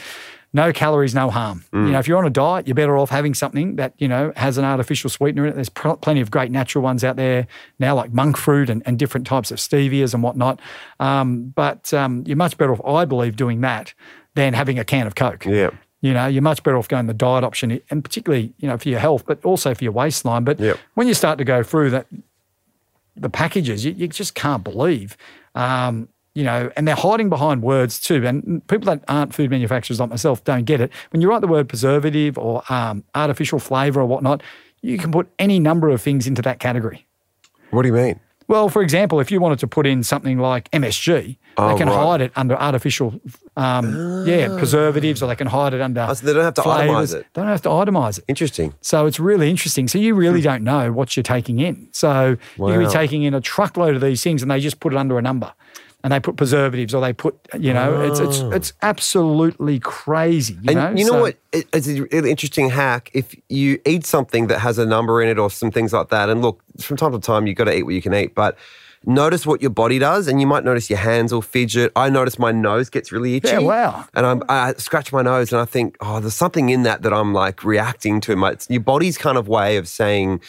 No 0.52 0.73
calories, 0.73 1.14
no 1.14 1.30
harm. 1.30 1.64
You 1.73 1.78
know, 1.92 1.99
if 2.00 2.09
you're 2.09 2.19
on 2.19 2.26
a 2.26 2.30
diet, 2.30 2.66
you're 2.66 2.75
better 2.75 2.97
off 2.99 3.09
having 3.11 3.35
something 3.35 3.76
that 3.76 3.92
you 3.99 4.09
know 4.09 4.33
has 4.35 4.59
an 4.59 4.64
artificial 4.64 5.09
sweetener 5.09 5.45
in 5.47 5.52
it. 5.52 5.54
There's 5.54 5.69
pl- 5.69 5.97
plenty 5.99 6.21
of 6.21 6.30
great 6.33 6.50
natural 6.50 6.83
ones 6.83 7.04
out 7.04 7.14
there 7.14 7.47
now, 7.78 7.95
like 7.95 8.12
monk 8.12 8.37
fruit 8.37 8.69
and, 8.69 8.83
and 8.85 8.99
different 8.99 9.28
types 9.28 9.52
of 9.52 9.59
stevias 9.59 10.12
and 10.12 10.25
whatnot. 10.25 10.59
Um, 10.99 11.52
but 11.54 11.95
um, 11.95 12.25
you're 12.26 12.37
much 12.37 12.57
better 12.59 12.73
off, 12.73 12.85
I 12.85 13.04
believe, 13.04 13.37
doing 13.37 13.61
that 13.61 13.95
than 14.35 14.54
having 14.54 14.78
a 14.78 14.85
can 14.85 15.07
of 15.07 15.14
Coke. 15.14 15.45
Yeah. 15.47 15.71
You 16.00 16.14
know, 16.14 16.26
you're 16.26 16.42
much 16.42 16.62
better 16.64 16.76
off 16.78 16.88
going 16.88 17.07
the 17.07 17.14
diet 17.14 17.45
option, 17.45 17.80
and 17.90 18.02
particularly, 18.02 18.52
you 18.59 18.66
know, 18.66 18.76
for 18.78 18.88
your 18.88 18.99
health, 19.00 19.25
but 19.26 19.45
also 19.45 19.73
for 19.75 19.85
your 19.85 19.92
waistline. 19.92 20.42
But 20.45 20.59
Yep. 20.59 20.78
when 20.95 21.07
you 21.07 21.14
start 21.14 21.38
to 21.38 21.45
go 21.45 21.62
through 21.62 21.90
that, 21.90 22.07
the 23.16 23.28
packages, 23.30 23.85
you, 23.85 23.92
you 23.92 24.09
just 24.09 24.35
can't 24.35 24.64
believe, 24.64 25.16
um, 25.54 26.09
you 26.35 26.45
know, 26.45 26.71
and 26.77 26.87
they're 26.87 26.95
hiding 26.95 27.29
behind 27.29 27.63
words 27.63 28.01
too. 28.01 28.27
And 28.27 28.67
people 28.69 28.87
that 28.87 29.05
aren't 29.09 29.35
food 29.35 29.51
manufacturers 29.51 29.99
like 30.01 30.11
myself 30.11 30.45
don't 30.45 30.65
get 30.65 30.81
it. 30.81 30.91
When 31.11 31.21
you 31.21 31.29
write 31.29 31.41
the 31.41 31.49
word 31.49 31.69
preservative 31.69 32.39
or 32.39 32.63
um, 32.69 33.05
artificial 33.15 33.59
flavor 33.59 34.01
or 34.01 34.07
whatnot, 34.07 34.43
you 34.83 34.97
can 34.99 35.11
put 35.13 35.29
any 35.39 35.59
number 35.59 35.89
of 35.91 36.01
things 36.01 36.27
into 36.27 36.43
that 36.43 36.59
category. 36.61 37.07
What 37.71 37.83
do 37.83 37.89
you 37.89 37.95
mean? 37.95 38.21
Well, 38.49 38.69
for 38.69 38.83
example, 38.83 39.21
if 39.21 39.31
you 39.31 39.39
wanted 39.41 39.61
to 39.61 39.69
put 39.69 39.87
in 39.87 40.03
something 40.03 40.39
like 40.39 40.69
MSG, 40.73 41.37
Oh, 41.57 41.69
they 41.69 41.79
can 41.79 41.89
right. 41.89 41.97
hide 41.97 42.21
it 42.21 42.33
under 42.37 42.57
artificial, 42.57 43.21
um, 43.57 44.25
yeah, 44.27 44.49
preservatives, 44.57 45.23
or 45.23 45.27
they 45.27 45.37
can 45.37 45.47
hide 45.47 45.75
it 45.75 45.81
under. 45.81 46.07
Oh, 46.09 46.15
so 46.15 46.25
they 46.27 46.33
don't 46.33 46.45
have 46.45 46.55
to 46.55 46.63
itemize 46.63 47.15
it. 47.15 47.27
They 47.33 47.43
don't 47.43 47.51
have 47.51 47.63
to 47.63 47.69
itemize 47.69 48.19
it. 48.19 48.25
Interesting. 48.29 48.75
So 48.81 49.07
it's 49.07 49.21
really 49.21 49.51
interesting. 49.51 49.87
So 49.89 49.99
you 49.99 50.15
really 50.15 50.41
don't 50.41 50.65
know 50.65 50.91
what 50.93 51.17
you're 51.17 51.23
taking 51.23 51.59
in. 51.59 51.89
So 51.93 52.37
you 52.57 52.67
could 52.67 52.79
be 52.79 52.87
taking 52.87 53.23
in 53.25 53.35
a 53.35 53.41
truckload 53.41 53.95
of 53.95 54.01
these 54.01 54.23
things, 54.23 54.43
and 54.43 54.51
they 54.51 54.61
just 54.61 54.81
put 54.81 54.93
it 54.93 54.97
under 54.97 55.19
a 55.19 55.23
number, 55.23 55.53
and 56.02 56.12
they 56.12 56.21
put 56.21 56.37
preservatives, 56.37 56.95
or 56.95 57.00
they 57.00 57.12
put, 57.12 57.37
you 57.59 57.75
know, 57.75 58.00
it's 58.00 58.21
it's 58.21 58.40
oh. 58.40 58.50
it's 58.52 58.73
absolutely 58.83 59.78
crazy. 59.78 60.54
You 60.54 60.61
And 60.69 60.75
know, 60.76 60.90
you 60.90 61.04
know 61.04 61.12
So- 61.12 61.21
what? 61.21 61.37
It's 61.52 61.88
an 61.88 62.07
really 62.12 62.30
interesting 62.30 62.71
hack. 62.71 63.11
If 63.12 63.35
you 63.49 63.80
eat 63.85 64.07
something 64.07 64.47
that 64.47 64.61
has 64.61 64.78
a 64.78 64.87
number 64.87 65.21
in 65.21 65.28
it 65.28 65.38
or 65.38 65.50
some 65.50 65.71
things 65.71 65.92
like 65.92 66.09
that, 66.11 66.28
and 66.28 66.42
look, 66.42 66.62
from 66.80 66.97
time 66.97 67.12
to 67.12 67.19
time, 67.19 67.47
you've 67.47 67.57
got 67.57 67.64
to 67.64 67.76
eat 67.76 67.83
what 67.83 67.95
you 67.95 68.02
can 68.02 68.14
eat, 68.14 68.35
but 68.35 68.57
notice 69.04 69.47
what 69.47 69.61
your 69.61 69.71
body 69.71 69.99
does, 69.99 70.28
and 70.28 70.40
you 70.40 70.47
might 70.47 70.62
notice 70.64 70.88
your 70.88 70.99
hands 70.99 71.33
will 71.33 71.42
fidget. 71.42 71.90
I 71.97 72.09
notice 72.11 72.38
my 72.38 72.52
nose 72.52 72.88
gets 72.90 73.11
really 73.12 73.37
itchy. 73.37 73.49
Yeah, 73.49 73.59
wow. 73.59 74.04
And 74.14 74.26
I'm, 74.26 74.42
I 74.49 74.75
scratch 74.75 75.12
my 75.12 75.23
nose, 75.23 75.52
and 75.52 75.61
I 75.61 75.64
think, 75.64 75.97
oh, 76.00 76.21
there's 76.21 76.35
something 76.35 76.69
in 76.69 76.83
that 76.85 77.02
that 77.02 77.12
I'm 77.12 77.33
like 77.33 77.64
reacting 77.64 78.21
to. 78.23 78.37
My, 78.37 78.57
your 78.69 78.83
body's 78.83 79.19
kind 79.19 79.37
of 79.38 79.49
way 79.49 79.76
of 79.76 79.88
saying, 79.88 80.40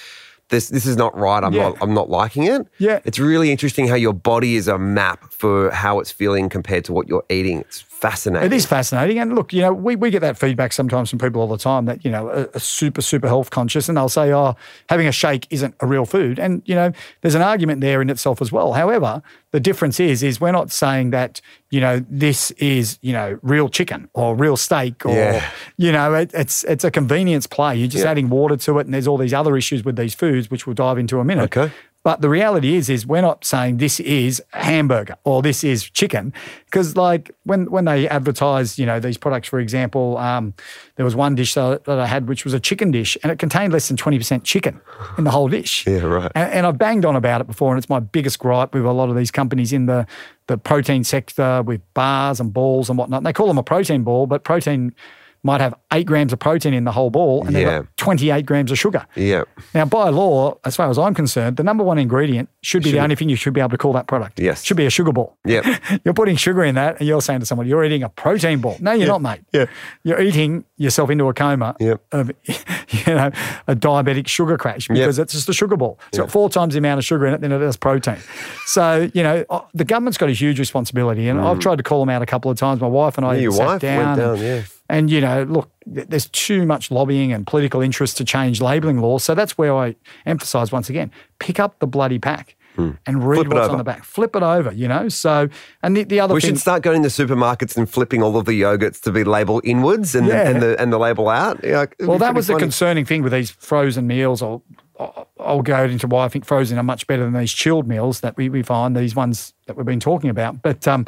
this, 0.52 0.70
this 0.70 0.86
is 0.86 0.96
not 0.96 1.18
right. 1.18 1.44
I'm 1.44 1.54
Yeah. 1.54 1.70
not. 1.70 1.78
I'm 1.82 1.94
not 1.96 2.10
liking 2.10 2.44
it. 2.44 2.68
Yeah. 2.78 3.00
it's 3.04 3.18
really 3.20 3.50
interesting 3.52 3.88
how 3.88 3.96
your 3.96 4.14
body 4.14 4.56
is 4.56 4.68
a 4.68 4.78
map 4.78 5.34
for 5.34 5.72
how 5.72 6.00
it's 6.00 6.12
feeling 6.12 6.48
compared 6.50 6.86
to 6.86 6.94
what 6.94 7.08
you're 7.10 7.26
eating. 7.30 7.60
It's 7.62 7.82
fascinating. 8.02 8.52
It 8.52 8.54
is 8.56 8.66
fascinating. 8.66 9.20
And 9.20 9.36
look, 9.36 9.54
you 9.54 9.62
know, 9.62 9.72
we, 9.74 9.96
we 9.96 10.10
get 10.10 10.20
that 10.22 10.38
feedback 10.38 10.74
sometimes 10.74 11.10
from 11.10 11.20
people 11.20 11.40
all 11.42 11.48
the 11.48 11.58
time 11.58 11.86
that, 11.86 12.04
you 12.04 12.12
know, 12.12 12.28
are, 12.28 12.50
are 12.54 12.60
super, 12.60 13.02
super 13.02 13.28
health 13.28 13.52
conscious 13.52 13.88
and 13.88 13.98
they'll 13.98 14.10
say, 14.10 14.34
oh, 14.34 14.56
having 14.90 15.08
a 15.08 15.12
shake 15.12 15.48
isn't 15.52 15.76
a 15.80 15.86
real 15.86 16.06
food. 16.06 16.40
And, 16.40 16.62
you 16.66 16.76
know, 16.76 16.92
there's 17.22 17.36
an 17.36 17.42
argument 17.44 17.80
there 17.82 18.02
in 18.02 18.10
itself 18.10 18.42
as 18.42 18.52
well. 18.52 18.74
However, 18.74 19.22
the 19.52 19.60
difference 19.60 20.00
is, 20.00 20.24
is 20.24 20.42
we're 20.42 20.52
not 20.52 20.72
saying 20.72 21.12
that, 21.12 21.40
you 21.70 21.80
know, 21.80 22.04
this 22.10 22.52
is, 22.52 22.98
you 23.02 23.14
know, 23.14 23.38
real 23.44 23.70
chicken 23.70 24.10
or 24.14 24.36
real 24.36 24.58
steak 24.58 25.06
or, 25.06 25.14
Yeah. 25.14 25.50
you 25.78 25.92
know, 25.92 26.14
it, 26.16 26.32
it's 26.34 26.64
it's 26.66 26.84
a 26.84 26.92
convenience 26.92 27.48
play. 27.48 27.76
You're 27.78 27.88
just 27.88 28.04
Yeah. 28.04 28.12
adding 28.12 28.30
water 28.30 28.58
to 28.58 28.80
it 28.80 28.86
and 28.88 28.94
there's 28.94 29.08
all 29.08 29.18
these 29.18 29.34
other 29.34 29.56
issues 29.58 29.86
with 29.86 29.96
these 29.96 30.16
foods, 30.16 30.50
which 30.50 30.66
we'll 30.66 30.74
dive 30.74 30.98
into 30.98 31.16
in 31.18 31.22
a 31.22 31.26
minute. 31.26 31.56
Okay. 31.56 31.72
But 32.04 32.22
the 32.22 32.30
reality 32.30 32.76
is, 32.76 32.90
is 32.90 33.06
we're 33.06 33.22
not 33.22 33.46
saying 33.46 33.78
this 33.78 34.00
is 34.00 34.42
hamburger 34.54 35.16
or 35.24 35.44
this 35.44 35.64
is 35.64 35.84
chicken, 35.84 36.34
because 36.66 36.98
like 36.98 37.30
when 37.44 37.70
when 37.70 37.86
they 37.86 38.10
advertise, 38.10 38.80
you 38.80 38.88
know, 38.88 39.00
these 39.00 39.18
products, 39.18 39.48
for 39.48 39.60
example, 39.60 40.18
um, 40.18 40.56
there 40.96 41.06
was 41.06 41.16
one 41.16 41.36
dish 41.36 41.54
that 41.54 41.88
I 41.88 42.08
had 42.08 42.28
which 42.28 42.44
was 42.44 42.56
a 42.56 42.60
chicken 42.60 42.90
dish, 42.90 43.18
and 43.22 43.32
it 43.32 43.38
contained 43.38 43.72
less 43.72 43.88
than 43.88 43.98
twenty 43.98 44.18
percent 44.18 44.44
chicken 44.44 44.82
in 45.18 45.26
the 45.26 45.32
whole 45.32 45.48
dish. 45.48 45.86
Yeah, 45.92 46.04
right. 46.04 46.32
And, 46.36 46.52
and 46.54 46.66
I've 46.66 46.78
banged 46.78 47.04
on 47.04 47.18
about 47.18 47.42
it 47.42 47.48
before, 47.48 47.74
and 47.74 47.78
it's 47.78 47.90
my 47.90 48.00
biggest 48.00 48.40
gripe 48.40 48.74
with 48.74 48.86
a 48.86 48.92
lot 48.92 49.10
of 49.10 49.16
these 49.16 49.30
companies 49.30 49.74
in 49.74 49.88
the 49.88 50.08
the 50.48 50.58
protein 50.58 51.04
sector 51.04 51.62
with 51.64 51.82
bars 51.94 52.40
and 52.40 52.54
balls 52.54 52.90
and 52.90 52.98
whatnot. 52.98 53.18
And 53.18 53.26
they 53.26 53.34
call 53.34 53.48
them 53.48 53.58
a 53.58 53.64
protein 53.64 54.04
ball, 54.04 54.26
but 54.26 54.44
protein 54.44 54.96
might 55.44 55.60
have 55.62 55.74
eight 55.94 56.06
grams 56.06 56.32
of 56.34 56.40
protein 56.40 56.74
in 56.74 56.84
the 56.84 56.92
whole 56.92 57.10
ball, 57.10 57.46
and 57.46 57.56
Yeah. 57.56 57.80
got 57.80 57.88
twenty 57.98 58.30
eight 58.30 58.46
grams 58.46 58.72
of 58.72 58.78
sugar. 58.78 59.06
Yeah. 59.16 59.44
Now, 59.74 59.86
by 59.86 60.10
law, 60.10 60.58
as 60.66 60.76
far 60.76 60.90
as 60.90 60.98
I'm 61.00 61.14
concerned, 61.14 61.58
the 61.58 61.64
number 61.64 61.84
one 61.84 61.98
ingredient 61.98 62.50
should 62.62 62.84
be 62.84 62.92
the 62.92 63.00
only 63.00 63.16
thing 63.16 63.30
you 63.30 63.36
should 63.36 63.54
be 63.54 63.60
able 63.62 63.72
to 63.72 63.78
call 63.78 63.94
that 63.94 64.08
product. 64.08 64.40
Yes. 64.40 64.64
Should 64.64 64.78
be 64.78 64.86
a 64.86 64.90
sugar 64.92 65.12
ball. 65.12 65.36
Yep. 65.46 65.66
You're 66.06 66.14
putting 66.14 66.36
sugar 66.36 66.64
in 66.64 66.76
that 66.76 67.00
and 67.00 67.08
you're 67.08 67.22
saying 67.22 67.40
to 67.40 67.46
someone, 67.46 67.68
you're 67.68 67.84
eating 67.84 68.04
a 68.04 68.10
protein 68.10 68.60
ball. 68.60 68.78
No, 68.80 68.92
you're 68.92 69.08
not, 69.08 69.22
mate. 69.22 69.42
Yeah. 69.52 69.66
You're 70.04 70.22
eating 70.22 70.64
yourself 70.78 71.10
into 71.10 71.28
a 71.28 71.34
coma 71.34 71.76
Yep. 71.80 72.02
of 72.12 72.32
you 72.48 73.14
know, 73.16 73.32
a 73.68 73.76
diabetic 73.76 74.28
sugar 74.28 74.58
crash 74.58 74.88
because 74.88 75.18
it's 75.20 75.34
just 75.34 75.50
a 75.50 75.54
sugar 75.54 75.76
ball. 75.78 76.00
It's 76.10 76.18
got 76.20 76.30
four 76.32 76.50
times 76.50 76.74
the 76.74 76.78
amount 76.80 77.00
of 77.00 77.06
sugar 77.06 77.26
in 77.28 77.34
it 77.34 77.42
than 77.42 77.52
it 77.52 77.62
has 77.62 77.78
protein. 77.78 78.18
So, 78.66 79.10
you 79.14 79.24
know, 79.24 79.44
uh, 79.50 79.62
the 79.74 79.86
government's 79.86 80.18
got 80.18 80.30
a 80.30 80.34
huge 80.34 80.60
responsibility. 80.60 81.28
And 81.28 81.40
I've 81.42 81.60
tried 81.60 81.78
to 81.78 81.84
call 81.84 82.00
them 82.00 82.10
out 82.10 82.22
a 82.22 82.26
couple 82.28 82.52
of 82.52 82.58
times. 82.58 82.80
My 82.82 82.88
wife 82.88 83.18
and 83.18 83.26
I 83.26 83.32
Mm. 83.32 83.36
Yeah, 83.38 83.42
your 83.44 83.52
sat 83.54 83.66
wife 83.66 83.82
down. 83.82 84.06
went 84.06 84.20
down, 84.20 84.38
yeah. 84.40 84.62
And, 84.92 85.10
you 85.10 85.22
know, 85.22 85.44
look, 85.44 85.72
there's 85.86 86.28
too 86.30 86.66
much 86.66 86.92
lobbying 86.92 87.32
and 87.34 87.48
political 87.48 87.82
interest 87.82 88.18
to 88.18 88.26
change 88.26 88.62
labelling 88.62 89.00
laws. 89.00 89.24
So 89.24 89.34
that's 89.34 89.58
where 89.58 89.74
I 89.76 89.96
emphasise 90.26 90.72
once 90.72 90.90
again 90.90 91.10
pick 91.40 91.60
up 91.60 91.80
the 91.80 91.88
bloody 91.88 92.20
pack 92.20 92.56
and 92.78 92.96
read 93.28 93.38
Hmm. 93.38 93.44
Flip 93.44 93.46
it 93.46 93.54
what's 93.54 93.66
over. 93.66 93.72
on 93.74 93.78
the 93.78 93.84
back. 93.84 94.04
Flip 94.04 94.36
it 94.36 94.44
over, 94.44 94.72
you 94.72 94.88
know? 94.88 95.10
So, 95.10 95.50
and 95.84 95.96
the, 95.96 96.04
the 96.04 96.20
other 96.20 96.34
We 96.34 96.42
thing. 96.42 96.52
should 96.52 96.60
start 96.60 96.82
going 96.84 97.04
to 97.04 97.10
supermarkets 97.10 97.76
and 97.78 97.90
flipping 97.90 98.22
all 98.24 98.38
of 98.38 98.46
the 98.46 98.60
yogurts 98.62 99.00
to 99.02 99.12
be 99.12 99.24
labeled 99.24 99.62
inwards 99.66 100.16
and, 100.16 100.26
Yeah. 100.28 100.44
the, 100.44 100.50
and 100.50 100.62
the 100.62 100.82
and 100.82 100.94
the 100.94 100.98
label 101.00 101.28
out. 101.30 101.60
Yeah, 101.64 101.86
well, 102.00 102.18
that 102.20 102.34
was 102.36 102.48
the 102.48 102.56
concerning 102.58 103.06
thing 103.06 103.24
with 103.24 103.34
these 103.34 103.52
frozen 103.52 104.08
meals. 104.08 104.42
I'll, 104.42 104.64
I'll- 105.00 105.28
I'll 105.40 105.62
go 105.64 105.84
into 105.86 106.06
why 106.08 106.26
I 106.26 106.30
think 106.30 106.46
frozen 106.46 106.78
are 106.78 106.84
much 106.84 107.08
better 107.08 107.24
than 107.24 107.34
these 107.34 107.52
chilled 107.52 107.88
meals 107.88 108.20
that 108.22 108.38
we, 108.38 108.48
we 108.50 108.62
find, 108.62 108.96
these 108.96 109.16
ones 109.16 109.54
that 109.66 109.76
we've 109.76 109.86
been 109.88 110.00
talking 110.00 110.30
about. 110.30 110.62
But, 110.62 110.88
um, 110.88 111.08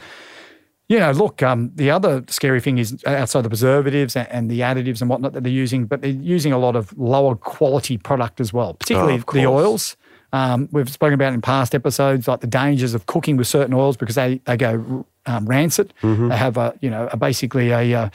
you 0.90 1.00
know, 1.00 1.12
look, 1.12 1.42
um, 1.42 1.72
the 1.75 1.90
other 1.90 2.24
scary 2.28 2.60
thing 2.60 2.78
is 2.78 3.04
outside 3.06 3.42
the 3.44 3.50
preservatives 3.50 4.16
and, 4.16 4.28
and 4.30 4.52
the 4.52 4.60
additives 4.60 5.02
and 5.02 5.10
whatnot 5.10 5.34
that 5.34 5.44
they're 5.44 5.52
using, 5.52 5.86
but 5.86 6.02
they're 6.02 6.12
using 6.12 6.52
a 6.52 6.58
lot 6.58 6.75
of 6.75 6.98
lower 6.98 7.36
quality 7.36 7.98
product 7.98 8.40
as 8.42 8.52
well, 8.54 8.74
particularly 8.74 9.24
Oh, 9.28 9.32
the 9.32 9.46
oils. 9.48 9.96
Um, 10.34 10.68
we've 10.72 10.90
spoken 10.90 11.13
about 11.13 11.34
in 11.34 11.42
past 11.42 11.75
episodes, 11.75 12.28
like 12.28 12.42
the 12.42 12.48
dangers 12.48 12.94
of 12.94 13.06
cooking 13.06 13.38
with 13.38 13.48
certain 13.48 13.74
oils 13.74 13.98
because 13.98 14.16
they 14.16 14.42
they 14.46 14.58
go 14.58 15.06
um, 15.25 15.46
rancid. 15.46 15.94
Mm-hmm. 16.01 16.30
They 16.30 16.38
have 16.38 16.58
a 16.58 16.74
you 16.82 16.89
know 16.89 17.08
a, 17.12 17.18
basically 17.18 17.72
a 17.72 17.94
uh, 18.03 18.10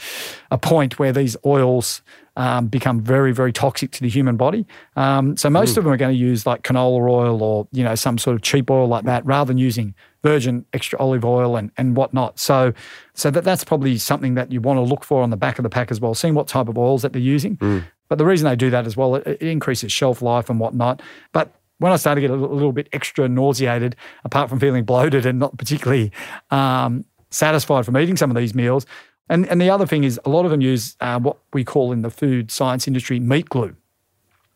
a 0.51 0.59
point 0.59 0.99
where 0.99 1.13
these 1.13 1.37
oils 1.45 2.03
um, 2.37 2.69
become 2.69 3.01
very 3.01 3.33
very 3.33 3.53
toxic 3.53 3.91
to 3.93 4.01
the 4.03 4.09
human 4.09 4.37
body. 4.37 4.67
Um, 4.97 5.37
so 5.37 5.51
most 5.51 5.75
Mm. 5.75 5.79
of 5.79 5.85
them 5.85 5.93
are 5.93 5.97
going 5.97 6.15
to 6.17 6.23
use 6.25 6.47
like 6.47 6.63
canola 6.63 7.09
oil 7.11 7.43
or 7.43 7.67
you 7.73 7.83
know 7.85 7.95
some 7.95 8.19
sort 8.19 8.35
of 8.37 8.43
cheap 8.43 8.71
oil 8.71 8.87
like 8.87 9.05
that, 9.05 9.25
rather 9.27 9.49
than 9.49 9.59
using 9.59 9.95
virgin 10.23 10.65
extra 10.73 10.99
olive 10.99 11.25
oil 11.25 11.57
and 11.57 11.71
and 11.77 11.97
whatnot. 11.97 12.39
So 12.39 12.73
so 13.15 13.31
that 13.31 13.45
that's 13.45 13.65
probably 13.65 13.99
something 13.99 14.35
that 14.35 14.53
you 14.53 14.61
want 14.61 14.77
to 14.79 14.83
look 14.83 15.05
for 15.05 15.23
on 15.23 15.31
the 15.31 15.37
back 15.37 15.59
of 15.59 15.63
the 15.63 15.71
pack 15.71 15.91
as 15.91 16.01
well, 16.01 16.15
seeing 16.15 16.35
what 16.35 16.47
type 16.49 16.69
of 16.69 16.77
oils 16.79 17.03
that 17.03 17.13
they're 17.13 17.21
using. 17.37 17.57
Mm. 17.57 17.85
But 18.09 18.17
the 18.19 18.25
reason 18.25 18.49
they 18.49 18.57
do 18.57 18.71
that 18.71 18.87
as 18.87 18.97
well, 18.97 19.17
it, 19.17 19.27
it 19.27 19.43
increases 19.43 19.93
shelf 19.93 20.23
life 20.23 20.49
and 20.49 20.59
whatnot. 20.59 21.03
But 21.33 21.53
when 21.79 21.93
I 21.93 21.97
started 21.97 22.21
to 22.21 22.29
get 22.29 22.35
a 22.35 22.37
little, 22.37 22.73
bit 22.73 22.89
extra 22.93 23.29
nauseated, 23.29 23.97
apart 24.25 24.49
from 24.51 24.59
feeling 24.61 24.85
bloated 24.85 25.27
and 25.27 25.39
not 25.39 25.57
particularly 25.59 26.13
um, 26.51 27.05
satisfied 27.31 27.85
from 27.85 27.97
eating 27.97 28.17
some 28.17 28.31
of 28.31 28.37
these 28.37 28.55
meals, 28.55 28.87
and, 29.29 29.47
and 29.49 29.61
the 29.61 29.71
other 29.71 29.87
thing 29.87 30.05
is 30.05 30.21
a 30.25 30.29
lot 30.29 30.45
of 30.45 30.51
them 30.51 30.61
use 30.61 30.97
uh, 31.01 31.19
what 31.19 31.39
we 31.53 31.65
call 31.65 31.93
in 31.93 32.03
the 32.03 32.11
food 32.11 32.51
science 32.51 32.87
industry 32.89 33.21
meat 33.21 33.49
glue. 33.49 33.77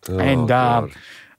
Oh, 0.09 0.19
and 0.19 0.51
um, 0.51 0.91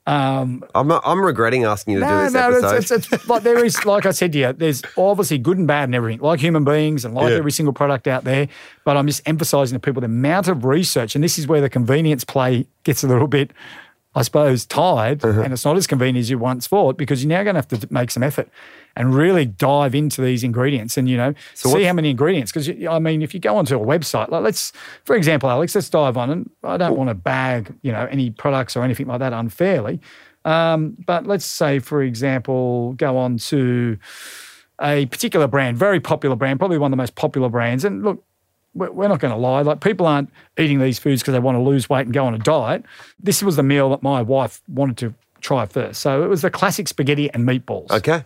um, 0.07 0.65
I'm, 0.75 0.87
not, 0.87 1.03
I'm 1.05 1.21
regretting 1.21 1.65
asking 1.65 1.95
you 1.95 2.01
to 2.01 2.07
do 2.07 2.11
no, 2.11 2.25
this 2.25 2.33
no, 2.33 2.49
episode. 2.51 2.77
it's, 2.77 2.91
it's, 2.91 3.13
it's 3.13 3.29
like 3.29 3.43
there 3.43 3.65
is, 3.65 3.85
like 3.87 4.05
I 4.05 4.11
said 4.11 4.33
to 4.33 4.39
you, 4.39 4.53
there's 4.53 4.83
obviously 4.99 5.39
good 5.39 5.57
and 5.57 5.67
bad 5.67 5.85
and 5.85 5.95
everything, 5.95 6.21
like 6.21 6.41
human 6.41 6.65
beings 6.65 7.05
and 7.05 7.15
like 7.15 7.31
Yeah. 7.31 7.37
every 7.37 7.53
single 7.53 7.73
product 7.73 8.07
out 8.07 8.25
there. 8.25 8.49
But 8.85 8.99
I'm 8.99 9.07
just 9.07 9.23
emphasizing 9.27 9.77
to 9.77 9.81
people 9.81 10.01
the 10.01 10.07
amount 10.07 10.49
of 10.49 10.65
research, 10.65 11.15
and 11.15 11.25
this 11.25 11.39
is 11.39 11.47
where 11.47 11.63
the 11.63 11.71
convenience 11.71 12.25
play 12.25 12.67
gets 12.85 13.03
a 13.03 13.09
little 13.09 13.29
bit, 13.29 13.51
I 14.17 14.23
suppose, 14.23 14.65
tied, 14.65 15.25
Uh-huh. 15.25 15.41
and 15.43 15.53
it's 15.53 15.65
not 15.65 15.77
as 15.77 15.87
convenient 15.89 16.19
as 16.19 16.31
you 16.31 16.39
once 16.39 16.67
thought 16.69 16.97
because 16.97 17.25
you're 17.25 17.29
now 17.37 17.43
going 17.43 17.55
to 17.55 17.59
have 17.59 17.69
to 17.69 17.89
make 17.91 18.11
some 18.13 18.23
effort 18.23 18.49
and 18.97 19.13
really 19.15 19.45
dive 19.45 19.93
into 19.95 20.23
these 20.23 20.45
ingredients 20.45 20.97
and 20.97 21.09
you 21.09 21.17
know 21.17 21.35
see 21.55 21.83
how 21.83 21.93
many 21.93 22.11
ingredients 22.11 22.53
because 22.53 22.69
I 22.89 22.99
mean 23.01 23.23
if 23.23 23.35
you 23.35 23.41
go 23.41 23.57
onto 23.57 23.77
a 23.77 23.85
website 23.85 24.29
like 24.31 24.43
let's 24.43 24.73
for 25.05 25.17
example 25.17 25.51
Alex 25.51 25.75
let's 25.75 25.89
dive 25.91 26.17
on 26.17 26.31
and 26.31 26.49
I 26.63 26.77
don't 26.77 26.97
want 26.97 27.09
to 27.11 27.15
bag 27.15 27.75
you 27.83 27.91
know 27.91 28.07
any 28.09 28.31
products 28.31 28.77
or 28.77 28.85
anything 28.85 29.09
like 29.09 29.19
that 29.19 29.33
unfairly 29.33 30.01
um, 30.45 30.97
but 31.07 31.27
let's 31.27 31.45
say 31.45 31.81
for 31.81 32.03
example 32.05 32.93
go 32.93 33.17
on 33.17 33.37
to 33.39 33.99
a 34.81 35.07
particular 35.07 35.49
brand 35.49 35.77
very 35.77 35.99
popular 35.99 36.37
brand 36.37 36.61
probably 36.61 36.79
one 36.79 36.93
of 36.93 36.97
the 36.97 37.03
most 37.03 37.17
popular 37.17 37.49
brands 37.49 37.85
and 37.85 38.05
look 38.05 38.23
we're 38.75 39.09
not 39.09 39.21
going 39.21 39.33
to 39.33 39.39
lie. 39.39 39.63
Like 39.63 39.81
people 39.81 40.07
aren't 40.07 40.31
eating 40.59 40.81
these 40.81 40.99
foods 40.99 41.23
because 41.23 41.33
they 41.33 41.39
want 41.39 41.57
to 41.57 41.63
lose 41.63 41.89
weight 41.89 42.07
and 42.07 42.13
go 42.13 42.27
on 42.27 42.35
a 42.35 42.39
diet. 42.39 42.85
This 43.21 43.43
was 43.43 43.57
the 43.57 43.63
meal 43.63 43.91
that 43.91 44.03
my 44.03 44.23
wife 44.23 44.61
wanted 44.69 44.97
to 44.99 45.15
try 45.41 45.67
first. 45.67 46.01
So 46.01 46.25
it 46.25 46.29
was 46.29 46.43
the 46.43 46.51
classic 46.51 46.89
spaghetti 46.89 47.33
and 47.33 47.47
meatballs. 47.47 47.91
okay. 47.91 48.25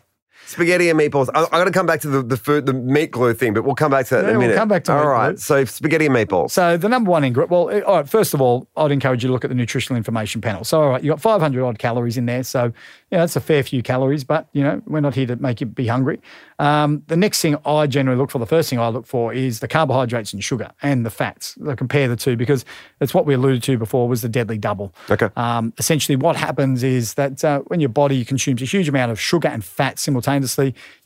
Spaghetti 0.49 0.89
and 0.89 0.99
meatballs. 0.99 1.29
I, 1.35 1.43
I 1.45 1.49
got 1.51 1.65
to 1.65 1.71
come 1.71 1.85
back 1.87 2.01
to 2.01 2.09
the, 2.09 2.23
the 2.23 2.37
food, 2.39 2.65
the 2.65 2.73
meat 2.73 3.11
glue 3.11 3.35
thing, 3.35 3.53
but 3.53 3.65
we'll 3.65 3.75
come 3.75 3.91
back 3.91 4.07
to 4.07 4.15
that 4.17 4.21
in 4.25 4.27
Yeah, 4.31 4.31
a 4.31 4.39
we'll 4.39 4.47
minute. 4.49 4.57
come 4.57 4.69
back 4.69 4.85
to 4.85 4.93
All 4.97 5.07
right. 5.07 5.29
glue. 5.33 5.37
So 5.37 5.65
spaghetti 5.67 6.07
and 6.07 6.15
meatballs. 6.15 6.53
So 6.53 6.77
the 6.79 6.89
number 6.89 7.11
one 7.11 7.23
ingredient, 7.23 7.51
well, 7.51 7.69
eh, 7.69 7.81
all 7.83 7.97
right, 7.97 8.09
first 8.09 8.33
of 8.33 8.41
all, 8.41 8.67
I'd 8.77 8.91
encourage 8.91 9.23
you 9.23 9.29
to 9.29 9.33
look 9.33 9.45
at 9.45 9.49
the 9.51 9.55
nutritional 9.55 9.99
information 9.99 10.41
panel. 10.41 10.65
So, 10.65 10.81
all 10.81 10.89
right, 10.89 11.05
you've 11.05 11.13
got 11.13 11.21
500 11.21 11.63
odd 11.63 11.79
calories 11.79 12.17
in 12.17 12.25
there. 12.27 12.43
So, 12.45 12.73
yeah, 13.11 13.19
that's 13.19 13.37
a 13.37 13.41
fair 13.41 13.63
few 13.63 13.83
calories, 13.83 14.25
but, 14.25 14.49
you 14.53 14.63
know, 14.63 14.81
we're 14.87 15.01
not 15.01 15.15
here 15.15 15.27
to 15.27 15.37
make 15.37 15.61
you 15.61 15.67
be 15.67 15.87
hungry. 15.87 16.19
Um, 16.59 17.03
the 17.09 17.17
next 17.17 17.41
thing 17.43 17.57
I 17.67 17.87
generally 17.87 18.19
look 18.19 18.31
for, 18.31 18.39
the 18.39 18.47
first 18.47 18.71
thing 18.71 18.79
I 18.79 18.89
look 18.89 19.07
for 19.07 19.33
is 19.35 19.61
the 19.61 19.69
carbohydrates 19.69 20.33
and 20.33 20.43
sugar 20.43 20.71
and 20.83 21.05
the 21.05 21.11
fats. 21.11 21.57
I 21.69 21.75
compare 21.75 22.09
the 22.09 22.17
two 22.17 22.37
because 22.37 22.65
it's 23.01 23.13
what 23.15 23.27
we 23.27 23.35
alluded 23.35 23.63
to 23.65 23.79
before 23.79 24.09
was 24.09 24.23
the 24.23 24.29
deadly 24.29 24.59
double. 24.59 24.95
Okay. 25.11 25.29
Um, 25.37 25.73
essentially, 25.79 26.17
what 26.17 26.37
happens 26.37 26.83
is 26.83 27.15
that 27.15 27.45
uh, 27.45 27.61
when 27.67 27.81
your 27.81 27.91
body 27.91 28.25
consumes 28.25 28.63
a 28.63 28.65
huge 28.65 28.89
amount 28.89 29.13
of 29.13 29.21
sugar 29.21 29.49
and 29.49 29.65
fat 29.65 29.99
simultaneously, 29.99 30.38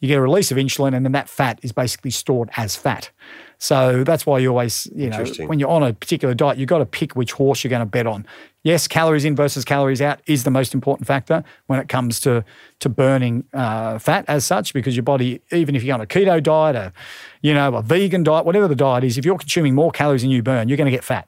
you 0.01 0.09
get 0.09 0.19
a 0.19 0.21
release 0.21 0.51
of 0.51 0.59
insulin, 0.59 0.95
and 0.95 1.05
then 1.05 1.13
that 1.13 1.29
fat 1.29 1.59
is 1.63 1.73
basically 1.73 2.11
stored 2.11 2.51
as 2.57 2.77
fat. 2.77 3.11
So 3.59 4.03
that's 4.03 4.27
why 4.27 4.41
you 4.41 4.49
always, 4.49 4.89
you 4.93 5.09
know, 5.09 5.19
when 5.47 5.61
you're 5.61 5.69
on 5.69 5.85
a 5.85 5.93
particular 5.93 6.35
diet, 6.35 6.59
you've 6.59 6.69
got 6.69 6.79
to 6.79 6.87
pick 6.87 7.15
which 7.15 7.33
horse 7.33 7.63
you're 7.63 7.71
going 7.71 7.81
to 7.81 7.87
bet 7.87 8.09
on. 8.09 8.27
Yes, 8.65 8.89
calories 8.89 9.25
in 9.25 9.37
versus 9.37 9.65
calories 9.65 10.03
out 10.03 10.21
is 10.27 10.43
the 10.43 10.51
most 10.51 10.75
important 10.75 11.07
factor 11.07 11.45
when 11.69 11.79
it 11.79 11.89
comes 11.89 12.19
to 12.21 12.45
to 12.81 12.89
burning 12.89 13.45
uh, 13.55 13.99
fat 14.01 14.25
as 14.27 14.45
such, 14.45 14.75
because 14.75 14.97
your 14.97 15.05
body, 15.05 15.41
even 15.53 15.77
if 15.77 15.85
you're 15.85 15.95
on 15.95 16.01
a 16.01 16.07
keto 16.07 16.43
diet, 16.43 16.75
a 16.75 16.93
you 17.41 17.55
know, 17.55 17.75
a 17.75 17.83
vegan 17.83 18.25
diet, 18.25 18.45
whatever 18.45 18.67
the 18.67 18.75
diet 18.75 19.05
is, 19.05 19.17
if 19.17 19.25
you're 19.25 19.39
consuming 19.39 19.75
more 19.75 19.93
calories 19.93 20.23
than 20.23 20.31
you 20.31 20.43
burn, 20.43 20.69
you're 20.69 20.77
going 20.79 20.91
to 20.91 20.97
get 20.97 21.05
fat. 21.05 21.27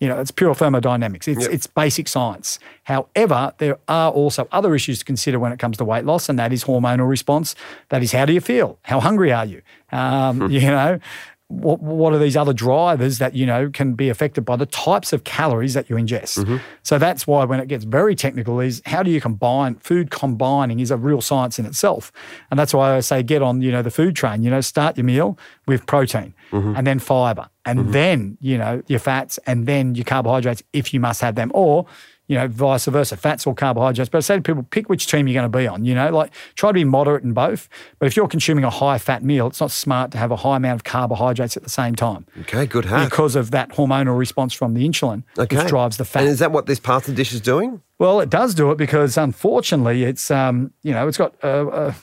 You 0.00 0.08
know, 0.08 0.20
it's 0.20 0.30
pure 0.30 0.54
thermodynamics. 0.54 1.26
It's 1.26 1.46
it's 1.54 1.66
basic 1.66 2.06
science. 2.08 2.58
However, 2.84 3.52
there 3.58 3.78
are 3.88 4.10
also 4.12 4.46
other 4.52 4.74
issues 4.74 5.00
to 5.00 5.04
consider 5.04 5.38
when 5.40 5.50
it 5.52 5.58
comes 5.58 5.76
to 5.78 5.84
weight 5.84 6.04
loss, 6.04 6.28
and 6.28 6.38
that 6.38 6.52
is 6.52 6.64
hormonal 6.64 7.08
response. 7.08 7.56
That 7.88 8.02
is, 8.02 8.12
how 8.12 8.24
do 8.24 8.32
you 8.32 8.40
feel? 8.40 8.78
How 8.82 9.00
hungry 9.00 9.32
are 9.32 9.44
you? 9.44 9.62
Um, 9.90 10.50
You 10.50 10.60
know, 10.60 11.00
what, 11.48 11.80
what 11.80 12.12
are 12.12 12.18
these 12.18 12.36
other 12.36 12.52
drivers 12.52 13.18
that 13.18 13.34
you 13.34 13.46
know 13.46 13.70
can 13.70 13.94
be 13.94 14.08
affected 14.08 14.44
by 14.44 14.56
the 14.56 14.66
types 14.66 15.12
of 15.12 15.24
calories 15.24 15.74
that 15.74 15.88
you 15.88 15.96
ingest? 15.96 16.38
Mm-hmm. 16.38 16.58
So 16.82 16.98
that's 16.98 17.26
why 17.26 17.44
when 17.44 17.58
it 17.58 17.68
gets 17.68 17.84
very 17.84 18.14
technical, 18.14 18.60
is 18.60 18.82
how 18.86 19.02
do 19.02 19.10
you 19.10 19.20
combine 19.20 19.76
food 19.76 20.10
combining 20.10 20.80
is 20.80 20.90
a 20.90 20.96
real 20.96 21.20
science 21.20 21.58
in 21.58 21.66
itself, 21.66 22.12
and 22.50 22.58
that's 22.58 22.74
why 22.74 22.96
I 22.96 23.00
say 23.00 23.22
get 23.22 23.42
on 23.42 23.62
you 23.62 23.72
know 23.72 23.82
the 23.82 23.90
food 23.90 24.14
train. 24.14 24.42
You 24.42 24.50
know, 24.50 24.60
start 24.60 24.96
your 24.96 25.04
meal 25.04 25.38
with 25.66 25.86
protein 25.86 26.34
mm-hmm. 26.50 26.74
and 26.76 26.86
then 26.86 26.98
fiber 26.98 27.48
and 27.64 27.80
mm-hmm. 27.80 27.92
then 27.92 28.38
you 28.40 28.58
know 28.58 28.82
your 28.86 28.98
fats 28.98 29.38
and 29.46 29.66
then 29.66 29.94
your 29.94 30.04
carbohydrates 30.04 30.62
if 30.72 30.92
you 30.92 31.00
must 31.00 31.20
have 31.20 31.34
them 31.34 31.50
or 31.54 31.86
you 32.28 32.36
know, 32.36 32.46
vice 32.46 32.84
versa, 32.86 33.16
fats 33.16 33.46
or 33.46 33.54
carbohydrates. 33.54 34.08
But 34.08 34.18
I 34.18 34.20
say 34.20 34.36
to 34.36 34.42
people, 34.42 34.62
pick 34.62 34.88
which 34.88 35.06
team 35.06 35.26
you're 35.26 35.34
going 35.40 35.50
to 35.50 35.58
be 35.58 35.66
on. 35.66 35.84
You 35.84 35.94
know, 35.94 36.10
like 36.10 36.30
try 36.54 36.68
to 36.70 36.74
be 36.74 36.84
moderate 36.84 37.24
in 37.24 37.32
both. 37.32 37.68
But 37.98 38.06
if 38.06 38.16
you're 38.16 38.28
consuming 38.28 38.64
a 38.64 38.70
high 38.70 38.98
fat 38.98 39.24
meal, 39.24 39.46
it's 39.46 39.60
not 39.60 39.70
smart 39.70 40.10
to 40.12 40.18
have 40.18 40.30
a 40.30 40.36
high 40.36 40.56
amount 40.58 40.80
of 40.80 40.84
carbohydrates 40.84 41.56
at 41.56 41.62
the 41.64 41.70
same 41.70 41.94
time 41.94 42.26
okay, 42.42 42.66
good 42.66 42.84
hack. 42.84 43.08
because 43.10 43.34
of 43.34 43.50
that 43.50 43.70
hormonal 43.70 44.16
response 44.16 44.52
from 44.52 44.74
the 44.74 44.86
insulin, 44.88 45.22
Okay. 45.38 45.56
which 45.56 45.66
drives 45.68 45.96
the 45.96 46.04
fat. 46.04 46.20
And 46.20 46.28
is 46.28 46.38
that 46.38 46.52
what 46.52 46.66
this 46.66 46.78
pasta 46.78 47.12
dish 47.12 47.32
is 47.32 47.40
doing? 47.40 47.80
Well, 47.98 48.20
it 48.20 48.30
does 48.30 48.54
do 48.54 48.70
it 48.70 48.78
because 48.78 49.16
unfortunately, 49.16 50.04
it's 50.04 50.30
um, 50.30 50.72
you 50.82 50.92
know, 50.92 51.08
it's 51.08 51.18
got 51.18 51.34
uh, 51.42 51.46
uh, 51.66 51.94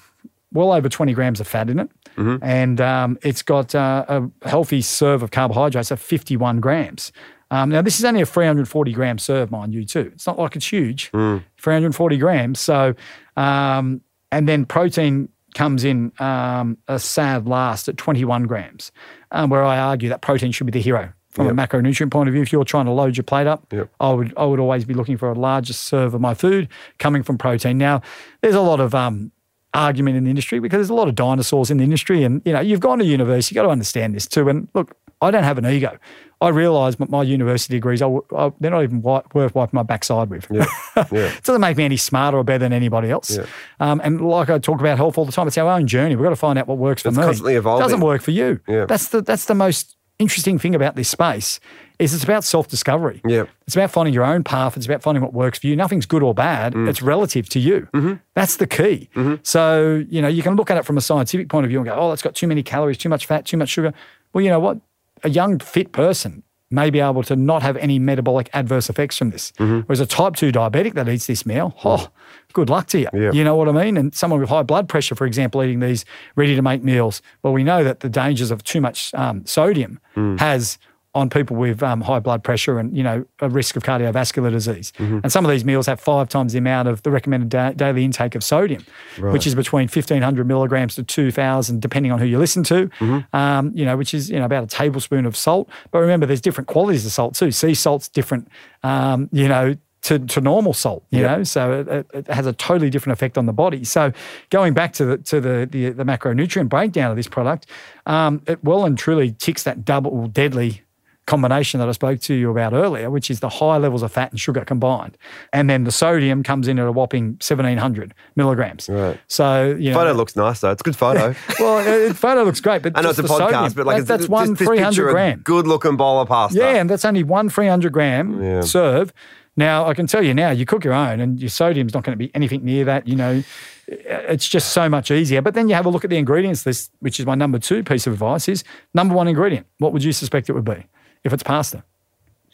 well 0.51 0.71
over 0.73 0.89
twenty 0.89 1.13
grams 1.13 1.39
of 1.39 1.47
fat 1.47 1.69
in 1.69 1.79
it, 1.79 1.89
and 2.17 2.81
um, 2.81 3.17
it's 3.21 3.41
got 3.43 3.75
uh, 3.75 4.05
a 4.41 4.47
healthy 4.49 4.81
serve 4.81 5.21
of 5.23 5.31
carbohydrates 5.31 5.91
of 5.91 6.01
fifty-one 6.01 6.59
grams. 6.59 7.11
Um, 7.55 7.69
now, 7.69 7.81
this 7.81 7.97
is 7.99 8.05
only 8.05 8.21
a 8.21 8.25
340 8.25 8.91
gram 8.91 9.17
serve, 9.17 9.49
mind 9.51 9.73
you, 9.73 9.85
too. 9.85 10.11
It's 10.13 10.27
not 10.27 10.37
like 10.37 10.55
it's 10.55 10.67
huge, 10.71 11.09
Hmm. 11.11 11.37
340 11.57 12.17
grams. 12.17 12.59
So, 12.59 12.93
um, 13.37 14.01
and 14.31 14.47
then 14.49 14.65
protein 14.65 15.29
comes 15.53 15.85
in 15.85 16.11
um, 16.19 16.77
a 16.87 16.99
sad 16.99 17.47
last 17.47 17.87
at 17.87 17.95
21 17.97 18.43
grams, 18.43 18.91
um, 19.31 19.49
where 19.49 19.63
I 19.63 19.79
argue 19.79 20.09
that 20.09 20.21
protein 20.21 20.51
should 20.51 20.65
be 20.67 20.71
the 20.71 20.81
hero 20.81 21.13
from 21.29 21.47
a 21.47 21.53
macronutrient 21.53 22.11
point 22.11 22.27
of 22.29 22.33
view. 22.33 22.41
If 22.41 22.51
you're 22.51 22.65
trying 22.65 22.85
to 22.85 22.91
load 22.91 23.15
your 23.17 23.23
plate 23.23 23.47
up, 23.47 23.65
Yep. 23.71 23.89
I 23.99 24.11
would 24.11 24.33
I 24.37 24.45
would 24.45 24.59
always 24.59 24.83
be 24.85 24.93
looking 24.93 25.17
for 25.17 25.29
a 25.29 25.33
larger 25.33 25.73
serve 25.73 26.13
of 26.13 26.21
my 26.21 26.33
food 26.33 26.67
coming 26.99 27.23
from 27.23 27.37
protein. 27.37 27.77
Now, 27.77 28.01
there's 28.41 28.55
a 28.55 28.61
lot 28.61 28.79
of 28.81 28.93
um, 28.95 29.31
argument 29.73 30.17
in 30.17 30.23
the 30.25 30.29
industry 30.29 30.59
because 30.59 30.77
there's 30.77 30.89
a 30.89 30.93
lot 30.93 31.07
of 31.09 31.15
dinosaurs 31.15 31.69
in 31.71 31.77
the 31.77 31.83
industry, 31.83 32.23
and 32.23 32.41
you 32.45 32.51
know 32.53 32.59
you've 32.61 32.79
gone 32.79 32.99
to 32.99 33.05
university, 33.05 33.53
you've 33.53 33.61
got 33.61 33.67
to 33.67 33.69
understand 33.71 34.15
this 34.15 34.27
too. 34.27 34.47
And 34.49 34.67
look, 34.73 34.95
I 35.21 35.31
don't 35.31 35.43
have 35.43 35.57
an 35.57 35.65
ego. 35.65 35.97
I 36.45 36.49
realise 36.49 36.99
my, 36.99 37.08
my 37.10 37.23
university 37.23 37.73
degrees, 37.75 38.01
I, 38.01 38.08
I- 38.36 38.51
they're 38.60 38.71
not 38.71 38.84
even 38.84 39.01
worth 39.01 39.55
wiping 39.55 39.69
my 39.73 39.84
backside 39.84 40.29
with. 40.29 40.47
Yeah. 40.51 40.65
it 40.95 41.43
doesn't 41.43 41.62
make 41.62 41.77
me 41.77 41.84
any 41.86 41.97
smarter 41.97 42.38
or 42.38 42.43
better 42.43 42.60
than 42.60 42.73
anybody 42.73 43.10
else. 43.10 43.38
Um, 43.79 43.99
and 44.03 44.21
like 44.21 44.49
I 44.49 44.60
talk 44.60 44.79
about 44.79 44.97
health 44.97 45.17
all 45.17 45.25
the 45.25 45.31
time, 45.31 45.47
it's 45.47 45.58
our 45.58 45.69
own 45.69 45.88
journey. 45.88 46.15
We've 46.15 46.23
got 46.23 46.29
to 46.29 46.36
find 46.36 46.58
out 46.60 46.67
what 46.67 46.77
works 46.77 47.01
for 47.01 47.10
It's 47.10 47.17
me. 47.17 47.23
constantly 47.23 47.53
It 47.55 47.58
evolving. 47.58 47.84
doesn't 47.84 47.99
work 48.01 48.21
for 48.21 48.31
you. 48.31 48.60
Yeah. 48.67 48.86
That's 48.86 49.10
the 49.10 49.21
that's 49.21 49.45
the 49.45 49.55
most 49.55 49.97
interesting 50.17 50.58
thing 50.58 50.73
about 50.73 50.95
this 50.95 51.10
space 51.10 51.60
is 51.99 52.13
it's 52.13 52.23
about 52.23 52.43
self-discovery. 52.43 53.21
Yeah. 53.27 53.45
It's 53.67 53.75
about 53.75 53.91
finding 53.91 54.13
your 54.13 54.23
own 54.23 54.43
path. 54.43 54.77
It's 54.77 54.86
about 54.86 55.01
finding 55.01 55.21
what 55.21 55.34
works 55.34 55.60
for 55.60 55.67
you. 55.67 55.75
Nothing's 55.75 56.05
good 56.05 56.23
or 56.23 56.34
bad. 56.34 56.73
Mm. 56.73 56.88
It's 56.89 57.01
relative 57.01 57.49
to 57.49 57.60
you. 57.60 57.88
Mm-hmm. 57.93 58.13
That's 58.34 58.58
the 58.58 58.67
key. 58.67 59.10
So, 59.43 60.03
you 60.10 60.21
know, 60.21 60.27
you 60.27 60.41
can 60.43 60.55
look 60.55 60.69
at 60.71 60.77
it 60.77 60.86
from 60.86 60.97
a 60.97 61.01
scientific 61.01 61.49
point 61.49 61.65
of 61.65 61.69
view 61.69 61.79
and 61.79 61.88
go, 61.88 61.93
oh, 61.95 62.10
that's 62.10 62.21
got 62.21 62.36
too 62.36 62.47
many 62.47 62.63
calories, 62.63 62.97
too 62.97 63.10
much 63.10 63.25
fat, 63.25 63.45
too 63.45 63.58
much 63.58 63.69
sugar. 63.69 63.93
Well, 64.34 64.43
you 64.43 64.49
know 64.49 64.60
what? 64.60 64.79
A 65.25 65.29
young, 65.29 65.59
fit 65.59 65.91
person 65.91 66.43
may 66.71 66.89
be 66.89 66.99
able 66.99 67.23
to 67.23 67.35
not 67.35 67.61
have 67.61 67.77
any 67.77 67.99
metabolic 67.99 68.49
adverse 68.53 68.89
effects 68.89 69.17
from 69.17 69.29
this. 69.29 69.51
Mm-hmm. 69.59 69.81
Whereas 69.81 69.99
a 69.99 70.05
type 70.05 70.35
2 70.35 70.51
diabetic 70.51 70.93
that 70.93 71.07
eats 71.07 71.27
this 71.27 71.45
meal, 71.45 71.73
oh, 71.85 72.09
good 72.53 72.69
luck 72.69 72.88
to 72.88 72.99
you. 72.99 73.07
Yeah. 73.13 73.31
You 73.31 73.43
know 73.43 73.55
what 73.55 73.69
I 73.69 73.71
mean? 73.71 73.97
And 73.97 74.13
someone 74.15 74.39
with 74.39 74.49
high 74.49 74.63
blood 74.63 74.88
pressure, 74.89 75.15
for 75.15 75.25
example, 75.25 75.63
eating 75.63 75.79
these 75.79 76.05
ready 76.35 76.55
to 76.55 76.61
make 76.61 76.83
meals, 76.83 77.21
well, 77.43 77.53
we 77.53 77.63
know 77.63 77.83
that 77.83 77.99
the 78.01 78.09
dangers 78.09 78.51
of 78.51 78.63
too 78.63 78.81
much 78.81 79.13
um, 79.13 79.45
sodium 79.45 79.99
Mm. 80.15 80.39
has 80.39 80.77
on 81.15 81.30
people 81.30 81.56
with 81.56 81.82
um, 81.82 82.01
high 82.01 82.19
blood 82.19 82.43
pressure 82.43 82.78
and 82.78 82.95
you 82.95 83.01
know 83.01 83.25
a 83.39 83.49
risk 83.49 83.78
of 83.78 83.84
cardiovascular 83.84 84.51
disease. 84.51 84.91
Mm-hmm. 84.97 85.19
And 85.23 85.32
some 85.32 85.45
of 85.45 85.51
these 85.51 85.63
meals 85.63 85.88
have 85.88 85.99
five 85.99 86.28
times 86.28 86.51
the 86.51 86.60
amount 86.60 86.89
of 86.89 87.01
the 87.04 87.10
recommended 87.10 87.49
da- 87.49 87.71
daily 87.71 88.04
intake 88.04 88.36
of 88.36 88.43
sodium, 88.43 88.86
which 89.32 89.47
is 89.47 89.56
between 89.56 89.88
fifteen 89.88 90.21
hundred 90.21 90.45
milligrams 90.45 90.95
to 90.95 91.04
two 91.04 91.32
thousand, 91.32 91.82
depending 91.82 92.12
on 92.12 92.19
who 92.19 92.25
you 92.25 92.38
listen 92.38 92.63
to. 92.63 92.89
Mm-hmm. 92.99 93.36
Um, 93.36 93.71
you 93.73 93.86
know, 93.86 93.97
which 93.97 94.13
is 94.13 94.30
you 94.30 94.38
know 94.38 94.45
about 94.45 94.65
a 94.65 94.67
tablespoon 94.67 95.25
of 95.25 95.36
salt. 95.36 95.69
But 95.91 95.99
remember, 95.99 96.25
there's 96.25 96.41
different 96.41 96.67
qualities 96.67 97.06
of 97.06 97.13
salt 97.13 97.34
too. 97.34 97.51
Sea 97.51 97.73
salt's 97.73 98.10
different. 98.10 98.49
Um, 98.84 99.30
you 99.32 99.47
know. 99.47 99.75
To, 100.01 100.19
to 100.19 100.39
normal 100.39 100.73
salt, 100.73 101.04
you 101.10 101.23
know, 101.23 101.43
so 101.43 101.80
it, 101.80 101.88
it, 101.88 102.08
it 102.13 102.28
has 102.28 102.45
a 102.45 102.54
totally 102.54 102.91
different 102.91 103.17
effect 103.17 103.39
on 103.39 103.47
the 103.47 103.54
body. 103.54 103.84
So, 103.84 104.12
going 104.51 104.75
back 104.75 104.93
to 104.93 105.06
the 105.06 105.17
to 105.17 105.41
the 105.41 105.67
the, 105.71 105.89
the 105.89 106.04
macronutrient 106.04 106.69
breakdown 106.69 107.10
of 107.10 107.17
this 107.17 107.28
product, 107.28 107.65
um, 108.06 108.39
it 108.45 108.63
well 108.63 108.86
and 108.86 108.95
truly 108.95 109.32
ticks 109.32 109.63
that 109.63 109.84
double 109.84 110.28
deadly 110.28 110.84
combination 111.25 111.79
that 111.79 111.89
I 111.89 111.91
spoke 111.91 112.19
to 112.21 112.33
you 112.33 112.51
about 112.51 112.73
earlier, 112.73 113.09
which 113.09 113.31
is 113.31 113.39
the 113.39 113.49
high 113.49 113.77
levels 113.77 114.03
of 114.03 114.11
fat 114.11 114.31
and 114.31 114.39
sugar 114.39 114.63
combined. 114.63 115.17
And 115.53 115.69
then 115.69 115.83
the 115.83 115.91
sodium 115.91 116.43
comes 116.43 116.67
in 116.67 116.77
at 116.79 116.88
a 116.88 116.91
whopping 116.91 117.31
1700 117.41 118.13
milligrams. 118.35 118.88
Right. 118.89 119.19
So, 119.27 119.75
you 119.79 119.91
know. 119.91 119.97
Photo 119.97 120.13
looks 120.13 120.35
nice 120.35 120.59
though. 120.61 120.71
It's 120.71 120.81
a 120.81 120.83
good 120.83 120.95
photo. 120.95 121.33
well, 121.59 122.13
photo 122.13 122.43
looks 122.43 122.61
great, 122.61 122.83
but 122.83 122.93
I 122.95 123.01
know 123.01 123.09
it's 123.09 123.19
a 123.19 123.23
podcast, 123.23 123.38
sodium, 123.38 123.73
but 123.73 123.85
like 123.85 123.95
that- 123.95 123.99
it's, 124.01 124.07
that's 124.07 124.29
one 124.29 124.55
300 124.55 125.11
gram. 125.11 125.41
good 125.43 125.67
looking 125.67 125.97
bowl 125.97 126.21
of 126.21 126.27
pasta. 126.27 126.57
Yeah, 126.57 126.75
and 126.75 126.89
that's 126.89 127.05
only 127.05 127.23
one 127.23 127.49
300 127.49 127.91
gram 127.91 128.41
Yeah. 128.41 128.61
serve. 128.61 129.11
Now, 129.57 129.85
I 129.88 129.93
can 129.93 130.05
tell 130.05 130.21
you 130.21 130.33
now, 130.33 130.51
you 130.51 130.65
cook 130.65 130.83
your 130.83 130.93
own 130.93 131.21
and 131.21 131.39
your 131.39 131.49
sodium's 131.49 131.93
not 131.93 132.03
going 132.03 132.11
to 132.17 132.17
be 132.23 132.29
anything 132.35 132.65
near 132.65 132.83
that. 132.85 133.07
You 133.07 133.15
know, 133.15 133.41
it's 133.88 134.47
just 134.49 134.73
so 134.73 134.89
much 134.89 135.11
easier. 135.11 135.41
But 135.41 135.53
then 135.53 135.69
you 135.69 135.75
have 135.75 135.85
a 135.85 135.89
look 135.89 136.03
at 136.03 136.09
the 136.09 136.17
ingredients 136.17 136.65
list, 136.65 136.91
which 136.99 137.19
is 137.21 137.25
my 137.25 137.35
number 137.35 137.57
two 137.57 137.81
piece 137.81 138.05
of 138.05 138.13
advice 138.13 138.49
is 138.49 138.63
number 138.93 139.15
one 139.15 139.27
ingredient. 139.29 139.65
What 139.77 139.93
would 139.93 140.03
you 140.03 140.11
suspect 140.11 140.49
it 140.49 140.53
would 140.53 140.65
be 140.65 140.85
if 141.25 141.33
it's 141.33 141.43
pasta? 141.43 141.83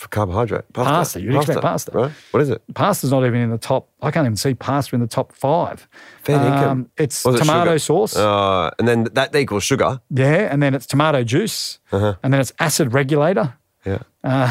for 0.01 0.07
carbohydrate. 0.07 0.65
Pasta. 0.73 0.89
Pasta, 0.91 1.21
you'd 1.21 1.35
expect 1.35 1.61
pasta. 1.61 1.91
Right? 1.91 2.11
What 2.31 2.41
is 2.41 2.49
it? 2.49 2.63
Pasta's 2.73 3.11
not 3.11 3.23
even 3.23 3.39
in 3.39 3.51
the 3.51 3.59
top. 3.59 3.87
I 4.01 4.09
can't 4.09 4.25
even 4.25 4.35
see 4.35 4.55
pasta 4.55 4.95
in 4.95 5.01
the 5.01 5.05
top 5.07 5.31
five. 5.31 5.87
Fair. 6.23 6.39
Um, 6.39 6.89
it's 6.97 7.23
it 7.23 7.37
tomato 7.37 7.77
sauce. 7.77 8.15
Uh, 8.15 8.71
and 8.79 8.87
then 8.87 9.03
that 9.13 9.35
equals 9.35 9.63
sugar. 9.63 10.01
yeah, 10.09 10.51
and 10.51 10.61
then 10.63 10.73
it's 10.73 10.87
tomato 10.87 11.23
juice, 11.23 11.77
Uh-huh. 11.91 12.15
and 12.23 12.33
then 12.33 12.41
it's 12.41 12.51
acid 12.57 12.93
regulator. 12.93 13.53
Yeah. 13.85 13.99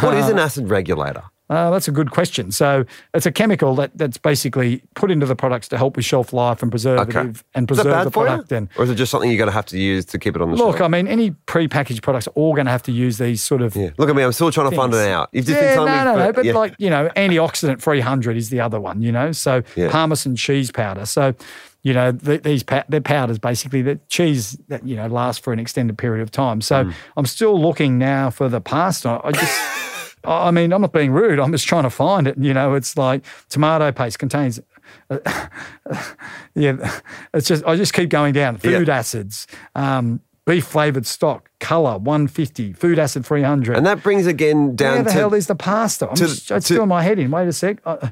what 0.04 0.14
is 0.16 0.28
an 0.28 0.38
acid 0.38 0.70
regulator? 0.70 1.24
Uh, 1.50 1.68
that's 1.70 1.88
a 1.88 1.90
good 1.90 2.12
question. 2.12 2.52
So 2.52 2.84
it's 3.12 3.26
a 3.26 3.32
chemical 3.32 3.74
that, 3.74 3.90
that's 3.98 4.16
basically 4.18 4.82
put 4.94 5.10
into 5.10 5.26
the 5.26 5.34
products 5.34 5.66
to 5.68 5.76
help 5.76 5.96
with 5.96 6.04
shelf 6.04 6.32
life 6.32 6.62
and 6.62 6.70
preservative 6.70 7.16
Okay. 7.16 7.40
and 7.56 7.66
preserve 7.66 8.04
the 8.04 8.10
product. 8.12 8.52
And 8.52 8.68
Or 8.78 8.84
is 8.84 8.90
it 8.90 8.94
just 8.94 9.10
something 9.10 9.28
you're 9.28 9.36
going 9.36 9.48
to 9.48 9.52
have 9.52 9.66
to 9.66 9.78
use 9.78 10.04
to 10.06 10.18
keep 10.20 10.36
it 10.36 10.42
on 10.42 10.50
the 10.50 10.56
look, 10.56 10.64
shelf? 10.66 10.74
Look, 10.76 10.80
I 10.82 10.88
mean, 10.88 11.08
any 11.08 11.32
pre-packaged 11.46 12.02
products 12.04 12.28
are 12.28 12.32
all 12.36 12.54
going 12.54 12.66
to 12.66 12.70
have 12.70 12.84
to 12.84 12.92
use 12.92 13.18
these 13.18 13.42
sort 13.42 13.62
of. 13.62 13.74
yeah. 13.74 13.90
Look 13.98 14.08
at 14.08 14.14
me. 14.14 14.22
I'm 14.22 14.30
still 14.32 14.52
trying 14.52 14.70
to 14.70 14.76
find 14.76 14.94
it 14.94 15.08
out. 15.08 15.28
You've 15.32 15.44
just 15.44 15.60
yeah, 15.60 15.66
been 15.68 15.74
telling 15.74 15.92
no, 15.92 15.98
me. 15.98 16.04
no, 16.04 16.12
for- 16.12 16.18
no. 16.26 16.32
But 16.34 16.44
yeah. 16.44 16.52
like 16.54 16.74
you 16.78 16.88
know, 16.88 17.10
antioxidant 17.16 17.82
300 17.82 18.36
is 18.36 18.50
the 18.50 18.60
other 18.60 18.80
one. 18.80 19.02
You 19.02 19.10
know, 19.10 19.32
so 19.32 19.62
Yeah. 19.74 19.90
Parmesan 19.90 20.36
cheese 20.36 20.70
powder. 20.70 21.04
So 21.04 21.34
you 21.82 21.94
know, 21.94 22.12
th- 22.12 22.42
these 22.42 22.62
pa- 22.62 22.84
they're 22.88 23.00
powders 23.00 23.38
basically 23.40 23.82
that 23.82 24.08
cheese 24.08 24.56
that 24.68 24.86
you 24.86 24.94
know 24.94 25.08
lasts 25.08 25.42
for 25.42 25.52
an 25.52 25.58
extended 25.58 25.98
period 25.98 26.22
of 26.22 26.30
time. 26.30 26.60
So 26.60 26.84
Mm. 26.84 26.94
I'm 27.16 27.26
still 27.26 27.60
looking 27.60 27.98
now 27.98 28.30
for 28.30 28.48
the 28.48 28.60
pasta. 28.60 29.20
I 29.24 29.32
just. 29.32 29.60
I 30.24 30.50
mean, 30.50 30.72
I'm 30.72 30.80
not 30.82 30.92
being 30.92 31.12
rude. 31.12 31.38
I'm 31.38 31.52
just 31.52 31.66
trying 31.66 31.84
to 31.84 31.90
find 31.90 32.26
it. 32.26 32.36
You 32.38 32.52
know, 32.54 32.74
it's 32.74 32.96
like 32.96 33.24
tomato 33.48 33.90
paste 33.92 34.18
contains. 34.18 34.60
yeah, 36.54 37.00
it's 37.34 37.48
just 37.48 37.64
I 37.64 37.76
just 37.76 37.92
keep 37.92 38.10
going 38.10 38.32
down. 38.32 38.58
Food 38.58 38.88
acids, 38.88 39.46
um, 39.74 40.20
beef 40.46 40.64
flavored 40.64 41.06
stock, 41.06 41.50
color 41.60 41.98
150, 41.98 42.72
food 42.72 42.98
acid 42.98 43.24
300. 43.24 43.76
and 43.76 43.86
that 43.86 44.02
brings 44.02 44.26
again 44.26 44.74
down 44.76 44.94
Where 44.94 45.02
the 45.04 45.10
to 45.10 45.16
hell 45.16 45.34
is 45.34 45.46
the 45.46 45.54
pasta? 45.54 46.08
I'm 46.08 46.16
to- 46.16 46.26
just, 46.26 46.48
to- 46.48 46.60
doing 46.74 46.88
my 46.88 47.02
head 47.02 47.18
in. 47.18 47.30
Wait 47.30 47.48
a 47.48 47.52
sec. 47.52 47.78
Uh, 47.84 48.08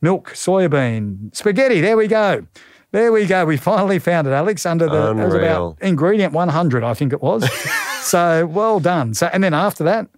milk, 0.00 0.30
soybean, 0.34 1.34
spaghetti. 1.34 1.80
There 1.80 1.96
we 1.96 2.06
go. 2.06 2.46
There 2.90 3.12
we 3.12 3.26
go. 3.26 3.44
We 3.44 3.58
finally 3.58 3.98
found 3.98 4.26
it, 4.26 4.30
Alex, 4.30 4.64
under 4.64 4.88
the, 4.88 5.10
it 5.10 5.14
was 5.24 5.34
about 5.34 5.76
ingredient 5.82 6.32
100, 6.32 6.82
I 6.82 6.94
think 6.94 7.12
it 7.12 7.20
was. 7.20 7.46
so 8.02 8.46
well 8.46 8.80
done. 8.80 9.12
So, 9.12 9.28
and 9.30 9.44
then 9.44 9.52
after 9.52 9.84
that, 9.84 10.08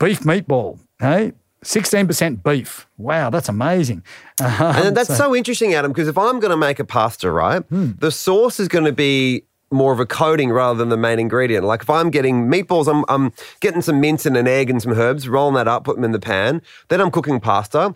beef 0.00 0.20
meatball, 0.20 0.80
hey? 1.00 1.32
16% 1.64 2.42
beef. 2.44 2.86
Wow, 2.96 3.30
that's 3.30 3.48
amazing. 3.48 4.04
Um, 4.40 4.46
And 4.60 4.96
that's 4.96 5.14
so, 5.16 5.34
interesting, 5.34 5.74
Adam, 5.74 5.90
because 5.90 6.06
if 6.06 6.16
I'm 6.18 6.38
going 6.38 6.50
to 6.52 6.56
make 6.56 6.78
a 6.78 6.84
pasta, 6.84 7.30
right, 7.30 7.62
Hmm. 7.64 7.92
the 7.98 8.10
sauce 8.10 8.60
is 8.60 8.68
going 8.68 8.84
to 8.84 8.92
be 8.92 9.44
more 9.72 9.92
of 9.92 9.98
a 9.98 10.06
coating 10.06 10.50
rather 10.52 10.78
than 10.78 10.90
the 10.90 10.96
main 10.96 11.18
ingredient. 11.18 11.64
Like 11.64 11.82
if 11.82 11.90
I'm 11.90 12.10
getting 12.10 12.46
meatballs, 12.46 12.86
I'm, 12.86 13.04
I'm 13.08 13.32
getting 13.60 13.82
some 13.82 14.00
mince 14.00 14.24
and 14.24 14.36
an 14.36 14.46
egg 14.46 14.70
and 14.70 14.80
some 14.80 14.92
herbs, 14.92 15.28
rolling 15.28 15.54
that 15.56 15.66
up, 15.66 15.82
put 15.84 15.96
them 15.96 16.04
in 16.04 16.12
the 16.12 16.20
pan. 16.20 16.62
Then 16.88 17.00
I'm 17.00 17.10
cooking 17.10 17.40
pasta. 17.40 17.94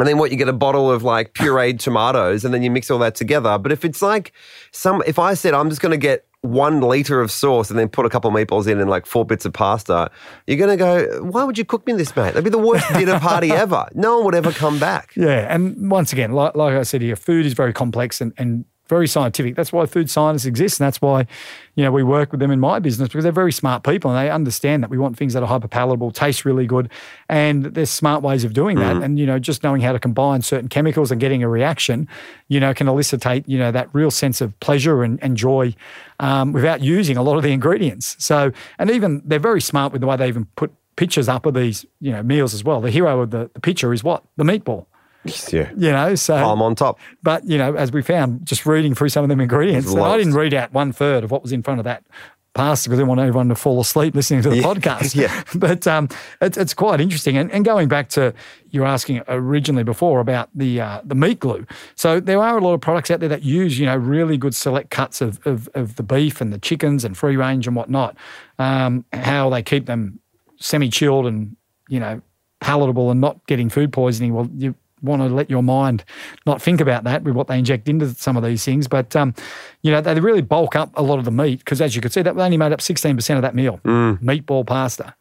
And 0.00 0.08
then 0.08 0.18
what 0.18 0.30
you 0.32 0.36
get 0.36 0.48
a 0.48 0.52
bottle 0.52 0.90
of 0.90 1.02
like 1.04 1.34
pureed 1.34 1.78
tomatoes 1.78 2.44
and 2.44 2.52
then 2.52 2.62
you 2.62 2.70
mix 2.72 2.90
all 2.90 2.98
that 3.00 3.14
together. 3.14 3.56
But 3.58 3.70
if 3.70 3.84
it's 3.84 4.00
like 4.02 4.32
some 4.72 5.02
if 5.06 5.18
I 5.18 5.34
said 5.34 5.52
I'm 5.54 5.68
just 5.68 5.82
gonna 5.82 5.98
get 5.98 6.24
one 6.42 6.80
liter 6.80 7.20
of 7.20 7.30
sauce 7.30 7.70
and 7.70 7.78
then 7.78 7.88
put 7.88 8.06
a 8.06 8.08
couple 8.08 8.30
of 8.30 8.34
meatballs 8.34 8.66
in 8.66 8.80
and 8.80 8.88
like 8.88 9.04
four 9.04 9.24
bits 9.24 9.44
of 9.44 9.52
pasta, 9.52 10.10
you're 10.46 10.56
gonna 10.56 10.76
go, 10.76 11.22
why 11.22 11.44
would 11.44 11.58
you 11.58 11.64
cook 11.64 11.86
me 11.86 11.92
this, 11.92 12.14
mate? 12.16 12.34
That'd 12.34 12.44
be 12.44 12.50
the 12.50 12.58
worst 12.58 12.86
dinner 12.94 13.20
party 13.20 13.50
ever. 13.50 13.86
No 13.94 14.16
one 14.16 14.26
would 14.26 14.34
ever 14.34 14.52
come 14.52 14.78
back. 14.78 15.12
Yeah, 15.16 15.52
and 15.54 15.90
once 15.90 16.12
again, 16.12 16.32
like, 16.32 16.54
like 16.54 16.74
I 16.74 16.82
said 16.82 17.02
here, 17.02 17.16
food 17.16 17.44
is 17.44 17.52
very 17.52 17.72
complex 17.72 18.20
and, 18.20 18.32
and 18.38 18.64
very 18.90 19.08
scientific. 19.08 19.54
That's 19.56 19.72
why 19.72 19.86
food 19.86 20.10
scientists 20.10 20.44
exist, 20.44 20.78
and 20.78 20.86
that's 20.86 21.00
why 21.00 21.26
you 21.76 21.82
know 21.82 21.90
we 21.90 22.02
work 22.02 22.32
with 22.32 22.40
them 22.40 22.50
in 22.50 22.60
my 22.60 22.78
business 22.78 23.08
because 23.08 23.22
they're 23.22 23.32
very 23.32 23.52
smart 23.52 23.84
people 23.84 24.10
and 24.10 24.18
they 24.18 24.30
understand 24.30 24.82
that 24.82 24.90
we 24.90 24.98
want 24.98 25.16
things 25.16 25.32
that 25.32 25.42
are 25.42 25.46
hyper 25.46 25.68
palatable, 25.68 26.10
taste 26.10 26.44
really 26.44 26.66
good, 26.66 26.90
and 27.30 27.64
there's 27.64 27.88
smart 27.88 28.22
ways 28.22 28.44
of 28.44 28.52
doing 28.52 28.76
that. 28.78 29.02
And 29.02 29.18
you 29.18 29.24
know, 29.24 29.38
just 29.38 29.62
knowing 29.62 29.80
how 29.80 29.92
to 29.92 29.98
combine 29.98 30.42
certain 30.42 30.68
chemicals 30.68 31.10
and 31.10 31.18
getting 31.18 31.42
a 31.42 31.48
reaction, 31.48 32.06
you 32.48 32.60
know, 32.60 32.74
can 32.74 32.86
elicitate 32.86 33.48
you 33.48 33.58
know 33.58 33.72
that 33.72 33.88
real 33.94 34.10
sense 34.10 34.42
of 34.42 34.58
pleasure 34.60 35.02
and, 35.02 35.22
and 35.22 35.38
joy 35.38 35.74
um, 36.18 36.52
without 36.52 36.82
using 36.82 37.16
a 37.16 37.22
lot 37.22 37.38
of 37.38 37.42
the 37.42 37.52
ingredients. 37.52 38.16
So, 38.18 38.52
and 38.78 38.90
even 38.90 39.22
they're 39.24 39.38
very 39.38 39.62
smart 39.62 39.92
with 39.92 40.02
the 40.02 40.06
way 40.06 40.16
they 40.16 40.28
even 40.28 40.44
put 40.56 40.70
pictures 40.96 41.28
up 41.30 41.46
of 41.46 41.54
these 41.54 41.86
you 42.00 42.12
know 42.12 42.22
meals 42.22 42.52
as 42.52 42.62
well. 42.62 42.80
The 42.82 42.90
hero 42.90 43.20
of 43.20 43.30
the, 43.30 43.50
the 43.54 43.60
picture 43.60 43.92
is 43.94 44.04
what 44.04 44.22
the 44.36 44.44
meatball. 44.44 44.86
Yeah. 45.24 45.70
You 45.76 45.92
know, 45.92 46.14
so 46.14 46.34
I'm 46.34 46.62
on 46.62 46.74
top. 46.74 46.98
but 47.22 47.44
you 47.44 47.58
know, 47.58 47.74
as 47.74 47.92
we 47.92 48.02
found, 48.02 48.46
just 48.46 48.64
reading 48.66 48.94
through 48.94 49.10
some 49.10 49.22
of 49.24 49.28
them 49.28 49.40
ingredients, 49.40 49.94
I 49.94 50.16
didn't 50.16 50.34
read 50.34 50.54
out 50.54 50.72
one 50.72 50.92
third 50.92 51.24
of 51.24 51.30
what 51.30 51.42
was 51.42 51.52
in 51.52 51.62
front 51.62 51.78
of 51.80 51.84
that 51.84 52.04
pasta 52.52 52.88
because 52.88 52.98
I 52.98 53.02
didn't 53.02 53.08
want 53.10 53.20
everyone 53.20 53.48
to 53.50 53.54
fall 53.54 53.80
asleep 53.80 54.12
listening 54.16 54.42
to 54.42 54.48
the 54.50 54.56
Yeah. 54.56 54.62
podcast. 54.62 55.14
Yeah. 55.22 55.44
But 55.54 55.86
um, 55.86 56.08
it's, 56.40 56.58
it's 56.58 56.74
quite 56.74 57.00
interesting. 57.00 57.36
And, 57.36 57.48
and 57.52 57.64
going 57.64 57.86
back 57.86 58.08
to 58.10 58.34
you 58.70 58.80
were 58.80 58.88
asking 58.88 59.22
originally 59.28 59.84
before 59.84 60.18
about 60.18 60.48
the 60.54 60.80
uh, 60.80 61.00
the 61.04 61.14
meat 61.14 61.38
glue. 61.38 61.64
So 61.94 62.18
there 62.18 62.42
are 62.42 62.58
a 62.58 62.60
lot 62.60 62.74
of 62.74 62.80
products 62.80 63.08
out 63.10 63.20
there 63.20 63.28
that 63.28 63.42
use 63.44 63.78
you 63.78 63.86
know 63.86 63.96
really 63.96 64.36
good 64.36 64.54
select 64.54 64.90
cuts 64.90 65.20
of 65.20 65.38
of, 65.46 65.68
of 65.74 65.94
the 65.96 66.02
beef 66.02 66.40
and 66.40 66.52
the 66.52 66.58
chickens 66.58 67.04
and 67.04 67.16
free 67.16 67.36
range 67.36 67.66
and 67.68 67.76
whatnot. 67.76 68.16
Um, 68.58 69.04
how 69.12 69.48
they 69.50 69.62
keep 69.62 69.86
them 69.86 70.18
semi 70.58 70.88
chilled 70.88 71.26
and 71.26 71.54
you 71.88 72.00
know 72.00 72.20
palatable 72.60 73.10
and 73.10 73.20
not 73.20 73.46
getting 73.46 73.70
food 73.70 73.92
poisoning, 73.92 74.34
well, 74.34 74.48
you 74.56 74.74
want 75.02 75.22
to 75.22 75.28
let 75.28 75.50
your 75.50 75.62
mind 75.62 76.04
not 76.46 76.60
think 76.60 76.80
about 76.80 77.04
that 77.04 77.22
with 77.22 77.34
what 77.34 77.46
they 77.48 77.58
inject 77.58 77.88
into 77.88 78.08
some 78.14 78.36
of 78.36 78.42
these 78.44 78.64
things. 78.64 78.88
But, 78.88 79.14
um, 79.16 79.34
you 79.82 79.90
know, 79.90 80.00
they 80.00 80.18
really 80.20 80.42
bulk 80.42 80.76
up 80.76 80.90
a 80.94 81.02
lot 81.02 81.18
of 81.18 81.24
the 81.24 81.30
meat 81.30 81.60
because, 81.60 81.80
as 81.80 81.94
you 81.96 82.02
could 82.02 82.12
see, 82.12 82.22
that 82.22 82.36
only 82.36 82.56
made 82.56 82.72
up 82.72 82.80
16% 82.80 83.36
of 83.36 83.42
that 83.42 83.54
meal 83.54 83.80
meatball 83.84 84.66
pasta. 84.66 85.14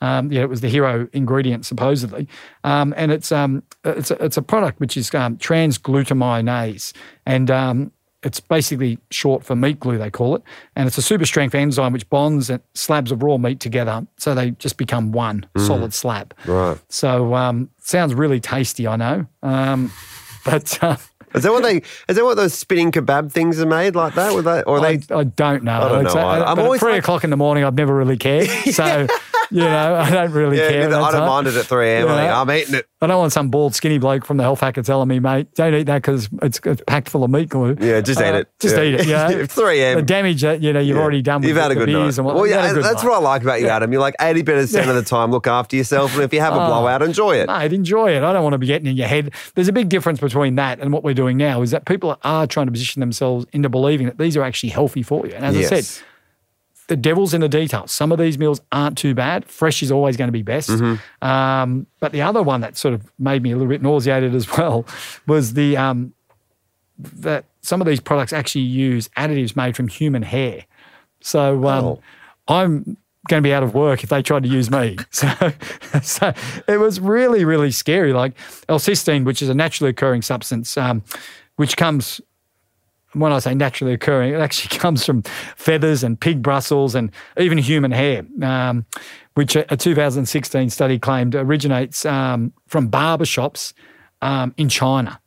Um, 0.00 0.30
yeah, 0.30 0.42
it 0.42 0.48
was 0.48 0.60
the 0.60 0.68
hero 0.68 1.08
ingredient, 1.12 1.64
supposedly. 1.66 2.28
Um, 2.64 2.92
and 2.96 3.10
it's, 3.10 3.32
um, 3.32 3.62
it's, 3.84 4.10
a, 4.10 4.24
it's 4.24 4.36
a 4.36 4.42
product 4.42 4.78
which 4.80 4.96
is 4.96 5.12
um, 5.14 5.36
transglutaminase. 5.38 6.92
And 7.24 7.50
um, 7.50 7.92
it's 8.26 8.40
basically 8.40 8.98
short 9.10 9.44
for 9.44 9.54
meat 9.54 9.78
glue, 9.78 9.98
they 9.98 10.10
call 10.10 10.34
it. 10.34 10.42
And 10.74 10.86
it's 10.88 10.98
a 10.98 11.02
super 11.02 11.24
strength 11.24 11.54
enzyme 11.54 11.92
which 11.92 12.08
bonds 12.10 12.50
slabs 12.74 13.12
of 13.12 13.22
raw 13.22 13.38
meat 13.38 13.60
together 13.60 14.06
so 14.18 14.34
they 14.34 14.50
just 14.52 14.76
become 14.76 15.12
one 15.12 15.46
solid 15.56 15.94
slab. 15.94 16.34
Right. 16.44 16.76
So 16.88 17.34
um, 17.34 17.70
sounds 17.78 18.14
really 18.14 18.40
tasty, 18.40 18.86
I 18.88 18.96
know. 18.96 19.26
Um, 19.42 19.92
but 20.44 20.82
uh, 20.82 20.96
Is 21.34 21.44
that 21.44 21.52
what 21.52 21.62
they? 21.62 21.82
Is 22.08 22.16
that 22.16 22.24
what 22.24 22.36
those 22.36 22.54
spinning 22.54 22.90
kebab 22.92 23.30
things 23.30 23.60
are 23.60 23.66
made 23.66 23.94
like 23.94 24.14
that? 24.14 24.34
With 24.34 24.44
that, 24.46 24.66
or 24.66 24.78
are 24.78 24.84
I, 24.84 24.96
they? 24.96 25.14
I 25.14 25.24
don't 25.24 25.62
know. 25.64 25.72
I 25.80 25.88
don't 25.88 26.04
know. 26.04 26.10
I- 26.20 26.50
I'm 26.50 26.56
but 26.56 26.64
always 26.64 26.78
at 26.82 26.84
three 26.84 26.92
like- 26.94 27.02
o'clock 27.02 27.24
in 27.24 27.30
the 27.30 27.36
morning. 27.36 27.62
I've 27.64 27.74
never 27.74 27.94
really 27.94 28.16
cared. 28.16 28.48
So 28.72 29.06
you 29.50 29.60
know, 29.60 29.94
I 30.00 30.10
don't 30.10 30.32
really 30.32 30.58
Yeah, 30.58 30.68
care. 30.70 30.94
I 30.94 31.10
don't 31.12 31.26
mind 31.26 31.46
it 31.46 31.54
at 31.56 31.66
3 31.66 31.88
a.m. 31.90 32.06
Yeah. 32.08 32.40
I'm 32.40 32.50
eating 32.50 32.74
it. 32.74 32.86
I 33.00 33.06
don't 33.06 33.18
want 33.18 33.32
some 33.32 33.50
bald, 33.50 33.74
skinny 33.74 33.98
bloke 33.98 34.24
from 34.24 34.38
the 34.38 34.42
health 34.42 34.60
hacker 34.60 34.82
telling 34.82 35.08
me, 35.08 35.18
mate, 35.20 35.52
don't 35.54 35.74
eat 35.74 35.84
that 35.84 35.96
because 36.02 36.28
it's, 36.42 36.58
it's 36.64 36.82
packed 36.86 37.10
full 37.10 37.24
of 37.24 37.30
meat 37.30 37.48
glue. 37.50 37.76
Yeah, 37.78 38.00
just 38.00 38.20
eat 38.20 38.24
Uh, 38.26 38.34
it. 38.38 38.48
Just 38.58 38.76
Yeah. 38.76 38.82
eat 38.82 38.94
it. 38.94 39.06
You 39.06 39.12
know? 39.38 39.46
3 39.46 39.80
a.m. 39.80 39.96
The 39.98 40.02
damage 40.02 40.40
that 40.42 40.62
you 40.62 40.72
know 40.72 40.80
you've 40.80 40.96
Yeah. 40.96 41.02
already 41.02 41.22
done. 41.22 41.40
With 41.42 41.48
You've 41.48 41.56
the, 41.56 41.62
had 41.62 41.70
a 41.72 41.74
good 41.74 41.86
beers 41.86 42.16
night. 42.16 42.18
and 42.18 42.26
what. 42.26 42.34
well, 42.36 42.46
yeah, 42.46 42.72
that's 42.72 43.02
night. 43.02 43.08
what 43.08 43.16
I 43.16 43.20
like 43.20 43.42
about 43.42 43.60
you, 43.60 43.68
Adam. 43.68 43.92
You're 43.92 44.00
like 44.00 44.14
80 44.20 44.42
percent 44.44 44.88
of 44.88 44.96
the 44.96 45.02
time 45.02 45.30
look 45.30 45.46
after 45.46 45.76
yourself, 45.76 46.14
and 46.14 46.22
if 46.24 46.32
you 46.32 46.40
have 46.40 46.54
a 46.54 46.56
Oh. 46.62 46.66
blowout, 46.66 47.02
enjoy 47.02 47.36
it. 47.36 47.46
Mate, 47.48 47.72
enjoy 47.72 48.16
it. 48.16 48.22
I 48.22 48.32
don't 48.32 48.42
want 48.42 48.54
to 48.54 48.58
be 48.58 48.66
getting 48.66 48.88
in 48.88 48.96
your 48.96 49.08
head. 49.08 49.30
There's 49.54 49.68
a 49.68 49.72
big 49.72 49.88
difference 49.88 50.18
between 50.20 50.54
that 50.56 50.80
and 50.80 50.92
what 50.92 51.04
we're 51.04 51.14
doing 51.14 51.36
now 51.36 51.60
is 51.62 51.70
that 51.72 51.84
people 51.84 52.18
are 52.24 52.46
trying 52.46 52.66
to 52.66 52.72
position 52.72 53.00
themselves 53.00 53.46
into 53.52 53.68
believing 53.68 54.06
that 54.06 54.18
these 54.18 54.36
are 54.36 54.42
actually 54.42 54.70
healthy 54.70 55.02
for 55.02 55.26
you. 55.26 55.34
And 55.34 55.44
as 55.44 55.56
I 55.56 55.80
said, 55.80 56.02
the 56.88 56.96
devil's 56.96 57.34
in 57.34 57.40
the 57.40 57.48
details. 57.48 57.90
Some 57.92 58.12
of 58.12 58.18
these 58.18 58.38
meals 58.38 58.60
aren't 58.70 58.96
too 58.96 59.14
bad. 59.14 59.44
Fresh 59.46 59.82
is 59.82 59.90
always 59.90 60.16
going 60.16 60.28
to 60.28 60.32
be 60.32 60.42
best. 60.42 60.70
Mm-hmm. 60.70 61.26
Um, 61.26 61.86
but 62.00 62.12
the 62.12 62.22
other 62.22 62.42
one 62.42 62.60
that 62.60 62.76
sort 62.76 62.94
of 62.94 63.10
made 63.18 63.42
me 63.42 63.50
a 63.50 63.56
little 63.56 63.68
bit 63.68 63.82
nauseated 63.82 64.34
as 64.34 64.50
well 64.56 64.86
was 65.26 65.54
the 65.54 65.76
um, 65.76 66.14
that 66.98 67.44
some 67.60 67.80
of 67.80 67.86
these 67.86 68.00
products 68.00 68.32
actually 68.32 68.62
use 68.62 69.08
additives 69.16 69.56
made 69.56 69.76
from 69.76 69.88
human 69.88 70.22
hair. 70.22 70.64
So 71.20 71.66
um, 71.66 71.84
Oh. 71.84 72.00
I'm 72.48 72.96
going 73.28 73.42
to 73.42 73.46
be 73.46 73.52
out 73.52 73.64
of 73.64 73.74
work 73.74 74.04
if 74.04 74.10
they 74.10 74.22
tried 74.22 74.44
to 74.44 74.48
use 74.48 74.70
me. 74.70 74.96
So, 75.10 75.52
so 76.02 76.32
it 76.68 76.78
was 76.78 77.00
really, 77.00 77.44
really 77.44 77.72
scary. 77.72 78.12
Like 78.12 78.34
L-cysteine, 78.68 79.24
which 79.24 79.42
is 79.42 79.48
a 79.48 79.54
naturally 79.54 79.90
occurring 79.90 80.22
substance, 80.22 80.76
um, 80.76 81.02
which 81.56 81.76
comes 81.76 82.20
when 83.20 83.32
I 83.32 83.38
say 83.38 83.54
naturally 83.54 83.92
occurring, 83.92 84.34
it 84.34 84.40
actually 84.40 84.76
comes 84.78 85.04
from 85.04 85.22
feathers 85.56 86.04
and 86.04 86.18
pig 86.18 86.42
bristles 86.42 86.94
and 86.94 87.10
even 87.38 87.58
human 87.58 87.90
hair, 87.90 88.24
um, 88.42 88.84
which 89.34 89.56
a, 89.56 89.72
a 89.72 89.76
2016 89.76 90.70
study 90.70 90.98
claimed 90.98 91.34
originates 91.34 92.04
um, 92.04 92.52
from 92.66 92.90
barbershops 92.90 93.72
um, 94.22 94.54
in 94.56 94.68
China. 94.68 95.20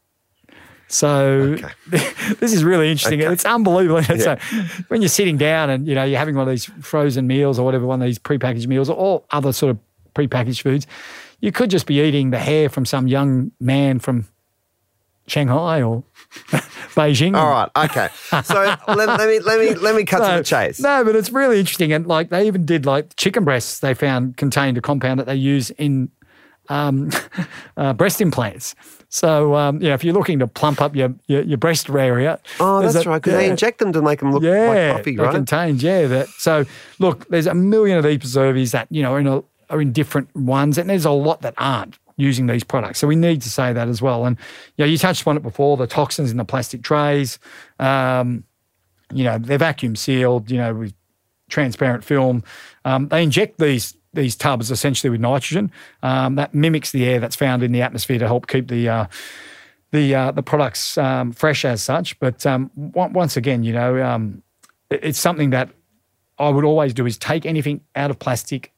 So 0.87 1.55
this 1.87 2.51
is 2.51 2.63
really 2.63 2.89
interesting. 2.91 3.19
It's 3.21 3.45
unbelievable. 3.45 4.01
So 4.03 4.37
when 4.87 5.01
you're 5.01 5.09
sitting 5.09 5.37
down 5.37 5.69
and 5.69 5.87
you 5.87 5.93
know 5.93 6.03
you're 6.03 6.17
having 6.17 6.35
one 6.35 6.47
of 6.47 6.51
these 6.51 6.65
frozen 6.81 7.27
meals 7.27 7.59
or 7.59 7.65
whatever, 7.65 7.85
one 7.85 8.01
of 8.01 8.05
these 8.05 8.17
prepackaged 8.17 8.67
meals 8.67 8.89
or 8.89 8.95
all 8.95 9.25
other 9.29 9.53
sort 9.53 9.69
of 9.69 9.77
prepackaged 10.15 10.63
foods, 10.63 10.87
you 11.41 11.51
could 11.51 11.69
just 11.69 11.85
be 11.85 12.01
eating 12.01 12.31
the 12.31 12.39
hair 12.39 12.69
from 12.69 12.85
some 12.85 13.07
young 13.07 13.51
man 13.59 13.99
from 13.99 14.27
Shanghai 15.27 15.83
or 15.83 16.03
Beijing. 16.95 17.35
All 17.37 17.49
right, 17.49 17.69
okay. 17.85 18.09
So 18.43 18.55
let, 18.87 19.07
let 19.07 19.27
me 19.27 19.39
let 19.39 19.59
me 19.59 19.73
let 19.75 19.95
me 19.95 20.03
cut 20.05 20.29
to 20.29 20.37
the 20.37 20.43
chase. 20.43 20.79
No, 20.79 21.03
but 21.03 21.15
it's 21.15 21.31
really 21.31 21.59
interesting. 21.59 21.93
And 21.93 22.07
like 22.07 22.29
they 22.29 22.47
even 22.47 22.65
did 22.65 22.85
like 22.85 23.15
chicken 23.15 23.43
breasts, 23.43 23.79
they 23.79 23.93
found 23.93 24.37
contained 24.37 24.77
a 24.77 24.81
compound 24.81 25.19
that 25.19 25.25
they 25.25 25.35
use 25.35 25.69
in 25.71 26.09
um, 26.69 27.09
uh, 27.77 27.93
breast 27.93 28.21
implants. 28.21 28.75
So, 29.11 29.55
um, 29.55 29.81
yeah, 29.81 29.95
if 29.95 30.03
you're 30.03 30.13
looking 30.13 30.37
to 30.37 30.45
plump 30.45 30.81
up 30.81 30.95
your, 30.95 31.15
your, 31.25 31.41
your 31.41 31.57
breast 31.57 31.89
area. 31.89 32.39
Oh, 32.59 32.79
that's 32.81 33.05
a- 33.05 33.09
right. 33.09 33.17
Because 33.19 33.33
they 33.33 33.49
inject 33.49 33.79
them 33.79 33.91
to 33.93 34.03
make 34.03 34.19
them 34.19 34.31
look 34.31 34.43
Yeah, 34.43 34.91
like 34.93 35.03
they 35.03 35.15
right? 35.15 35.33
contains, 35.33 35.81
yeah. 35.81 36.05
That 36.05 36.27
so 36.37 36.65
look, 36.99 37.27
there's 37.29 37.47
a 37.47 37.55
million 37.55 37.97
of 37.97 38.03
these 38.03 38.19
preservatives 38.19 38.71
that 38.71 38.87
you 38.91 39.01
know 39.01 39.13
are 39.13 39.19
in, 39.19 39.25
a, 39.27 39.41
are 39.71 39.81
in 39.81 39.91
different 39.91 40.33
ones, 40.35 40.77
and 40.77 40.87
there's 40.89 41.05
a 41.05 41.11
lot 41.11 41.41
that 41.41 41.55
aren't 41.57 41.97
using 42.19 42.47
these 42.47 42.63
products. 42.63 42.99
So 42.99 43.07
we 43.07 43.15
need 43.15 43.41
to 43.41 43.49
say 43.49 43.73
that 43.73 43.87
as 43.87 44.01
well. 44.01 44.25
And 44.25 44.37
yeah, 44.77 44.85
you 44.85 44.97
touched 44.97 45.25
on 45.25 45.37
it 45.37 45.43
before: 45.43 45.77
the 45.77 45.87
toxins 45.87 46.31
in 46.31 46.37
the 46.37 46.45
plastic 46.45 46.83
trays. 46.83 47.39
Um, 47.79 48.43
you 49.11 49.23
know, 49.23 49.37
they're 49.39 49.57
vacuum 49.57 49.95
sealed. 49.95 50.51
You 50.51 50.57
know, 50.57 50.73
with 50.75 50.93
transparent 51.49 52.03
film. 52.03 52.43
Um, 52.85 53.07
they 53.09 53.23
inject 53.23 53.57
these 53.57 53.95
these 54.13 54.35
tubs 54.35 54.71
essentially 54.71 55.09
with 55.09 55.21
nitrogen 55.21 55.71
um, 56.01 56.35
that 56.35 56.53
mimics 56.53 56.91
the 56.91 57.05
air 57.05 57.19
that's 57.19 57.35
found 57.35 57.61
in 57.61 57.71
the 57.71 57.81
atmosphere 57.81 58.17
to 58.17 58.25
help 58.25 58.47
keep 58.47 58.67
the 58.67 58.89
uh, 58.89 59.05
the 59.91 60.15
uh, 60.15 60.31
the 60.31 60.43
products 60.43 60.97
um, 60.97 61.31
fresh 61.31 61.65
as 61.65 61.81
such. 61.83 62.19
But 62.19 62.45
um, 62.45 62.71
on- 62.95 63.13
once 63.13 63.37
again, 63.37 63.63
you 63.63 63.73
know, 63.73 64.01
um, 64.03 64.41
it's 64.89 65.19
something 65.19 65.49
that 65.51 65.69
I 66.37 66.49
would 66.49 66.63
always 66.63 66.93
do 66.93 67.05
is 67.05 67.17
take 67.17 67.45
anything 67.45 67.81
out 67.95 68.09
of 68.09 68.19
plastic 68.19 68.71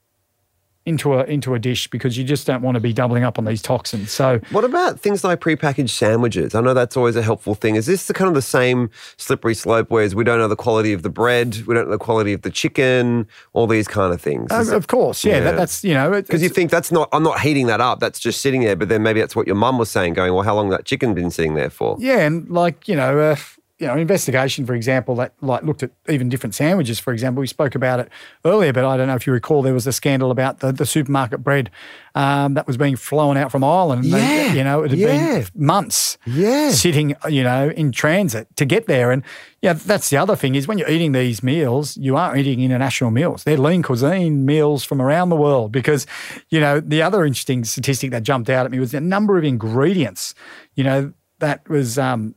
into 0.86 1.14
a 1.14 1.24
into 1.26 1.54
a 1.54 1.60
dish 1.60 1.88
because 1.90 2.18
you 2.18 2.24
just 2.24 2.48
don't 2.48 2.64
want 2.64 2.74
to 2.76 2.82
be 2.82 2.92
doubling 2.92 3.24
up 3.24 3.38
on 3.38 3.46
these 3.46 3.62
toxins. 3.62 4.12
So 4.12 4.40
What 4.52 4.64
about 4.64 5.00
things 5.00 5.24
like 5.24 5.40
prepackaged 5.40 5.92
sandwiches? 5.92 6.56
I 6.56 6.62
know 6.62 6.74
that's 6.74 6.98
always 6.98 7.16
a 7.16 7.22
helpful 7.22 7.54
thing. 7.54 7.76
Is 7.76 7.86
this 7.86 8.08
the 8.08 8.14
kind 8.14 8.28
of 8.28 8.34
the 8.34 8.42
same 8.42 8.90
slippery 9.18 9.54
slope 9.54 9.88
whereas 9.90 10.16
we 10.16 10.24
don't 10.24 10.40
know 10.40 10.48
the 10.48 10.56
quality 10.56 10.92
of 10.94 11.04
the 11.04 11.10
bread, 11.10 11.58
we 11.68 11.76
don't 11.76 11.86
know 11.86 11.92
the 11.92 11.98
quality 12.00 12.34
of 12.34 12.42
the 12.42 12.50
chicken, 12.50 13.28
all 13.54 13.68
these 13.68 13.88
kind 13.88 14.12
of 14.12 14.20
things? 14.20 14.52
of 14.52 14.88
course, 14.88 15.24
yeah, 15.24 15.40
That, 15.40 15.56
that's 15.56 15.84
you 15.84 15.94
know, 15.94 16.10
Because 16.10 16.42
you 16.42 16.50
think 16.50 16.72
that's 16.72 16.92
not, 16.92 17.10
I'm 17.12 17.24
not 17.24 17.40
heating 17.42 17.68
that 17.68 17.82
up, 17.82 18.00
that's 18.00 18.20
just 18.20 18.42
sitting 18.42 18.62
there. 18.62 18.76
But 18.76 18.90
then 18.90 19.04
maybe 19.04 19.20
that's 19.20 19.36
what 19.36 19.46
your 19.46 19.56
mum 19.56 19.78
was 19.78 19.92
saying, 19.92 20.14
going, 20.14 20.34
well, 20.34 20.44
how 20.44 20.56
long 20.56 20.70
that 20.70 20.86
chicken 20.86 21.14
been 21.14 21.30
sitting 21.30 21.54
there 21.54 21.70
for? 21.70 21.96
Yeah, 22.00 22.20
and 22.22 22.50
like 22.50 22.88
you 22.88 22.96
know, 22.96 23.20
uh, 23.20 23.36
you 23.82 23.88
know, 23.88 23.98
investigation, 23.98 24.66
for 24.66 24.76
example, 24.76 25.16
that 25.16 25.34
like 25.42 25.64
looked 25.64 25.82
at 25.82 25.90
even 26.08 26.30
different 26.30 26.54
sandwiches. 26.54 27.00
For 27.00 27.12
example, 27.12 27.42
we 27.42 27.48
spoke 27.48 27.74
about 27.74 28.00
it 28.00 28.10
earlier, 28.46 28.72
but 28.72 28.86
I 28.86 28.96
don't 28.96 29.08
know 29.08 29.16
if 29.16 29.26
you 29.26 29.34
recall 29.34 29.64
there 29.64 29.74
was 29.74 29.88
a 29.88 29.92
scandal 29.92 30.30
about 30.30 30.60
the, 30.60 30.72
the 30.72 30.86
supermarket 30.86 31.44
bread 31.44 31.72
um, 32.14 32.54
that 32.54 32.68
was 32.68 32.78
being 32.78 32.96
flown 32.96 33.38
out 33.38 33.52
from 33.52 33.64
Ireland. 33.64 34.04
and 34.06 34.14
they- 34.14 34.20
Yeah, 34.20 34.54
you 34.54 34.64
know, 34.64 34.84
it 34.84 34.92
had 34.92 35.00
yeah. 35.00 35.40
been 35.40 35.48
months. 35.56 36.18
Yeah. 36.28 36.70
sitting, 36.70 37.16
you 37.28 37.44
know, 37.44 37.70
in 37.70 37.92
transit 37.92 38.56
to 38.58 38.66
get 38.66 38.86
there, 38.86 39.12
and 39.12 39.24
yeah, 39.62 39.74
that's 39.74 40.10
the 40.12 40.18
other 40.18 40.36
thing 40.36 40.56
is 40.56 40.68
when 40.68 40.78
you're 40.78 40.90
eating 40.90 41.12
these 41.14 41.42
meals, 41.44 41.98
you 41.98 42.16
aren't 42.18 42.38
eating 42.38 42.62
international 42.62 43.10
meals. 43.12 43.44
They're 43.44 43.58
lean 43.58 43.82
cuisine 43.84 44.46
meals 44.46 44.84
from 44.84 45.02
around 45.02 45.30
the 45.30 45.36
world 45.36 45.72
because, 45.72 46.06
you 46.50 46.60
know, 46.60 46.80
the 46.80 47.02
other 47.02 47.26
interesting 47.26 47.64
statistic 47.64 48.12
that 48.12 48.22
jumped 48.24 48.50
out 48.50 48.66
at 48.66 48.72
me 48.72 48.80
was 48.80 48.92
the 48.92 49.02
number 49.02 49.38
of 49.40 49.44
ingredients, 49.44 50.34
you 50.76 50.84
know, 50.84 51.14
that 51.40 51.68
was 51.70 51.98
um, 51.98 52.36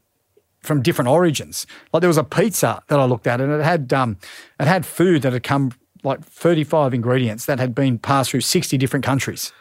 from 0.64 0.82
different 0.82 1.08
origins. 1.08 1.66
Like 1.92 2.00
there 2.00 2.08
was 2.08 2.18
a 2.18 2.24
pizza 2.24 2.82
that 2.88 2.98
I 2.98 3.04
looked 3.04 3.26
at, 3.26 3.40
and 3.40 3.52
it 3.52 3.62
had 3.62 3.92
um, 3.92 4.16
it 4.58 4.66
had 4.66 4.84
food 4.86 5.22
that 5.22 5.32
had 5.32 5.42
come 5.42 5.72
like 6.02 6.22
35 6.24 6.92
ingredients 6.94 7.46
that 7.46 7.58
had 7.58 7.74
been 7.74 7.98
passed 7.98 8.30
through 8.30 8.40
60 8.42 8.76
different 8.78 9.04
countries. 9.04 9.52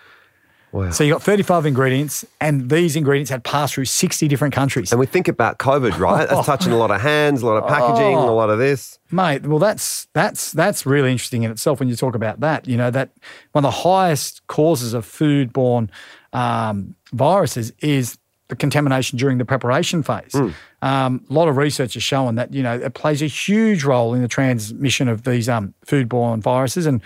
Wow. 0.74 0.90
So 0.90 1.04
you 1.04 1.14
got 1.14 1.22
35 1.22 1.68
ingredients, 1.68 2.26
and 2.42 2.70
these 2.70 2.96
ingredients 2.96 3.30
had 3.30 3.44
passed 3.44 3.76
through 3.76 3.86
60 3.86 4.28
different 4.28 4.56
countries. 4.56 4.92
And 4.92 5.00
we 5.00 5.06
think 5.06 5.28
about 5.28 5.60
COVID, 5.60 6.00
right? 6.00 6.28
That's 6.28 6.46
touching 6.54 6.72
a 6.72 6.78
lot 6.78 6.90
of 6.90 7.00
hands, 7.00 7.44
a 7.44 7.46
lot 7.46 7.62
of 7.62 7.70
packaging, 7.70 8.16
Oh. 8.18 8.30
a 8.30 8.34
lot 8.34 8.50
of 8.50 8.58
this. 8.58 8.98
Mate, 9.12 9.46
well, 9.46 9.60
that's 9.60 10.08
that's 10.14 10.52
that's 10.52 10.86
really 10.86 11.12
interesting 11.12 11.44
in 11.44 11.52
itself 11.52 11.80
when 11.80 11.90
you 11.90 11.96
talk 11.96 12.16
about 12.16 12.40
that. 12.40 12.68
You 12.68 12.78
know 12.78 12.90
that 12.90 13.12
one 13.52 13.64
of 13.64 13.72
the 13.72 13.80
highest 13.90 14.46
causes 14.48 14.96
of 14.96 15.06
foodborne 15.06 15.90
um, 16.34 16.96
viruses 17.12 17.72
is 17.80 18.18
the 18.48 18.56
contamination 18.56 19.18
during 19.18 19.38
the 19.38 19.46
preparation 19.46 20.02
phase. 20.04 20.36
Um, 20.84 21.26
a 21.30 21.34
lot 21.34 21.48
of 21.48 21.56
research 21.56 21.96
is 21.96 22.04
showing 22.04 22.36
that 22.36 22.54
you 22.54 22.62
know 22.62 22.78
it 22.78 22.94
plays 22.94 23.22
a 23.22 23.28
huge 23.28 23.86
role 23.86 24.14
in 24.14 24.22
the 24.22 24.28
transmission 24.28 25.08
of 25.08 25.24
these 25.24 25.48
um, 25.48 25.74
foodborne 25.86 26.42
viruses, 26.42 26.86
and 26.86 27.02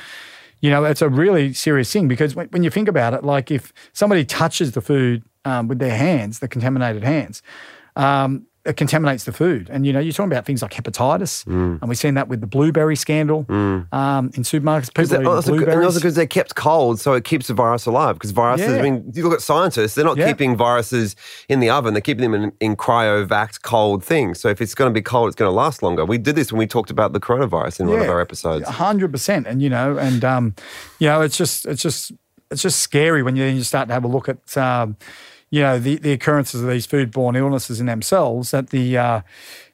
you 0.62 0.72
know 0.72 0.84
it's 0.84 1.04
a 1.04 1.10
really 1.10 1.54
serious 1.54 1.94
thing 1.94 2.08
because 2.08 2.36
when, 2.36 2.48
when 2.48 2.63
you 2.63 2.72
think 2.72 2.88
about 2.88 3.13
it, 3.13 3.24
like 3.24 3.52
if 3.52 3.72
somebody 3.94 4.26
touches 4.26 4.72
the 4.72 4.82
food 4.82 5.24
um, 5.46 5.68
with 5.68 5.78
their 5.78 5.96
hands, 5.96 6.40
the 6.40 6.48
contaminated 6.48 7.04
hands. 7.04 7.44
It 8.67 8.75
contaminates 8.75 9.23
the 9.23 9.32
food. 9.32 9.69
And, 9.71 9.86
you 9.86 9.93
know, 9.93 9.99
you're 9.99 10.12
talking 10.12 10.32
about 10.32 10.45
things 10.45 10.62
like 10.62 10.73
hepatitis. 10.73 11.45
Mm. 11.45 11.80
And 11.82 11.88
we've 11.89 11.97
seen 11.97 12.15
that 12.15 12.27
with 12.27 12.41
the 12.41 12.47
blueberry 12.47 12.97
scandal 12.97 13.45
um, 13.49 13.86
in 14.34 14.43
supermarkets. 14.43 14.93
People 14.93 15.13
eating 15.15 15.27
also, 15.27 15.53
and 15.53 15.84
also 15.84 15.99
because 15.99 16.15
they're 16.15 16.27
kept 16.27 16.56
cold, 16.56 16.99
so 16.99 17.13
it 17.13 17.23
keeps 17.23 17.47
the 17.47 17.53
virus 17.53 17.86
alive. 17.86 18.15
Because 18.15 18.32
viruses, 18.32 18.71
Yeah. 18.71 18.80
I 18.80 18.82
mean, 18.82 19.10
you 19.13 19.23
look 19.23 19.34
at 19.34 19.41
scientists, 19.41 19.95
they're 19.95 20.03
not 20.06 20.17
Yeah. 20.17 20.27
keeping 20.27 20.58
viruses 20.58 21.15
in 21.47 21.62
the 21.62 21.69
oven, 21.69 21.93
they're 21.93 22.01
keeping 22.01 22.30
them 22.30 22.34
in, 22.34 22.51
in 22.60 22.75
cryovac 22.75 23.62
cold 23.62 24.03
things. 24.03 24.39
So 24.41 24.49
if 24.49 24.60
it's 24.62 24.75
going 24.75 24.89
to 24.89 24.93
be 24.93 25.01
cold, 25.01 25.30
it's 25.30 25.36
going 25.36 25.49
to 25.49 25.56
last 25.56 25.82
longer. 25.82 26.03
We 26.06 26.17
did 26.17 26.36
this 26.36 26.51
when 26.51 26.60
we 26.60 26.67
talked 26.67 26.91
about 26.91 27.13
the 27.13 27.19
coronavirus 27.21 27.80
in 27.80 27.88
one 27.88 28.01
of 28.01 28.10
our 28.10 28.19
episodes. 28.19 28.67
hundred 28.67 29.12
percent, 29.12 29.47
and 29.47 29.62
you 29.62 29.69
know, 29.69 29.97
and 29.97 30.25
um, 30.25 30.56
you 30.99 31.08
know, 31.08 31.21
it's 31.21 31.38
just 31.38 31.65
it's 31.65 31.82
just 31.82 32.12
it's 32.51 32.62
just 32.62 32.80
scary 32.80 33.23
when 33.23 33.36
you 33.36 33.45
you 33.45 33.63
start 33.63 33.88
to 33.88 33.93
have 33.93 34.03
a 34.03 34.08
look 34.08 34.27
at 34.30 34.58
um, 34.58 34.97
you 35.49 35.62
know 35.62 35.79
the, 35.79 35.95
the 35.95 36.12
occurrences 36.12 36.62
of 36.62 36.69
these 36.69 36.86
foodborne 36.86 37.38
illnesses 37.38 37.79
in 37.79 37.86
themselves. 37.86 38.51
That 38.51 38.69
the 38.69 38.97
uh, 38.97 39.21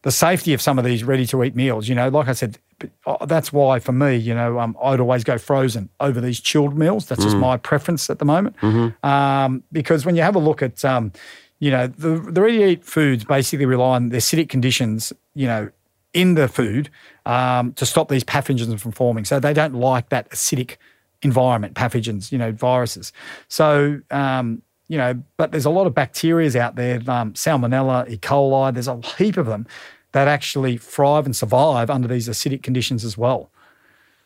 the 0.03 0.12
safety 0.12 0.53
of 0.53 0.62
some 0.62 0.77
of 0.77 0.86
these 0.86 1.03
ready 1.03 1.25
to 1.27 1.43
eat 1.43 1.55
meals. 1.55 1.88
You 1.88 1.95
know, 1.95 2.09
like 2.09 2.27
I 2.27 2.33
said, 2.33 2.59
uh, 3.05 3.25
that's 3.25 3.51
why 3.51 3.79
for 3.79 3.91
me, 3.91 4.15
you 4.15 4.33
know, 4.33 4.59
um, 4.59 4.77
I'd 4.81 4.99
always 4.99 5.23
go 5.23 5.38
frozen 5.38 5.89
over 5.99 6.21
these 6.21 6.39
chilled 6.39 6.77
meals. 6.77 7.07
That's 7.07 7.23
just 7.23 7.38
my 7.38 7.57
preference 7.57 8.09
at 8.09 8.19
the 8.19 8.25
moment. 8.25 8.55
Um, 9.03 9.63
because 9.71 10.05
when 10.05 10.15
you 10.15 10.21
have 10.21 10.36
a 10.36 10.39
look 10.39 10.62
at 10.62 10.83
um, 10.86 11.12
you 11.59 11.71
know, 11.71 11.88
the, 11.88 12.19
the 12.19 12.41
ready 12.41 12.57
to 12.57 12.67
eat 12.67 12.83
foods 12.83 13.23
basically 13.23 13.65
rely 13.65 13.95
on 13.95 14.09
the 14.09 14.17
acidic 14.17 14.49
conditions, 14.49 15.13
you 15.33 15.47
know, 15.47 15.69
in 16.13 16.36
the 16.36 16.49
food 16.49 16.89
um, 17.25 17.71
to 17.73 17.86
stop 17.86 18.09
these 18.09 18.23
pathogens 18.25 18.77
from 18.81 18.91
forming. 18.91 19.23
So 19.23 19.39
they 19.39 19.53
don't 19.53 19.73
like 19.73 20.09
that 20.09 20.29
acidic 20.29 20.75
environment, 21.21 21.73
pathogens, 21.73 22.33
you 22.33 22.38
know, 22.38 22.51
viruses. 22.51 23.13
So, 23.47 24.01
um, 24.12 24.62
you 24.88 24.98
know, 24.98 25.22
but 25.38 25.52
there's 25.52 25.65
a 25.65 25.69
lot 25.69 25.88
of 25.88 25.93
bacterias 25.93 26.56
out 26.56 26.76
there, 26.76 26.98
um, 27.08 27.34
Salmonella, 27.34 28.10
E. 28.10 28.17
coli, 28.17 28.74
there's 28.74 28.88
a 28.88 29.00
heap 29.17 29.38
of 29.38 29.46
them 29.46 29.65
that 30.12 30.28
actually 30.28 30.78
thrive 30.78 31.26
and 31.26 31.36
survive 31.36 31.89
under 31.89 32.08
these 32.08 32.30
acidic 32.30 32.63
conditions 32.63 33.04
as 33.04 33.17
well. 33.17 33.50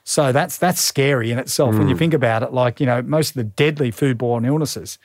So 0.04 0.32
that's 0.32 0.58
that's 0.58 0.80
scary 0.80 1.32
in 1.32 1.40
itself 1.40 1.78
when 1.78 1.90
you 1.90 1.98
think 1.98 2.14
about 2.14 2.42
it. 2.42 2.54
Like 2.54 2.80
you 2.80 2.86
know, 2.86 3.02
most 3.02 3.32
of 3.32 3.36
the 3.36 3.44
deadly 3.44 3.92
foodborne 3.92 4.48
illnesses 4.48 4.98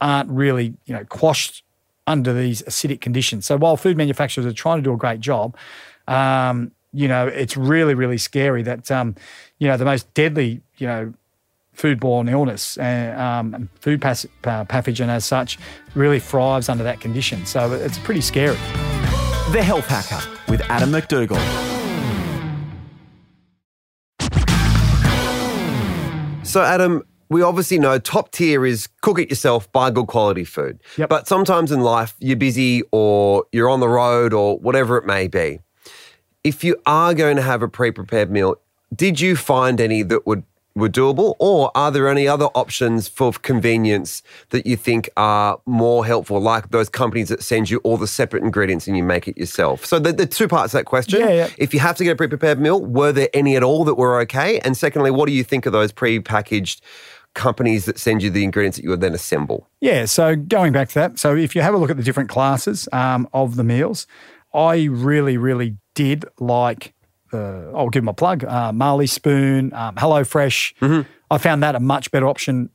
aren't 0.00 0.30
really 0.30 0.74
you 0.84 0.94
know 0.94 1.04
quashed 1.06 1.64
under 2.06 2.32
these 2.32 2.62
acidic 2.62 3.00
conditions. 3.00 3.46
So 3.46 3.56
while 3.56 3.76
food 3.76 3.96
manufacturers 3.96 4.46
are 4.46 4.52
trying 4.52 4.78
to 4.78 4.82
do 4.82 4.92
a 4.92 4.96
great 4.96 5.18
job, 5.18 5.56
um, 6.06 6.70
you 6.92 7.08
know, 7.08 7.26
it's 7.26 7.56
really 7.56 7.94
really 7.94 8.16
scary 8.16 8.62
that 8.62 8.92
um, 8.92 9.16
you 9.58 9.66
know 9.66 9.76
the 9.76 9.84
most 9.84 10.12
deadly 10.14 10.60
you 10.76 10.86
know 10.86 11.12
foodborne 11.78 12.30
illness 12.30 12.76
uh, 12.76 13.14
um, 13.16 13.54
and 13.54 13.68
food 13.80 14.02
pas- 14.02 14.26
uh, 14.44 14.64
pathogen 14.64 15.08
as 15.08 15.24
such 15.24 15.58
really 15.94 16.18
thrives 16.18 16.68
under 16.68 16.84
that 16.84 17.00
condition. 17.00 17.46
So 17.46 17.72
it's 17.72 17.98
pretty 17.98 18.20
scary. 18.20 18.56
The 19.52 19.62
Health 19.62 19.86
Hacker 19.86 20.28
with 20.50 20.60
Adam 20.62 20.90
McDougall. 20.90 21.38
So, 26.44 26.62
Adam, 26.62 27.02
we 27.28 27.42
obviously 27.42 27.78
know 27.78 27.98
top 27.98 28.32
tier 28.32 28.64
is 28.64 28.88
cook 29.02 29.18
it 29.18 29.28
yourself, 29.28 29.70
buy 29.72 29.90
good 29.90 30.06
quality 30.06 30.44
food. 30.44 30.82
Yep. 30.96 31.08
But 31.10 31.28
sometimes 31.28 31.70
in 31.70 31.80
life, 31.80 32.14
you're 32.20 32.36
busy 32.36 32.82
or 32.90 33.44
you're 33.52 33.68
on 33.68 33.80
the 33.80 33.88
road 33.88 34.32
or 34.32 34.58
whatever 34.58 34.96
it 34.96 35.04
may 35.04 35.28
be. 35.28 35.60
If 36.42 36.64
you 36.64 36.76
are 36.86 37.12
going 37.12 37.36
to 37.36 37.42
have 37.42 37.62
a 37.62 37.68
pre 37.68 37.90
prepared 37.90 38.30
meal, 38.30 38.56
did 38.94 39.20
you 39.20 39.36
find 39.36 39.80
any 39.80 40.02
that 40.04 40.26
would 40.26 40.42
were 40.78 40.88
doable, 40.88 41.34
or 41.38 41.70
are 41.74 41.90
there 41.90 42.08
any 42.08 42.26
other 42.26 42.46
options 42.54 43.08
for 43.08 43.32
convenience 43.32 44.22
that 44.50 44.66
you 44.66 44.76
think 44.76 45.10
are 45.16 45.60
more 45.66 46.06
helpful, 46.06 46.40
like 46.40 46.70
those 46.70 46.88
companies 46.88 47.28
that 47.28 47.42
send 47.42 47.68
you 47.70 47.78
all 47.78 47.96
the 47.96 48.06
separate 48.06 48.42
ingredients 48.42 48.86
and 48.86 48.96
you 48.96 49.02
make 49.02 49.28
it 49.28 49.36
yourself? 49.36 49.84
So 49.84 49.98
the, 49.98 50.12
the 50.12 50.26
two 50.26 50.48
parts 50.48 50.72
of 50.74 50.78
that 50.78 50.84
question. 50.84 51.20
Yeah, 51.20 51.30
yeah. 51.30 51.48
If 51.58 51.74
you 51.74 51.80
have 51.80 51.96
to 51.96 52.04
get 52.04 52.12
a 52.12 52.16
pre-prepared 52.16 52.58
meal, 52.58 52.84
were 52.84 53.12
there 53.12 53.28
any 53.34 53.56
at 53.56 53.62
all 53.62 53.84
that 53.84 53.94
were 53.94 54.20
okay? 54.22 54.60
And 54.60 54.76
secondly, 54.76 55.10
what 55.10 55.26
do 55.26 55.32
you 55.32 55.44
think 55.44 55.66
of 55.66 55.72
those 55.72 55.92
pre-packaged 55.92 56.82
companies 57.34 57.84
that 57.84 57.98
send 57.98 58.22
you 58.22 58.30
the 58.30 58.42
ingredients 58.42 58.78
that 58.78 58.84
you 58.84 58.90
would 58.90 59.00
then 59.00 59.14
assemble? 59.14 59.68
Yeah, 59.80 60.06
so 60.06 60.34
going 60.34 60.72
back 60.72 60.88
to 60.88 60.94
that, 60.94 61.18
so 61.18 61.36
if 61.36 61.54
you 61.54 61.62
have 61.62 61.74
a 61.74 61.76
look 61.76 61.90
at 61.90 61.96
the 61.96 62.02
different 62.02 62.28
classes 62.28 62.88
um, 62.92 63.28
of 63.32 63.56
the 63.56 63.64
meals, 63.64 64.06
I 64.54 64.84
really, 64.84 65.36
really 65.36 65.76
did 65.94 66.24
like. 66.40 66.94
Uh, 67.32 67.70
I'll 67.76 67.88
give 67.88 68.02
them 68.02 68.08
a 68.08 68.14
plug. 68.14 68.44
Uh, 68.44 68.72
Marley 68.72 69.06
Spoon, 69.06 69.72
um, 69.72 69.94
Hello 69.96 70.24
Fresh. 70.24 70.74
I 71.30 71.38
found 71.38 71.62
that 71.62 71.74
a 71.74 71.80
much 71.80 72.10
better 72.10 72.26
option 72.26 72.70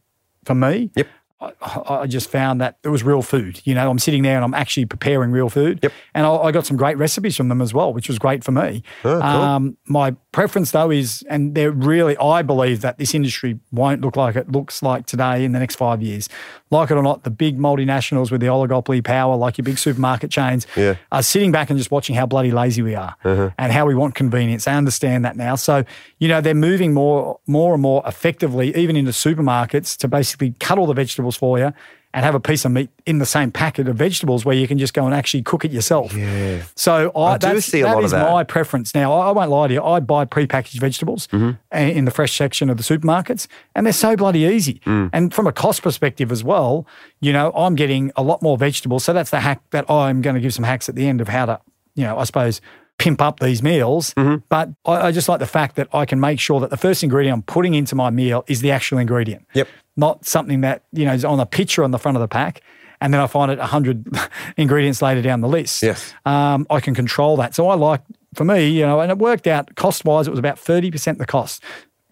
for 0.45 0.55
me. 0.55 0.91
Yep. 0.95 1.07
I, 1.41 1.51
I 1.89 2.07
just 2.07 2.29
found 2.29 2.61
that 2.61 2.77
it 2.83 2.89
was 2.89 3.03
real 3.03 3.21
food. 3.21 3.59
You 3.65 3.75
know, 3.75 3.89
I'm 3.89 3.99
sitting 3.99 4.23
there 4.23 4.35
and 4.35 4.45
I'm 4.45 4.53
actually 4.53 4.85
preparing 4.85 5.31
real 5.31 5.49
food. 5.49 5.79
Yep. 5.83 5.91
And 6.13 6.25
I, 6.25 6.35
I 6.35 6.51
got 6.51 6.65
some 6.65 6.77
great 6.77 6.97
recipes 6.97 7.35
from 7.35 7.49
them 7.49 7.61
as 7.61 7.73
well, 7.73 7.93
which 7.93 8.07
was 8.07 8.17
great 8.17 8.43
for 8.43 8.51
me. 8.51 8.83
Oh, 9.03 9.19
cool. 9.19 9.21
um, 9.21 9.77
my 9.87 10.15
preference 10.33 10.71
though 10.71 10.91
is, 10.91 11.23
and 11.29 11.55
they're 11.55 11.71
really, 11.71 12.17
I 12.17 12.41
believe 12.41 12.81
that 12.81 12.97
this 12.97 13.15
industry 13.15 13.59
won't 13.71 14.01
look 14.01 14.17
like 14.17 14.35
it 14.35 14.51
looks 14.51 14.83
like 14.83 15.05
today 15.05 15.45
in 15.45 15.53
the 15.53 15.59
next 15.59 15.75
five 15.75 16.01
years. 16.01 16.27
Like 16.69 16.91
it 16.91 16.97
or 16.97 17.03
not, 17.03 17.23
the 17.23 17.29
big 17.29 17.57
multinationals 17.57 18.31
with 18.31 18.41
the 18.41 18.47
oligopoly 18.47 19.01
power, 19.03 19.37
like 19.37 19.57
your 19.57 19.63
big 19.63 19.77
supermarket 19.77 20.31
chains, 20.31 20.67
Yeah. 20.75 20.95
are 21.11 21.23
sitting 21.23 21.53
back 21.53 21.69
and 21.69 21.77
just 21.79 21.91
watching 21.91 22.15
how 22.15 22.25
bloody 22.25 22.51
lazy 22.51 22.81
we 22.81 22.95
are 22.95 23.15
uh-huh. 23.23 23.51
and 23.57 23.71
how 23.71 23.85
we 23.85 23.95
want 23.95 24.15
convenience. 24.15 24.65
They 24.65 24.73
understand 24.73 25.23
that 25.23 25.37
now. 25.37 25.55
So, 25.55 25.85
you 26.19 26.27
know, 26.27 26.41
they're 26.41 26.53
moving 26.53 26.93
more, 26.93 27.39
more 27.47 27.73
and 27.73 27.81
more 27.81 28.03
effectively, 28.05 28.75
even 28.75 28.97
into 28.97 29.11
supermarkets, 29.11 29.95
to 29.99 30.07
basically 30.09 30.55
cut 30.59 30.77
all 30.77 30.87
the 30.87 30.93
vegetables 30.93 31.37
for 31.37 31.57
you 31.59 31.71
and 32.13 32.23
have 32.23 32.35
a 32.35 32.39
piece 32.39 32.63
of 32.63 32.71
meat 32.71 32.89
in 33.05 33.17
the 33.17 33.25
same 33.25 33.51
packet 33.51 33.87
of 33.87 33.95
vegetables 33.95 34.45
where 34.45 34.55
you 34.55 34.67
can 34.67 34.77
just 34.77 34.93
go 34.93 35.05
and 35.05 35.15
actually 35.15 35.41
cook 35.41 35.65
it 35.65 35.71
yourself. 35.71 36.13
Yeah. 36.15 36.61
So 36.75 37.11
I, 37.15 37.33
I 37.33 37.37
do 37.37 37.59
see 37.59 37.81
a 37.81 37.85
that 37.85 37.93
lot 37.95 37.99
of 37.99 38.05
is 38.05 38.11
that. 38.11 38.29
my 38.31 38.43
preference. 38.43 38.93
Now, 38.93 39.11
I, 39.13 39.29
I 39.29 39.31
won't 39.31 39.49
lie 39.49 39.67
to 39.67 39.73
you. 39.73 39.83
I 39.83 39.99
buy 39.99 40.25
prepackaged 40.25 40.79
vegetables 40.79 41.27
Mm-hmm. 41.27 41.75
in 41.77 42.05
the 42.05 42.11
fresh 42.11 42.33
section 42.37 42.69
of 42.69 42.77
the 42.77 42.83
supermarkets, 42.83 43.47
and 43.75 43.85
they're 43.85 43.93
so 43.93 44.15
bloody 44.15 44.41
easy. 44.41 44.79
Mm. 44.85 45.09
And 45.11 45.33
from 45.33 45.47
a 45.47 45.51
cost 45.51 45.81
perspective 45.81 46.31
as 46.31 46.43
well, 46.43 46.85
you 47.19 47.33
know, 47.33 47.51
I'm 47.55 47.75
getting 47.75 48.11
a 48.15 48.21
lot 48.21 48.41
more 48.41 48.57
vegetables. 48.57 49.03
So 49.03 49.13
that's 49.13 49.31
the 49.31 49.39
hack 49.39 49.61
that 49.71 49.89
I'm 49.89 50.21
going 50.21 50.35
to 50.35 50.41
give 50.41 50.53
some 50.53 50.63
hacks 50.65 50.87
at 50.89 50.95
the 50.95 51.07
end 51.07 51.19
of 51.21 51.27
how 51.29 51.45
to, 51.47 51.59
you 51.95 52.03
know, 52.03 52.17
I 52.19 52.23
suppose 52.25 52.61
pimp 52.97 53.21
up 53.21 53.39
these 53.39 53.61
meals. 53.61 54.13
Mm-hmm. 54.15 54.37
But 54.49 54.69
I, 54.85 55.07
I 55.07 55.11
just 55.11 55.27
like 55.27 55.39
the 55.39 55.45
fact 55.45 55.75
that 55.75 55.87
I 55.93 56.05
can 56.05 56.19
make 56.19 56.39
sure 56.39 56.59
that 56.59 56.69
the 56.69 56.77
first 56.77 57.03
ingredient 57.03 57.33
I'm 57.33 57.41
putting 57.43 57.73
into 57.73 57.95
my 57.95 58.09
meal 58.09 58.43
is 58.47 58.61
the 58.61 58.71
actual 58.71 58.97
ingredient. 58.97 59.45
Yep. 59.53 59.67
Not 59.95 60.25
something 60.25 60.61
that, 60.61 60.83
you 60.91 61.05
know, 61.05 61.13
is 61.13 61.25
on 61.25 61.39
a 61.39 61.45
picture 61.45 61.83
on 61.83 61.91
the 61.91 61.99
front 61.99 62.17
of 62.17 62.21
the 62.21 62.27
pack. 62.27 62.61
And 63.01 63.13
then 63.13 63.19
I 63.19 63.27
find 63.27 63.51
it 63.51 63.59
100 63.59 64.07
ingredients 64.57 65.01
later 65.01 65.21
down 65.21 65.41
the 65.41 65.47
list. 65.47 65.83
Yes. 65.83 66.13
Um, 66.25 66.65
I 66.69 66.79
can 66.79 66.95
control 66.95 67.35
that. 67.37 67.53
So 67.53 67.67
I 67.67 67.75
like, 67.75 68.01
for 68.33 68.45
me, 68.45 68.69
you 68.69 68.85
know, 68.85 69.01
and 69.01 69.11
it 69.11 69.17
worked 69.17 69.47
out 69.47 69.75
cost 69.75 70.05
wise, 70.05 70.27
it 70.27 70.31
was 70.31 70.39
about 70.39 70.55
30% 70.55 71.17
the 71.17 71.25
cost 71.25 71.61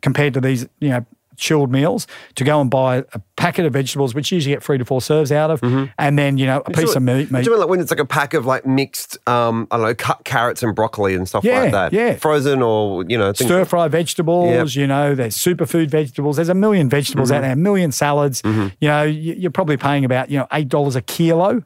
compared 0.01 0.33
to 0.33 0.41
these, 0.41 0.67
you 0.79 0.89
know, 0.89 1.05
chilled 1.37 1.71
meals 1.71 2.07
to 2.35 2.43
go 2.43 2.61
and 2.61 2.69
buy 2.69 2.97
a 3.13 3.21
packet 3.41 3.65
of 3.65 3.73
vegetables, 3.73 4.13
which 4.13 4.31
you 4.31 4.35
usually 4.35 4.53
get 4.55 4.63
three 4.63 4.77
to 4.77 4.85
four 4.85 5.01
serves 5.01 5.31
out 5.31 5.49
of, 5.51 5.61
mm-hmm. 5.61 5.85
and 5.97 6.17
then, 6.19 6.37
you 6.37 6.45
know, 6.45 6.61
a 6.65 6.71
piece 6.71 6.95
of 6.95 7.01
meat. 7.03 7.29
do 7.31 7.37
you 7.41 7.49
mean 7.51 7.59
like 7.59 7.69
when 7.69 7.79
it's 7.79 7.91
like 7.91 7.99
a 7.99 8.05
pack 8.05 8.33
of 8.33 8.45
like 8.45 8.65
mixed, 8.65 9.17
um, 9.27 9.67
I 9.71 9.77
don't 9.77 9.85
know, 9.87 9.95
cut 9.95 10.23
carrots 10.23 10.61
and 10.63 10.75
broccoli 10.75 11.15
and 11.15 11.27
stuff 11.27 11.43
Yeah, 11.43 11.61
like 11.61 11.71
that? 11.71 11.93
yeah. 11.93 12.15
Frozen 12.15 12.61
or, 12.61 13.03
you 13.07 13.17
know, 13.17 13.33
Stir 13.33 13.65
fry 13.65 13.87
vegetables, 13.87 14.75
you 14.75 14.85
know, 14.87 15.15
there's 15.15 15.35
superfood 15.37 15.89
vegetables. 15.89 16.35
There's 16.35 16.49
a 16.49 16.53
million 16.53 16.89
vegetables 16.89 17.31
out 17.31 17.35
mm-hmm. 17.35 17.43
there, 17.43 17.51
a 17.53 17.55
million 17.55 17.91
salads. 17.91 18.41
Mm-hmm. 18.43 18.67
You 18.79 18.87
know, 18.87 19.03
you- 19.03 19.35
you're 19.41 19.51
probably 19.51 19.77
paying 19.77 20.05
about, 20.05 20.29
you 20.29 20.37
know, 20.37 20.47
$8 20.51 20.95
a 20.95 21.01
kilo, 21.01 21.63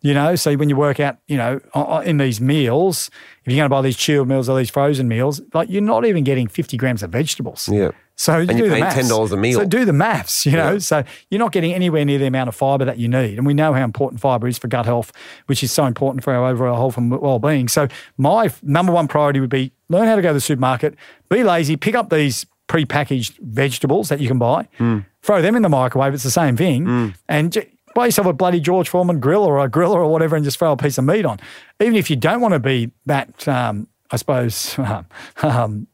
you 0.00 0.14
know. 0.14 0.34
So 0.36 0.54
when 0.56 0.68
you 0.68 0.76
work 0.76 0.98
out, 1.00 1.18
you 1.26 1.36
know, 1.36 1.60
in 2.04 2.16
these 2.16 2.40
meals, 2.40 3.10
if 3.44 3.52
you're 3.52 3.56
going 3.60 3.68
to 3.68 3.74
buy 3.74 3.82
these 3.82 3.96
chilled 3.96 4.28
meals 4.28 4.48
or 4.48 4.56
these 4.58 4.70
frozen 4.70 5.08
meals, 5.08 5.40
like 5.52 5.68
you're 5.70 5.82
not 5.82 6.06
even 6.06 6.24
getting 6.24 6.48
50 6.48 6.76
grams 6.76 7.02
of 7.02 7.10
vegetables. 7.10 7.68
Yeah. 7.70 7.90
So 8.16 8.38
you 8.38 8.48
And 8.48 8.58
you're 8.58 8.58
do 8.58 8.64
the 8.64 8.70
paying 8.80 8.84
maths. 8.84 9.12
$10 9.12 9.32
a 9.32 9.36
meal. 9.36 9.58
So 9.60 9.64
do 9.64 9.84
the 9.84 9.92
maths, 9.92 10.44
you 10.46 10.52
know. 10.52 10.78
So 10.78 11.04
you're 11.30 11.38
not 11.38 11.52
getting 11.52 11.72
anywhere 11.72 12.04
near 12.04 12.18
the 12.18 12.26
amount 12.26 12.48
of 12.48 12.54
fibre 12.54 12.84
that 12.84 12.98
you 12.98 13.08
need. 13.08 13.38
And 13.38 13.46
we 13.46 13.54
know 13.54 13.72
how 13.72 13.84
important 13.84 14.20
fibre 14.20 14.48
is 14.48 14.58
for 14.58 14.68
gut 14.68 14.86
health, 14.86 15.12
which 15.46 15.62
is 15.62 15.70
so 15.72 15.84
important 15.86 16.24
for 16.24 16.32
our 16.32 16.46
overall 16.48 16.76
health 16.76 16.96
and 16.96 17.10
well-being. 17.10 17.68
So 17.68 17.88
my 18.16 18.50
number 18.62 18.92
one 18.92 19.08
priority 19.08 19.40
would 19.40 19.50
be 19.50 19.72
learn 19.88 20.06
how 20.06 20.16
to 20.16 20.22
go 20.22 20.28
to 20.28 20.34
the 20.34 20.40
supermarket, 20.40 20.94
be 21.30 21.42
lazy, 21.44 21.76
pick 21.76 21.94
up 21.94 22.10
these 22.10 22.46
pre-packaged 22.66 23.38
vegetables 23.40 24.08
that 24.10 24.20
you 24.20 24.28
can 24.28 24.38
buy, 24.38 24.68
Hmm. 24.76 24.98
throw 25.22 25.40
them 25.40 25.56
in 25.56 25.62
the 25.62 25.68
microwave. 25.70 26.12
It's 26.14 26.22
the 26.24 26.30
same 26.30 26.56
thing. 26.56 27.14
And 27.28 27.52
j- 27.52 27.68
buy 27.94 28.04
yourself 28.06 28.26
a 28.26 28.32
bloody 28.34 28.60
George 28.60 28.88
Foreman 28.90 29.20
grill 29.20 29.42
or 29.42 29.58
a 29.64 29.68
griller 29.70 29.94
or 29.96 30.06
whatever 30.08 30.36
and 30.36 30.44
just 30.44 30.58
throw 30.58 30.72
a 30.72 30.76
piece 30.76 30.98
of 30.98 31.04
meat 31.04 31.24
on. 31.24 31.38
Even 31.80 31.96
if 31.96 32.10
you 32.10 32.16
don't 32.16 32.40
want 32.42 32.52
to 32.52 32.60
be 32.60 32.90
that, 33.06 33.48
um, 33.48 33.88
I 34.10 34.16
suppose, 34.16 34.78
um, 35.42 35.86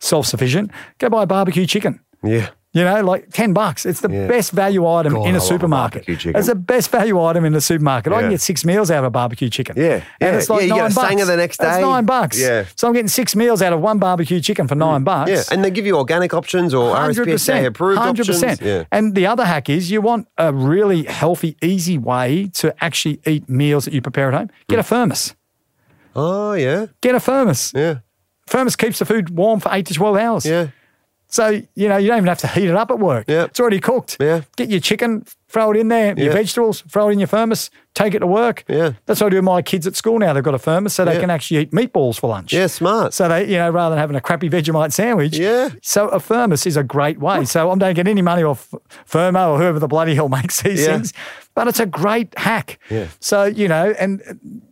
self-sufficient, 0.00 0.70
go 0.98 1.08
buy 1.08 1.24
a 1.24 1.26
barbecue 1.26 1.66
chicken. 1.66 2.00
Yeah. 2.22 2.50
You 2.74 2.84
know, 2.84 3.02
like 3.02 3.30
10 3.32 3.54
bucks. 3.54 3.86
It's 3.86 4.00
the 4.00 4.10
Yeah. 4.10 4.26
best 4.28 4.52
value 4.52 4.86
item 4.86 5.14
God, 5.14 5.26
in 5.26 5.34
a 5.34 5.38
a 5.38 5.40
supermarket. 5.40 6.04
chicken. 6.06 6.36
It's 6.36 6.48
the 6.48 6.54
best 6.54 6.90
value 6.90 7.18
item 7.22 7.46
in 7.46 7.54
the 7.54 7.62
supermarket. 7.62 8.12
I 8.12 8.20
can 8.20 8.30
get 8.30 8.42
six 8.42 8.62
meals 8.62 8.90
out 8.90 8.98
of 8.98 9.04
a 9.04 9.10
barbecue 9.10 9.48
chicken. 9.48 9.74
Yeah, 9.78 10.02
And 10.20 10.32
yeah. 10.32 10.38
it's 10.38 10.50
like 10.50 10.62
Yeah, 10.62 10.76
nine 10.76 10.90
a 10.90 10.94
bucks. 10.94 11.26
the 11.26 11.36
next 11.36 11.56
That's 11.56 11.78
day. 11.78 11.82
nine 11.82 12.04
bucks. 12.04 12.38
Yeah. 12.38 12.66
So 12.76 12.86
I'm 12.86 12.92
getting 12.92 13.08
six 13.08 13.34
meals 13.34 13.62
out 13.62 13.72
of 13.72 13.80
one 13.80 13.98
barbecue 13.98 14.40
chicken 14.40 14.68
for 14.68 14.74
nine 14.74 15.00
mm. 15.00 15.04
bucks. 15.04 15.30
Yeah. 15.30 15.42
And 15.50 15.64
they 15.64 15.70
give 15.70 15.86
you 15.86 15.96
organic 15.96 16.34
options 16.34 16.74
or 16.74 16.94
RSPCA 16.94 17.66
approved 17.66 18.00
options. 18.00 18.60
Yeah. 18.60 18.84
And 18.92 19.14
the 19.14 19.26
other 19.26 19.46
hack 19.46 19.70
is 19.70 19.90
you 19.90 20.02
want 20.02 20.28
a 20.36 20.52
really 20.52 21.04
healthy, 21.04 21.56
easy 21.62 21.96
way 21.96 22.50
to 22.54 22.74
actually 22.84 23.20
eat 23.26 23.48
meals 23.48 23.86
that 23.86 23.94
you 23.94 24.02
prepare 24.02 24.28
at 24.28 24.34
home. 24.34 24.50
Get 24.68 24.76
mm. 24.76 24.80
a 24.80 24.82
thermos. 24.82 25.34
Oh, 26.14 26.52
yeah. 26.52 26.86
Get 27.00 27.14
a 27.14 27.20
thermos. 27.20 27.72
Yeah. 27.74 28.00
Thermos 28.46 28.76
keeps 28.76 28.98
the 28.98 29.04
food 29.06 29.30
warm 29.30 29.60
for 29.60 29.70
eight 29.72 29.86
to 29.86 29.94
12 29.94 30.16
hours. 30.16 30.44
Yeah. 30.46 30.68
So, 31.30 31.60
you 31.74 31.88
know, 31.88 31.98
you 31.98 32.08
don't 32.08 32.16
even 32.18 32.28
have 32.28 32.38
to 32.38 32.46
heat 32.48 32.68
it 32.68 32.74
up 32.74 32.90
at 32.90 32.98
work. 32.98 33.26
Yeah. 33.28 33.44
It's 33.44 33.60
already 33.60 33.80
cooked. 33.80 34.16
Yeah. 34.18 34.42
Get 34.56 34.70
your 34.70 34.80
chicken, 34.80 35.26
throw 35.48 35.70
it 35.72 35.76
in 35.76 35.88
there. 35.88 36.18
Your 36.18 36.32
vegetables, 36.32 36.82
throw 36.88 37.10
it 37.10 37.12
in 37.12 37.18
your 37.18 37.28
thermos, 37.28 37.68
take 37.92 38.14
it 38.14 38.20
to 38.20 38.26
work. 38.26 38.64
Yeah. 38.66 38.92
That's 39.04 39.20
what 39.20 39.26
I 39.26 39.30
do 39.30 39.36
with 39.36 39.44
my 39.44 39.60
kids 39.60 39.86
at 39.86 39.94
school 39.94 40.18
now. 40.18 40.32
They've 40.32 40.42
got 40.42 40.54
a 40.54 40.58
thermos 40.58 40.94
so 40.94 41.04
they 41.04 41.14
Yeah. 41.14 41.20
can 41.20 41.28
actually 41.30 41.60
eat 41.60 41.70
meatballs 41.72 42.18
for 42.18 42.28
lunch. 42.30 42.54
Yeah, 42.54 42.66
smart. 42.66 43.12
So 43.12 43.28
they, 43.28 43.44
you 43.46 43.58
know, 43.58 43.68
rather 43.70 43.94
than 43.94 43.98
having 44.00 44.16
a 44.16 44.22
crappy 44.22 44.48
Vegemite 44.48 44.92
sandwich. 44.94 45.36
Yeah. 45.36 45.68
So 45.82 46.08
a 46.08 46.18
thermos 46.18 46.64
is 46.66 46.78
a 46.78 46.82
great 46.82 47.18
way. 47.20 47.44
So 47.44 47.68
I 47.68 47.72
am 47.72 47.78
don't 47.78 47.94
get 47.94 48.08
any 48.08 48.22
money 48.22 48.42
off 48.42 48.72
Firmo 49.06 49.50
or 49.50 49.58
whoever 49.58 49.78
the 49.78 49.88
bloody 49.88 50.14
hell 50.14 50.30
makes 50.30 50.62
these 50.62 50.80
Yeah. 50.80 50.94
things, 50.96 51.12
but 51.58 51.66
it's 51.66 51.80
a 51.80 51.86
great 51.86 52.32
hack. 52.38 52.78
Yeah. 52.88 53.08
So, 53.18 53.42
you 53.42 53.66
know, 53.66 53.92
and 53.98 54.22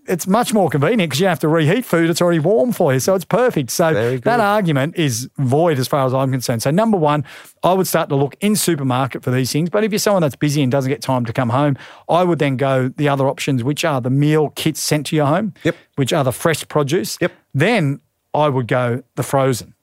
it's 0.07 0.29
much 0.29 0.55
more 0.55 0.71
convenient 0.71 1.11
because 1.11 1.19
you 1.21 1.27
have 1.27 1.41
to 1.41 1.49
reheat 1.49 1.85
food. 1.85 2.09
It's 2.09 2.23
already 2.23 2.39
warm 2.39 2.71
for 2.71 2.95
you. 2.95 3.01
So 3.01 3.17
it's 3.17 3.25
perfect. 3.25 3.73
So 3.73 3.93
that 4.21 4.39
argument 4.39 4.95
is 4.95 5.29
void 5.37 5.81
as 5.81 5.89
far 5.89 6.07
as 6.07 6.15
I'm 6.15 6.31
concerned. 6.31 6.63
So 6.63 6.71
number 6.71 6.97
one, 6.97 7.25
I 7.65 7.73
would 7.73 7.89
start 7.89 8.09
to 8.11 8.15
look 8.15 8.37
in 8.39 8.55
supermarket 8.55 9.25
for 9.25 9.33
these 9.33 9.51
things. 9.51 9.69
But 9.69 9.83
if 9.83 9.91
you're 9.91 9.99
someone 9.99 10.23
that's 10.23 10.37
busy 10.37 10.63
and 10.63 10.71
doesn't 10.71 10.89
get 10.89 11.03
time 11.03 11.25
to 11.25 11.33
come 11.33 11.49
home, 11.49 11.77
I 12.09 12.23
would 12.23 12.39
then 12.39 12.57
go 12.57 12.87
the 12.87 13.09
other 13.09 13.27
options, 13.27 13.65
which 13.65 13.85
are 13.85 14.01
the 14.01 14.09
meal 14.11 14.51
kits 14.51 14.79
sent 14.79 15.07
to 15.07 15.17
your 15.17 15.27
home, 15.27 15.55
Yep. 15.65 15.75
which 15.97 16.13
are 16.13 16.23
the 16.23 16.31
fresh 16.31 16.69
produce. 16.69 17.19
Yep. 17.21 17.33
Then 17.53 18.01
I 18.33 18.49
would 18.49 18.69
go 18.69 19.03
the 19.17 19.25
frozen. 19.25 19.75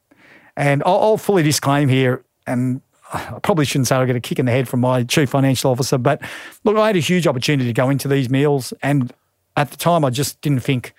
And 0.56 0.82
I'll, 0.86 1.00
I'll 1.02 1.18
fully 1.18 1.44
disclaim 1.44 1.90
here, 1.90 2.24
and 2.48 2.80
I 3.14 3.40
probably 3.42 3.66
shouldn't 3.66 3.88
say 3.88 3.96
I 3.96 4.06
get 4.06 4.16
a 4.16 4.20
kick 4.20 4.40
in 4.40 4.46
the 4.46 4.52
head 4.52 4.68
from 4.68 4.80
my 4.80 5.04
chief 5.04 5.30
financial 5.30 5.72
officer, 5.72 5.98
but 5.98 6.22
look, 6.64 6.78
I 6.78 6.88
had 6.88 6.96
a 6.96 7.00
huge 7.00 7.28
opportunity 7.28 7.70
to 7.70 7.74
go 7.74 7.90
into 7.90 8.08
these 8.08 8.30
meals, 8.30 8.74
and 8.82 9.14
at 9.56 9.72
the 9.72 9.78
time, 9.78 10.04
I 10.04 10.10
just 10.10 10.42
didn't 10.42 10.62
think 10.62 10.94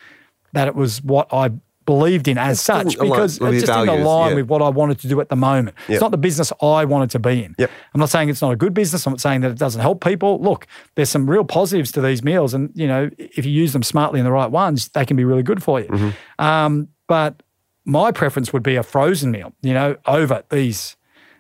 that 0.53 0.69
it 0.69 0.75
was 0.75 1.03
what 1.03 1.33
I 1.33 1.51
believed 1.87 2.29
in 2.29 2.39
as 2.39 2.61
such 2.61 2.99
because 2.99 3.39
it 3.39 3.53
just 3.53 3.67
didn't 3.67 3.89
align 3.89 4.31
yeah. 4.31 4.37
with 4.37 4.47
what 4.47 4.63
I 4.63 4.69
wanted 4.69 4.99
to 5.01 5.09
do 5.09 5.21
at 5.21 5.29
the 5.29 5.37
moment. 5.37 5.77
Yep. 5.89 5.91
It's 5.91 6.01
not 6.01 6.13
the 6.13 6.19
business 6.19 6.53
I 6.63 6.85
wanted 6.85 7.11
to 7.11 7.19
be 7.19 7.45
in. 7.45 7.55
Yep. 7.59 7.71
I'm 7.93 8.01
not 8.01 8.09
saying 8.09 8.31
it's 8.31 8.41
not 8.41 8.53
a 8.53 8.57
good 8.57 8.73
business. 8.73 9.07
I'm 9.07 9.13
not 9.13 9.21
saying 9.21 9.43
that 9.43 9.51
it 9.51 9.59
doesn't 9.59 9.81
help 9.81 10.03
people. 10.03 10.41
Look, 10.41 10.67
there's 10.95 11.11
some 11.11 11.29
real 11.29 11.45
positives 11.45 11.93
to 11.93 12.01
these 12.01 12.23
meals, 12.23 12.55
and 12.55 12.71
you 12.75 12.87
know, 12.87 13.11
if 13.19 13.45
you 13.45 13.53
use 13.53 13.73
them 13.73 13.83
smartly 13.83 14.21
and 14.21 14.27
the 14.27 14.33
right 14.33 14.51
ones, 14.51 14.89
they 14.91 15.05
can 15.05 15.17
be 15.17 15.25
really 15.25 15.43
good 15.43 15.63
for 15.63 15.81
you. 15.81 15.89
Mm-hmm. 15.89 16.45
Um, 16.45 16.89
but 17.07 17.43
my 17.85 18.13
preference 18.13 18.53
would 18.53 18.63
be 18.63 18.77
a 18.77 18.83
frozen 18.83 19.31
meal, 19.31 19.53
you 19.61 19.75
know, 19.75 19.97
over 20.07 20.43
these 20.51 20.97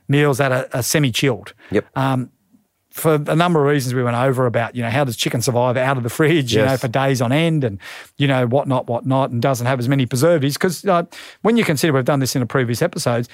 meals 0.09 0.39
that 0.39 0.53
are, 0.53 0.69
are 0.73 0.83
semi-chilled. 0.83 1.55
Yep. 1.71 1.87
Um, 1.97 2.31
for 2.91 3.15
a 3.15 3.35
number 3.35 3.61
of 3.61 3.67
reasons, 3.67 3.93
we 3.93 4.05
went 4.05 4.17
over 4.17 4.47
about, 4.47 4.77
you 4.77 4.83
know, 4.83 4.91
how 4.91 5.03
does 5.03 5.17
chicken 5.17 5.43
survive 5.43 5.77
out 5.77 5.97
of 5.97 6.05
the 6.05 6.09
fridge, 6.09 6.55
you 6.55 6.63
know, 6.63 6.77
for 6.77 6.87
days 6.87 7.21
on 7.21 7.33
end 7.33 7.65
and, 7.65 7.81
you 8.19 8.29
know, 8.29 8.47
whatnot, 8.47 8.87
whatnot, 8.87 9.31
and 9.33 9.43
doesn't 9.43 9.67
have 9.67 9.81
as 9.81 9.89
many 9.89 10.07
preservatives. 10.07 10.55
Because 10.55 10.85
uh, 10.85 11.03
when 11.43 11.57
you 11.57 11.65
consider, 11.65 11.93
we've 11.93 12.05
done 12.05 12.21
this 12.21 12.37
in 12.37 12.41
the 12.41 12.47
previous 12.47 12.83
episodes, 12.83 13.29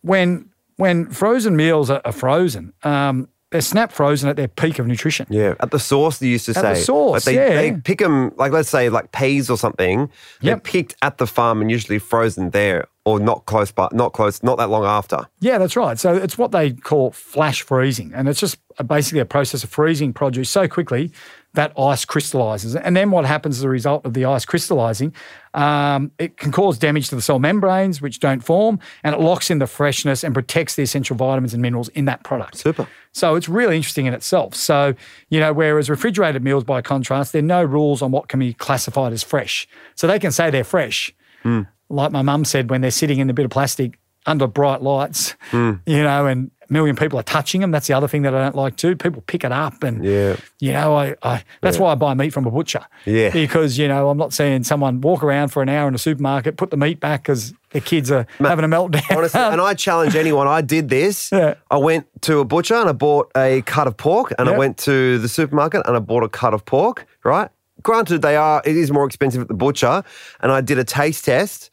when 0.00 0.50
when 0.76 1.08
frozen 1.10 1.54
meals 1.54 1.88
are, 1.88 2.02
are 2.04 2.12
frozen, 2.12 2.72
um, 2.82 3.28
they're 3.52 3.60
snap 3.60 3.92
frozen 3.92 4.28
at 4.28 4.36
their 4.36 4.48
peak 4.48 4.78
of 4.78 4.86
nutrition. 4.86 5.26
Yeah, 5.30 5.54
at 5.60 5.70
the 5.70 5.78
source 5.78 6.18
they 6.18 6.26
used 6.26 6.46
to 6.46 6.50
At 6.52 6.56
say. 6.56 6.68
the 6.74 6.76
source, 6.76 7.26
like 7.26 7.34
they, 7.36 7.48
yeah. 7.48 7.60
they 7.72 7.80
pick 7.80 7.98
them 8.00 8.32
like 8.36 8.52
let's 8.52 8.68
say 8.68 8.88
like 8.88 9.12
peas 9.12 9.48
or 9.50 9.56
something. 9.56 10.10
They're 10.40 10.52
Yep. 10.54 10.64
picked 10.64 10.96
at 11.02 11.18
the 11.18 11.26
farm 11.26 11.60
and 11.60 11.70
usually 11.70 11.98
frozen 11.98 12.50
there 12.50 12.86
or 13.04 13.20
not 13.20 13.46
close, 13.46 13.70
but 13.70 13.92
not 13.92 14.12
close, 14.12 14.42
not 14.42 14.58
that 14.58 14.68
long 14.68 14.84
after. 14.84 15.28
Yeah, 15.38 15.58
that's 15.58 15.76
right. 15.76 15.96
So 15.96 16.14
it's 16.14 16.36
what 16.36 16.50
they 16.50 16.72
call 16.72 17.12
flash 17.12 17.62
freezing, 17.62 18.10
and 18.14 18.28
it's 18.28 18.40
just 18.40 18.58
basically 18.84 19.20
a 19.20 19.24
process 19.24 19.62
of 19.62 19.70
freezing 19.70 20.12
produce 20.12 20.50
so 20.50 20.66
quickly 20.66 21.12
that 21.54 21.72
ice 21.78 22.04
crystallizes. 22.04 22.74
And 22.76 22.94
then 22.96 23.10
what 23.12 23.24
happens 23.24 23.56
as 23.58 23.62
a 23.64 23.68
result 23.68 24.04
of 24.04 24.12
the 24.12 24.24
ice 24.26 24.44
crystallizing? 24.44 25.14
Um, 25.54 26.10
it 26.18 26.36
can 26.36 26.52
cause 26.52 26.76
damage 26.78 27.08
to 27.08 27.14
the 27.14 27.22
cell 27.22 27.38
membranes, 27.38 28.02
which 28.02 28.20
don't 28.20 28.40
form, 28.40 28.78
and 29.04 29.14
it 29.14 29.20
locks 29.20 29.50
in 29.50 29.58
the 29.60 29.66
freshness 29.66 30.22
and 30.22 30.34
protects 30.34 30.74
the 30.74 30.82
essential 30.82 31.16
vitamins 31.16 31.54
and 31.54 31.62
minerals 31.62 31.88
in 31.90 32.04
that 32.06 32.24
product. 32.24 32.56
Super. 32.58 32.86
So 33.16 33.34
it's 33.34 33.48
really 33.48 33.76
interesting 33.76 34.04
in 34.04 34.12
itself. 34.12 34.54
So, 34.54 34.94
you 35.30 35.40
know, 35.40 35.50
whereas 35.50 35.88
refrigerated 35.88 36.44
meals, 36.44 36.64
by 36.64 36.82
contrast, 36.82 37.32
there 37.32 37.40
are 37.40 37.46
no 37.46 37.64
rules 37.64 38.02
on 38.02 38.10
what 38.10 38.28
can 38.28 38.38
be 38.40 38.52
classified 38.52 39.14
as 39.14 39.22
fresh. 39.22 39.66
So 39.94 40.06
they 40.06 40.18
can 40.18 40.32
say 40.32 40.50
they're 40.50 40.64
fresh. 40.64 41.14
Hmm. 41.42 41.62
Like 41.88 42.12
my 42.12 42.20
mum 42.20 42.44
said, 42.44 42.68
when 42.68 42.82
they're 42.82 42.90
sitting 42.90 43.18
in 43.18 43.30
a 43.30 43.32
bit 43.32 43.46
of 43.46 43.50
plastic 43.50 43.98
under 44.26 44.46
bright 44.46 44.82
lights, 44.82 45.34
hmm. 45.50 45.74
you 45.86 46.02
know, 46.02 46.26
and 46.26 46.50
a 46.68 46.72
million 46.72 46.96
people 46.96 47.18
are 47.18 47.22
touching 47.22 47.60
them. 47.60 47.70
That's 47.70 47.86
the 47.86 47.94
other 47.94 48.08
thing 48.08 48.22
that 48.22 48.34
I 48.34 48.42
don't 48.42 48.56
like 48.56 48.76
too. 48.76 48.96
People 48.96 49.22
pick 49.22 49.44
it 49.44 49.52
up 49.52 49.82
and, 49.82 50.04
Yeah. 50.04 50.36
you 50.58 50.72
know, 50.72 50.96
I, 50.96 51.14
I 51.22 51.44
that's 51.60 51.78
why 51.78 51.92
I 51.92 51.94
buy 51.94 52.14
meat 52.14 52.32
from 52.32 52.44
a 52.46 52.50
butcher. 52.50 52.84
Yeah. 53.04 53.30
Because, 53.30 53.78
you 53.78 53.86
know, 53.86 54.10
I'm 54.10 54.18
not 54.18 54.32
seeing 54.32 54.64
someone 54.64 55.00
walk 55.00 55.22
around 55.22 55.48
for 55.48 55.62
an 55.62 55.68
hour 55.68 55.86
in 55.86 55.94
a 55.94 55.98
supermarket, 55.98 56.56
put 56.56 56.70
the 56.70 56.76
meat 56.76 56.98
back 56.98 57.22
because 57.22 57.54
the 57.70 57.80
kids 57.80 58.10
are 58.10 58.26
having 58.38 58.64
a 58.64 58.68
meltdown. 58.68 59.16
Honestly, 59.16 59.40
and 59.40 59.60
I 59.60 59.74
challenge 59.74 60.16
anyone. 60.16 60.48
I 60.48 60.60
did 60.60 60.88
this. 60.88 61.30
Yeah. 61.36 61.54
I 61.70 61.76
went 61.76 62.06
to 62.22 62.38
a 62.38 62.44
butcher 62.46 62.76
and 62.76 62.88
I 62.88 62.92
bought 62.92 63.30
a 63.36 63.60
cut 63.62 63.86
of 63.86 63.96
pork, 63.98 64.32
and 64.38 64.48
I 64.48 64.56
went 64.56 64.78
to 64.78 65.18
the 65.18 65.28
supermarket 65.28 65.82
and 65.86 65.94
I 65.94 65.98
bought 66.00 66.22
a 66.22 66.30
cut 66.30 66.54
of 66.54 66.64
pork. 66.64 67.06
Right. 67.24 67.50
Granted, 67.82 68.22
they 68.22 68.36
are. 68.36 68.62
It 68.64 68.74
is 68.74 68.90
more 68.90 69.04
expensive 69.04 69.42
at 69.42 69.48
the 69.48 69.54
butcher, 69.54 70.02
and 70.40 70.50
I 70.50 70.62
did 70.62 70.78
a 70.78 70.84
taste 70.84 71.26
test. 71.26 71.70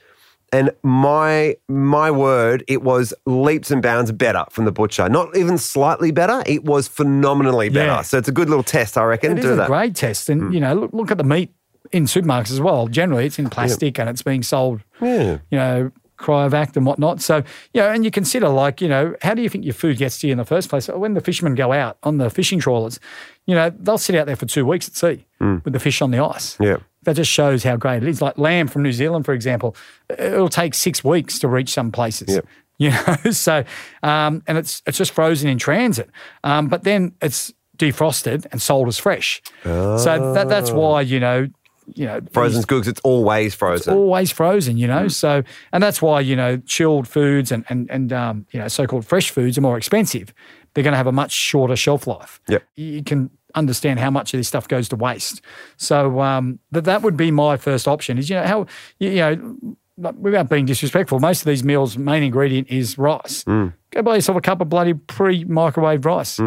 And 0.54 0.70
my 0.84 1.58
my 1.68 2.12
word, 2.12 2.64
it 2.68 2.84
was 2.84 3.14
leaps 3.26 3.72
and 3.72 3.82
bounds 3.82 4.12
better 4.12 4.46
from 4.52 4.66
the 4.66 4.72
butcher. 4.72 5.10
Not 5.10 5.36
even 5.36 5.58
slightly 5.58 6.12
better. 6.12 6.44
It 6.46 6.64
was 6.64 6.88
phenomenally 6.88 7.70
better. 7.70 7.88
Yeah. 7.88 8.02
So 8.04 8.20
it's 8.20 8.28
a 8.28 8.32
good 8.32 8.50
little 8.50 8.64
test, 8.64 8.98
I 8.98 9.04
reckon. 9.04 9.32
It 9.32 9.42
Do 9.42 9.48
is 9.48 9.54
a 9.54 9.56
that. 9.58 9.68
great 9.68 9.96
test. 9.96 10.30
And, 10.30 10.44
hmm. 10.44 10.52
you 10.52 10.60
know, 10.60 10.76
look, 10.76 10.94
look 10.94 11.12
at 11.12 11.18
the 11.18 11.24
meat 11.24 11.52
in 11.92 12.06
supermarkets 12.06 12.52
as 12.52 12.62
well. 12.62 12.88
Generally, 12.88 13.26
it's 13.26 13.40
in 13.40 13.50
plastic 13.50 14.00
and 14.00 14.08
it's 14.10 14.22
being 14.22 14.44
sold, 14.44 14.82
Yeah. 15.02 15.40
you 15.50 15.58
know, 15.58 15.92
cryovac 16.18 16.76
and 16.78 16.86
whatnot. 16.86 17.20
So, 17.22 17.38
you 17.74 17.82
know, 17.82 17.90
and 17.90 18.06
you 18.06 18.12
consider, 18.12 18.48
like, 18.48 18.80
you 18.80 18.88
know, 18.88 19.16
how 19.22 19.34
do 19.34 19.42
you 19.42 19.50
think 19.50 19.66
your 19.66 19.74
food 19.74 19.98
gets 19.98 20.20
to 20.20 20.28
you 20.28 20.32
in 20.32 20.38
the 20.38 20.46
first 20.46 20.70
place? 20.70 20.88
When 20.88 21.16
the 21.16 21.22
fishermen 21.22 21.56
go 21.56 21.74
out 21.74 21.98
on 22.04 22.18
the 22.18 22.30
fishing 22.30 22.60
trawlers, 22.60 23.00
you 23.46 23.56
know, 23.56 23.72
they'll 23.72 23.98
sit 23.98 24.16
out 24.16 24.28
there 24.28 24.36
for 24.36 24.46
two 24.46 24.66
weeks 24.66 24.88
at 24.88 24.96
sea 24.96 25.26
hmm. 25.40 25.58
with 25.64 25.74
the 25.74 25.80
fish 25.80 26.02
on 26.02 26.12
the 26.12 26.20
ice. 26.20 26.58
Yeah. 26.60 26.78
That 27.04 27.16
just 27.16 27.32
shows 27.32 27.64
how 27.64 27.76
great 27.78 28.04
it 28.04 28.10
is. 28.10 28.22
Like 28.22 28.38
lamb 28.38 28.68
from 28.68 28.84
New 28.84 28.92
Zealand, 28.94 29.26
for 29.26 29.34
example, 29.34 29.76
it'll 30.18 30.50
take 30.50 30.74
six 30.74 31.04
weeks 31.04 31.40
to 31.40 31.48
reach 31.48 31.70
some 31.74 31.92
places. 31.92 32.36
Yep. 32.36 32.46
You 32.80 32.90
know, 32.90 33.32
so 33.32 33.64
um, 34.02 34.42
and 34.48 34.58
it's 34.58 34.82
it's 34.88 34.98
just 34.98 35.12
frozen 35.12 35.48
in 35.48 35.60
transit, 35.60 36.10
um, 36.44 36.68
but 36.70 36.84
then 36.84 37.14
it's 37.22 37.54
defrosted 37.78 38.48
and 38.52 38.60
sold 38.62 38.88
as 38.88 38.98
fresh. 38.98 39.42
Oh. 39.64 39.98
So 39.98 40.34
that 40.34 40.50
that's 40.50 40.72
why 40.72 41.02
you 41.02 41.20
know, 41.20 41.48
you 41.94 42.06
know, 42.08 42.20
Frozen's 42.32 42.66
good 42.66 42.88
it's 42.88 43.00
always 43.04 43.54
frozen. 43.54 43.94
always 43.94 44.32
frozen, 44.32 44.78
you 44.78 44.88
Mm. 44.88 44.90
know. 45.04 45.08
So, 45.08 45.44
and 45.72 45.84
that's 45.84 46.02
why 46.02 46.22
you 46.22 46.36
know 46.36 46.58
chilled 46.66 47.08
foods 47.08 47.52
and 47.52 47.64
and 47.70 47.90
and 47.92 48.12
um, 48.12 48.48
you 48.52 48.60
know 48.60 48.68
so-called 48.68 49.06
fresh 49.06 49.30
foods 49.30 49.56
are 49.58 49.62
more 49.62 49.78
expensive. 49.78 50.34
They're 50.74 50.84
going 50.84 50.94
to 50.94 50.98
have 50.98 51.08
a 51.08 51.12
much 51.12 51.32
shorter 51.32 51.76
shelf 51.76 52.08
life. 52.08 52.42
Yep. 52.48 52.64
You 52.76 53.04
can 53.04 53.30
understand 53.56 54.00
how 54.00 54.10
much 54.10 54.34
of 54.34 54.40
this 54.40 54.48
stuff 54.48 54.68
goes 54.68 54.90
to 54.90 54.96
waste. 54.96 55.42
So 55.78 56.22
um, 56.22 56.60
that 56.72 56.86
that 56.86 57.02
would 57.02 57.18
be 57.18 57.32
my 57.32 57.58
first 57.58 57.88
option. 57.88 58.18
Is 58.18 58.30
you 58.30 58.36
know 58.36 58.44
how 58.44 58.66
you, 59.00 59.10
you 59.10 59.16
know. 59.18 59.76
Without 59.96 60.50
being 60.50 60.66
disrespectful, 60.66 61.20
most 61.20 61.42
of 61.42 61.46
these 61.46 61.64
meals' 61.64 62.00
main 62.00 62.24
ingredient 62.24 62.68
is 62.68 62.98
rice. 62.98 63.44
Mm. 63.44 63.76
Go 63.92 64.02
buy 64.02 64.16
yourself 64.16 64.36
a 64.36 64.42
cup 64.42 64.60
of 64.60 64.68
bloody 64.68 64.96
pre-microwave 64.96 66.04
rice 66.04 66.38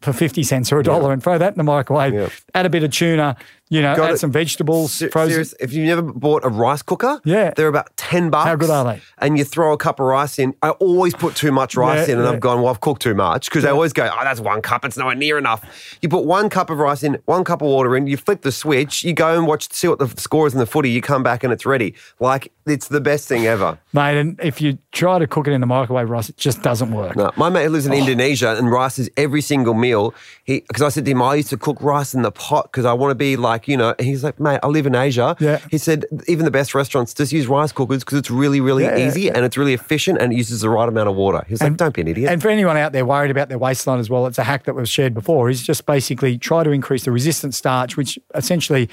for 0.00 0.12
fifty 0.12 0.42
cents 0.42 0.72
or 0.72 0.80
a 0.80 0.82
dollar, 0.82 1.12
and 1.12 1.22
throw 1.22 1.38
that 1.38 1.52
in 1.52 1.58
the 1.58 1.62
microwave. 1.62 2.12
Yeah. 2.12 2.28
Add 2.56 2.66
a 2.66 2.70
bit 2.70 2.82
of 2.82 2.90
tuna, 2.90 3.36
you 3.72 3.80
know, 3.80 3.96
Got 3.96 4.08
add 4.10 4.14
it. 4.14 4.18
some 4.18 4.30
vegetables, 4.30 4.92
Se- 4.92 5.08
frozen. 5.08 5.30
serious, 5.32 5.54
if 5.58 5.72
you've 5.72 5.86
never 5.86 6.02
bought 6.02 6.44
a 6.44 6.48
rice 6.48 6.82
cooker, 6.82 7.20
Yeah. 7.24 7.52
they're 7.56 7.68
about 7.68 7.88
ten 7.96 8.28
bucks. 8.28 8.46
How 8.48 8.56
good 8.56 8.68
are 8.70 8.84
they? 8.84 9.00
And 9.18 9.38
you 9.38 9.44
throw 9.44 9.72
a 9.72 9.76
cup 9.78 9.98
of 9.98 10.06
rice 10.06 10.38
in. 10.38 10.54
I 10.62 10.70
always 10.70 11.14
put 11.14 11.34
too 11.34 11.52
much 11.52 11.74
rice 11.74 12.06
Yeah, 12.06 12.12
in, 12.14 12.18
and 12.20 12.28
yeah. 12.28 12.34
I've 12.34 12.40
gone, 12.40 12.60
well, 12.60 12.70
I've 12.72 12.80
cooked 12.80 13.00
too 13.02 13.14
much 13.14 13.48
because 13.48 13.62
they 13.64 13.70
always 13.70 13.92
go, 13.94 14.04
oh, 14.12 14.24
that's 14.24 14.40
one 14.40 14.60
cup. 14.60 14.84
It's 14.84 14.96
nowhere 14.98 15.14
near 15.14 15.38
enough. 15.38 15.64
You 16.02 16.08
put 16.10 16.24
one 16.24 16.50
cup 16.50 16.68
of 16.70 16.78
rice 16.78 17.02
in, 17.02 17.18
one 17.24 17.44
cup 17.44 17.62
of 17.62 17.68
water 17.68 17.96
in. 17.96 18.06
You 18.06 18.16
flip 18.18 18.42
the 18.42 18.52
switch. 18.52 19.04
You 19.04 19.14
go 19.14 19.36
and 19.38 19.46
watch, 19.46 19.72
see 19.72 19.88
what 19.88 19.98
the 19.98 20.08
score 20.20 20.46
is 20.46 20.52
in 20.52 20.58
the 20.58 20.66
footy. 20.66 20.90
You 20.90 21.00
come 21.00 21.22
back 21.22 21.42
and 21.42 21.52
it's 21.52 21.64
ready. 21.64 21.94
Like 22.20 22.52
it's 22.66 22.88
the 22.88 23.00
best 23.00 23.26
thing 23.26 23.46
ever. 23.46 23.78
Mate, 23.94 24.18
and 24.20 24.38
if 24.42 24.60
you 24.60 24.78
try 24.92 25.18
to 25.18 25.26
cook 25.26 25.46
it 25.48 25.52
in 25.52 25.60
the 25.62 25.66
microwave 25.66 26.10
rice, 26.10 26.28
it 26.28 26.36
just 26.36 26.62
doesn't 26.62 26.92
work. 26.92 27.16
No, 27.16 27.30
my 27.36 27.48
mate 27.48 27.66
Oh. 27.66 27.70
lives 27.70 27.86
in 27.86 27.92
oh. 27.92 27.96
Indonesia 27.96 28.54
and 28.58 28.70
rice 28.70 28.98
is 28.98 29.08
every 29.16 29.40
single 29.40 29.74
meal. 29.74 30.14
He 30.44 30.60
because 30.60 30.82
I 30.82 30.88
said 30.90 31.04
to 31.06 31.10
him, 31.10 31.22
I 31.22 31.36
used 31.36 31.48
to 31.50 31.56
cook 31.56 31.78
rice 31.80 32.12
in 32.14 32.22
the 32.22 32.30
pot 32.30 32.64
because 32.70 32.84
I 32.84 32.92
want 32.92 33.10
to 33.12 33.14
be 33.14 33.36
like, 33.36 33.61
you 33.68 33.76
know, 33.76 33.94
he's 33.98 34.22
like, 34.24 34.38
mate, 34.38 34.60
I 34.62 34.68
live 34.68 34.86
in 34.86 34.94
Asia. 34.94 35.36
Yeah. 35.40 35.58
He 35.70 35.78
said, 35.78 36.04
even 36.26 36.44
the 36.44 36.50
best 36.50 36.74
restaurants 36.74 37.14
just 37.14 37.32
use 37.32 37.46
rice 37.46 37.72
cookers 37.72 38.00
because 38.04 38.18
it's 38.18 38.30
really, 38.30 38.60
really 38.60 38.84
Yeah, 38.84 38.96
easy 38.96 39.30
and 39.30 39.44
it's 39.44 39.56
really 39.56 39.74
efficient 39.74 40.20
and 40.20 40.32
it 40.32 40.36
uses 40.36 40.60
the 40.60 40.70
right 40.70 40.88
amount 40.88 41.08
of 41.08 41.16
water. 41.16 41.44
He's 41.48 41.62
like, 41.62 41.76
don't 41.76 41.94
be 41.94 42.00
an 42.02 42.08
idiot. 42.08 42.30
And 42.30 42.40
for 42.40 42.48
anyone 42.48 42.76
out 42.76 42.92
there 42.92 43.04
worried 43.04 43.30
about 43.30 43.48
their 43.48 43.58
waistline 43.58 43.98
as 43.98 44.10
well, 44.10 44.26
it's 44.26 44.38
a 44.38 44.44
hack 44.44 44.64
that 44.64 44.74
was 44.74 44.88
shared 44.88 45.14
before. 45.14 45.50
Is 45.50 45.62
just 45.62 45.86
basically 45.86 46.38
try 46.38 46.64
to 46.64 46.70
increase 46.70 47.04
the 47.04 47.12
resistant 47.12 47.54
starch, 47.54 47.96
which 47.96 48.18
essentially, 48.34 48.88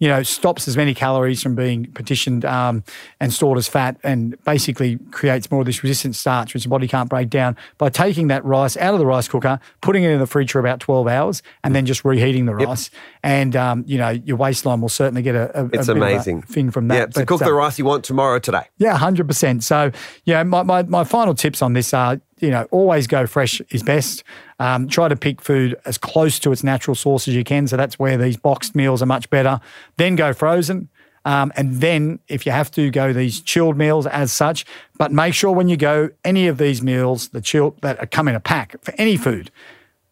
you 0.00 0.08
know, 0.08 0.22
stops 0.24 0.66
as 0.66 0.76
many 0.76 0.94
calories 0.94 1.42
from 1.42 1.54
being 1.54 1.84
partitioned 1.92 2.44
um, 2.44 2.82
and 3.20 3.32
stored 3.32 3.58
as 3.58 3.68
fat, 3.68 3.96
and 4.02 4.42
basically 4.44 4.98
creates 5.12 5.50
more 5.50 5.60
of 5.60 5.66
this 5.66 5.82
resistant 5.82 6.16
starch, 6.16 6.54
which 6.54 6.64
the 6.64 6.68
body 6.68 6.88
can't 6.88 7.08
break 7.08 7.30
down 7.30 7.56
by 7.78 7.88
taking 7.90 8.26
that 8.28 8.44
rice 8.44 8.76
out 8.78 8.94
of 8.94 8.98
the 8.98 9.06
rice 9.06 9.28
cooker, 9.28 9.60
putting 9.82 10.02
it 10.02 10.10
in 10.10 10.18
the 10.18 10.26
fridge 10.26 10.50
for 10.50 10.58
about 10.58 10.80
twelve 10.80 11.06
hours, 11.06 11.42
and 11.62 11.74
then 11.76 11.86
just 11.86 12.04
reheating 12.04 12.46
the 12.46 12.54
rice. 12.54 12.90
And 13.22 13.54
um, 13.54 13.84
you 13.86 13.98
know, 13.98 14.08
your 14.08 14.36
waistline 14.36 14.80
will 14.80 14.88
certainly 14.88 15.22
get 15.22 15.36
a, 15.36 15.60
a, 15.60 15.64
a 15.66 15.70
it's 15.74 15.88
a 15.88 15.92
amazing. 15.92 16.42
thing 16.42 16.70
from 16.70 16.88
that. 16.88 16.94
Yeah, 16.94 17.04
so 17.04 17.20
But, 17.20 17.28
cook 17.28 17.42
uh, 17.42 17.44
the 17.44 17.52
rice 17.52 17.78
you 17.78 17.84
want 17.84 18.02
tomorrow 18.04 18.38
today. 18.38 18.64
yeah, 18.78 18.96
hundred 18.96 19.28
percent. 19.28 19.62
So, 19.62 19.92
yeah, 20.24 20.42
my, 20.42 20.62
my 20.62 20.82
my 20.84 21.04
final 21.04 21.34
tips 21.34 21.60
on 21.62 21.74
this 21.74 21.92
are 21.92 22.20
you 22.40 22.50
know, 22.50 22.66
always 22.70 23.06
go 23.06 23.26
fresh 23.26 23.60
is 23.70 23.82
best. 23.82 24.24
Um, 24.58 24.88
try 24.88 25.08
to 25.08 25.16
pick 25.16 25.40
food 25.40 25.76
as 25.84 25.98
close 25.98 26.38
to 26.40 26.52
its 26.52 26.62
natural 26.64 26.94
source 26.94 27.28
as 27.28 27.34
you 27.34 27.44
can. 27.44 27.66
So 27.66 27.76
that's 27.76 27.98
where 27.98 28.16
these 28.18 28.36
boxed 28.36 28.74
meals 28.74 29.02
are 29.02 29.06
much 29.06 29.30
better. 29.30 29.60
Then 29.96 30.16
go 30.16 30.32
frozen. 30.32 30.88
Um, 31.26 31.52
and 31.54 31.82
then, 31.82 32.18
if 32.28 32.46
you 32.46 32.52
have 32.52 32.70
to, 32.72 32.90
go 32.90 33.12
these 33.12 33.40
chilled 33.42 33.76
meals 33.76 34.06
as 34.06 34.32
such. 34.32 34.64
But 34.96 35.12
make 35.12 35.34
sure 35.34 35.52
when 35.52 35.68
you 35.68 35.76
go 35.76 36.08
any 36.24 36.46
of 36.48 36.56
these 36.56 36.80
meals, 36.82 37.28
the 37.28 37.42
chilled 37.42 37.78
that 37.82 38.10
come 38.10 38.26
in 38.26 38.34
a 38.34 38.40
pack 38.40 38.76
for 38.82 38.94
any 38.96 39.18
food, 39.18 39.50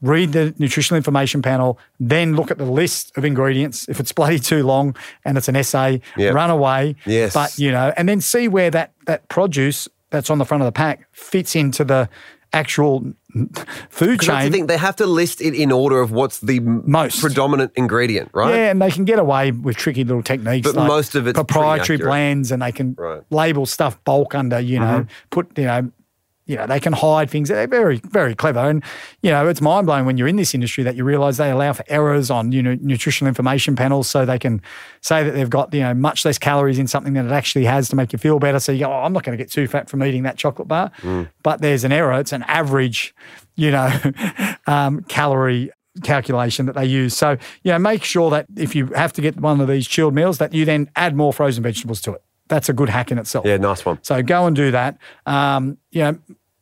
read 0.02 0.32
the 0.32 0.54
nutritional 0.58 0.98
information 0.98 1.40
panel, 1.40 1.78
then 1.98 2.36
look 2.36 2.50
at 2.50 2.58
the 2.58 2.64
list 2.66 3.16
of 3.16 3.24
ingredients. 3.24 3.88
If 3.88 4.00
it's 4.00 4.12
bloody 4.18 4.38
too 4.38 4.62
long 4.64 4.94
and 5.24 5.38
it's 5.38 5.48
an 5.48 5.56
essay, 5.56 6.02
Yep. 6.18 6.34
run 6.34 6.50
away. 6.50 6.96
Yes. 7.06 7.32
But 7.32 7.58
you 7.58 7.70
know, 7.72 7.92
and 7.96 8.06
then 8.06 8.20
see 8.20 8.46
where 8.46 8.70
that 8.70 8.92
that 9.06 9.28
produce 9.28 9.88
that's 10.10 10.30
on 10.30 10.38
the 10.38 10.44
front 10.44 10.62
of 10.62 10.66
the 10.66 10.72
pack 10.72 11.06
fits 11.12 11.54
into 11.56 11.84
the 11.84 12.08
actual 12.54 13.00
food 13.90 14.12
Because 14.12 14.26
that's 14.26 14.26
the 14.26 14.26
chain. 14.26 14.52
thing, 14.52 14.66
they 14.68 14.78
have 14.78 14.96
to 14.96 15.06
list 15.06 15.42
it 15.42 15.52
in 15.54 15.70
order 15.70 16.00
of 16.00 16.12
what's 16.12 16.40
the 16.40 16.60
Most. 16.60 17.20
predominant 17.20 17.72
ingredient, 17.76 18.30
right? 18.32 18.54
Yeah, 18.54 18.70
and 18.70 18.80
they 18.80 18.90
can 18.90 19.04
get 19.04 19.18
away 19.18 19.50
with 19.50 19.76
tricky 19.76 20.02
little 20.04 20.22
techniques. 20.22 20.66
But 20.66 20.74
like 20.76 20.88
most 20.88 21.14
of 21.14 21.26
it's 21.26 21.36
proprietary 21.36 21.98
blends, 21.98 22.50
and 22.50 22.62
they 22.62 22.72
can 22.72 22.94
Right. 22.98 23.22
label 23.30 23.66
stuff 23.66 24.02
bulk 24.04 24.34
under. 24.34 24.58
You 24.60 24.80
know, 24.80 24.86
Mm-hmm. 25.00 25.10
put 25.30 25.58
you 25.58 25.64
know, 25.64 25.90
you 26.48 26.56
know, 26.56 26.66
they 26.66 26.80
can 26.80 26.92
hide 26.92 27.30
things. 27.30 27.48
They're 27.48 27.68
very, 27.68 28.00
very 28.04 28.34
clever, 28.34 28.58
and 28.58 28.82
you 29.22 29.30
know, 29.30 29.46
it's 29.46 29.60
mind 29.60 29.86
blowing 29.86 30.04
when 30.06 30.16
you're 30.18 30.26
in 30.26 30.34
this 30.36 30.54
industry 30.54 30.82
that 30.82 30.96
you 30.96 31.04
realise 31.04 31.36
they 31.36 31.50
allow 31.50 31.72
for 31.74 31.84
errors 31.88 32.30
on 32.30 32.50
you 32.50 32.62
know 32.62 32.76
nutritional 32.80 33.28
information 33.28 33.76
panels, 33.76 34.08
so 34.08 34.24
they 34.24 34.38
can 34.38 34.60
say 35.00 35.22
that 35.22 35.32
they've 35.32 35.50
got 35.50 35.72
you 35.72 35.80
know 35.80 35.94
much 35.94 36.24
less 36.24 36.38
calories 36.38 36.78
in 36.78 36.88
something 36.88 37.12
than 37.12 37.26
it 37.26 37.32
actually 37.32 37.66
has 37.66 37.88
to 37.90 37.96
make 37.96 38.12
you 38.12 38.18
feel 38.18 38.38
better. 38.40 38.58
So 38.58 38.72
you 38.72 38.80
go, 38.80 38.86
oh, 38.90 39.02
I'm 39.04 39.12
not 39.12 39.22
going 39.22 39.38
to 39.38 39.42
get 39.44 39.52
too 39.52 39.68
fat 39.68 39.88
from 39.88 40.02
eating 40.02 40.24
that 40.24 40.36
chocolate 40.36 40.66
bar, 40.66 40.90
Mm. 41.02 41.28
but 41.44 41.60
there's 41.60 41.84
an 41.84 41.92
error. 41.92 42.18
It's 42.18 42.32
an 42.32 42.42
average, 42.44 43.14
you 43.54 43.70
know, 43.70 43.92
um, 44.66 45.02
calorie 45.02 45.70
calculation 46.02 46.66
that 46.66 46.74
they 46.76 46.86
use. 46.86 47.14
So, 47.16 47.36
you 47.62 47.72
know, 47.72 47.78
make 47.78 48.04
sure 48.04 48.30
that 48.30 48.46
if 48.56 48.74
you 48.74 48.86
have 48.88 49.12
to 49.14 49.20
get 49.20 49.38
one 49.40 49.60
of 49.60 49.68
these 49.68 49.86
chilled 49.86 50.14
meals, 50.14 50.38
that 50.38 50.54
you 50.54 50.64
then 50.64 50.90
add 50.96 51.16
more 51.16 51.32
frozen 51.32 51.62
vegetables 51.62 52.00
to 52.02 52.12
it. 52.12 52.22
That's 52.48 52.68
a 52.68 52.72
good 52.72 52.88
hack 52.88 53.10
in 53.10 53.18
itself. 53.18 53.44
Yeah, 53.44 53.56
nice 53.58 53.84
one. 53.84 53.98
So 54.02 54.22
go 54.22 54.46
and 54.46 54.56
do 54.56 54.70
that. 54.70 54.96
Um, 55.26 55.76
you 55.90 56.02
know, 56.02 56.18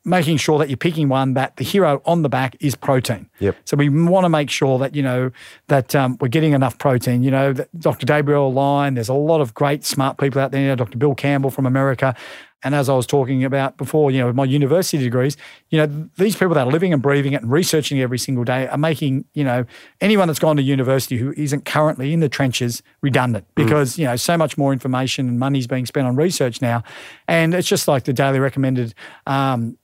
making 0.07 0.37
sure 0.37 0.59
that 0.59 0.71
you're 0.71 0.77
picking 0.77 1.09
one 1.09 1.35
that 1.35 1.57
the 1.57 1.65
hero 1.65 2.01
on 2.07 2.23
the 2.23 2.29
back 2.29 2.57
is 2.61 2.75
protein. 2.75 3.29
Yep. 3.41 3.57
So 3.65 3.77
we 3.77 3.89
want 3.89 4.25
to 4.25 4.29
make 4.29 4.49
sure 4.49 4.79
that 4.79 4.95
you 4.95 5.03
know 5.03 5.31
that 5.67 5.95
um, 5.95 6.17
we're 6.21 6.29
getting 6.29 6.53
enough 6.53 6.79
protein. 6.79 7.23
You 7.23 7.33
know, 7.33 7.53
that 7.53 7.69
Dr. 7.79 8.07
Gabrielle 8.07 8.53
Lyon. 8.53 8.95
There's 8.95 9.09
a 9.09 9.15
lot 9.15 9.41
of 9.41 9.53
great 9.53 9.85
smart 9.85 10.17
people 10.17 10.41
out 10.41 10.53
there. 10.53 10.63
You 10.63 10.69
know, 10.69 10.77
Dr. 10.77 10.97
Bill 10.97 11.15
Campbell 11.15 11.51
from 11.51 11.67
America. 11.67 12.15
And 12.63 12.75
as 12.75 12.89
I 12.89 12.95
was 12.95 13.07
talking 13.07 13.45
about 13.45 13.77
before, 13.77 14.11
you 14.11 14.19
know, 14.19 14.27
with 14.29 14.35
my 14.35 14.45
university 14.45 14.99
degrees, 14.99 15.37
you 15.69 15.79
know, 15.79 16.09
these 16.17 16.35
people 16.35 16.55
that 16.55 16.67
are 16.67 16.73
living 16.73 16.93
and 16.93 17.03
breathing 17.03 17.35
it 17.35 17.43
and 17.43 17.51
researching 17.53 17.99
it 17.99 18.03
every 18.03 18.19
single 18.19 18.45
day 18.45 18.67
are 18.67 18.79
making, 18.79 19.25
you 19.35 19.45
know, 19.45 19.67
anyone 20.01 20.27
that's 20.27 20.39
gone 20.39 20.57
to 20.57 20.63
university 20.63 21.17
who 21.17 21.33
isn't 21.37 21.65
currently 21.65 22.13
in 22.13 22.21
the 22.21 22.29
trenches 22.29 22.83
redundant 23.03 23.47
because, 23.55 23.99
you 23.99 24.07
know, 24.07 24.17
so 24.17 24.39
much 24.39 24.57
more 24.57 24.73
information 24.73 25.29
and 25.29 25.39
money's 25.39 25.67
being 25.67 25.87
spent 25.87 26.07
on 26.07 26.17
research 26.17 26.63
now. 26.63 26.83
And 27.29 27.55
it's 27.55 27.69
just 27.69 27.89
like 27.89 28.05
the 28.05 28.13
daily 28.13 28.41
recommended 28.41 28.95
um, 29.27 29.77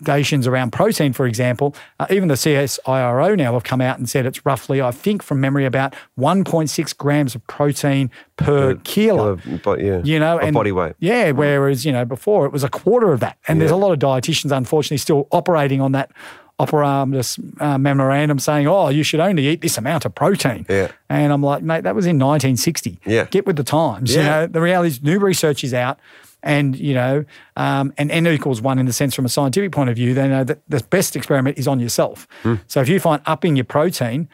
recommendations 0.00 0.46
around 0.46 0.70
protein, 0.72 1.12
for 1.12 1.26
example, 1.26 1.74
uh, 1.98 2.06
even 2.10 2.28
the 2.28 2.34
CSIRO 2.34 3.36
now 3.36 3.52
have 3.52 3.64
come 3.64 3.80
out 3.80 3.98
and 3.98 4.08
said 4.08 4.26
it's 4.26 4.44
roughly, 4.46 4.80
I 4.80 4.90
think 4.90 5.22
from 5.22 5.40
memory, 5.40 5.64
about 5.66 5.94
1.6 6.18 6.96
grams 6.96 7.34
of 7.34 7.46
protein 7.46 8.10
per 8.36 8.74
kilo. 8.76 9.36
Kilo, 9.36 9.58
but 9.62 9.80
yeah, 9.80 10.00
You 10.04 10.18
know, 10.18 10.38
and 10.38 10.54
body 10.54 10.72
weight. 10.72 10.94
Yeah, 10.98 11.30
whereas 11.32 11.84
you 11.84 11.92
know 11.92 12.04
before 12.04 12.46
it 12.46 12.52
was 12.52 12.64
a 12.64 12.68
quarter 12.68 13.12
of 13.12 13.20
that, 13.20 13.36
and 13.48 13.60
there's 13.60 13.70
a 13.70 13.76
lot 13.76 13.92
of 13.92 13.98
dietitians 13.98 14.50
unfortunately 14.56 14.96
still 14.98 15.28
operating 15.30 15.80
on 15.80 15.92
that 15.92 16.10
operamus 16.58 17.38
uh, 17.58 17.78
memorandum 17.78 18.38
saying, 18.38 18.66
"Oh, 18.66 18.88
you 18.88 19.02
should 19.02 19.20
only 19.20 19.46
eat 19.46 19.60
this 19.60 19.78
amount 19.78 20.04
of 20.04 20.14
protein." 20.14 20.66
Yeah. 20.68 20.88
and 21.08 21.32
I'm 21.32 21.42
like, 21.42 21.62
mate, 21.62 21.84
that 21.84 21.94
was 21.94 22.06
in 22.06 22.18
1960. 22.18 22.98
Yeah. 23.06 23.24
get 23.30 23.46
with 23.46 23.56
the 23.56 23.64
times. 23.64 24.14
You 24.14 24.20
Yeah. 24.22 24.28
know, 24.30 24.46
the 24.46 24.60
reality 24.60 24.88
is 24.88 25.02
new 25.02 25.18
research 25.18 25.64
is 25.64 25.74
out. 25.74 25.98
And 26.42 26.76
you 26.76 26.94
know, 26.94 27.24
um, 27.56 27.92
and 27.98 28.10
n 28.10 28.26
equals 28.26 28.62
one 28.62 28.78
in 28.78 28.86
the 28.86 28.92
sense 28.92 29.14
from 29.14 29.24
a 29.26 29.28
scientific 29.28 29.72
point 29.72 29.90
of 29.90 29.96
view, 29.96 30.14
they 30.14 30.26
know 30.28 30.44
that 30.44 30.60
the 30.68 30.82
best 30.90 31.16
experiment 31.16 31.58
is 31.58 31.68
on 31.68 31.80
yourself. 31.80 32.26
Hmm. 32.42 32.54
So 32.66 32.80
if 32.80 32.88
you 32.88 32.98
find 33.00 33.20
upping 33.26 33.56
your 33.56 33.64
protein 33.66 34.28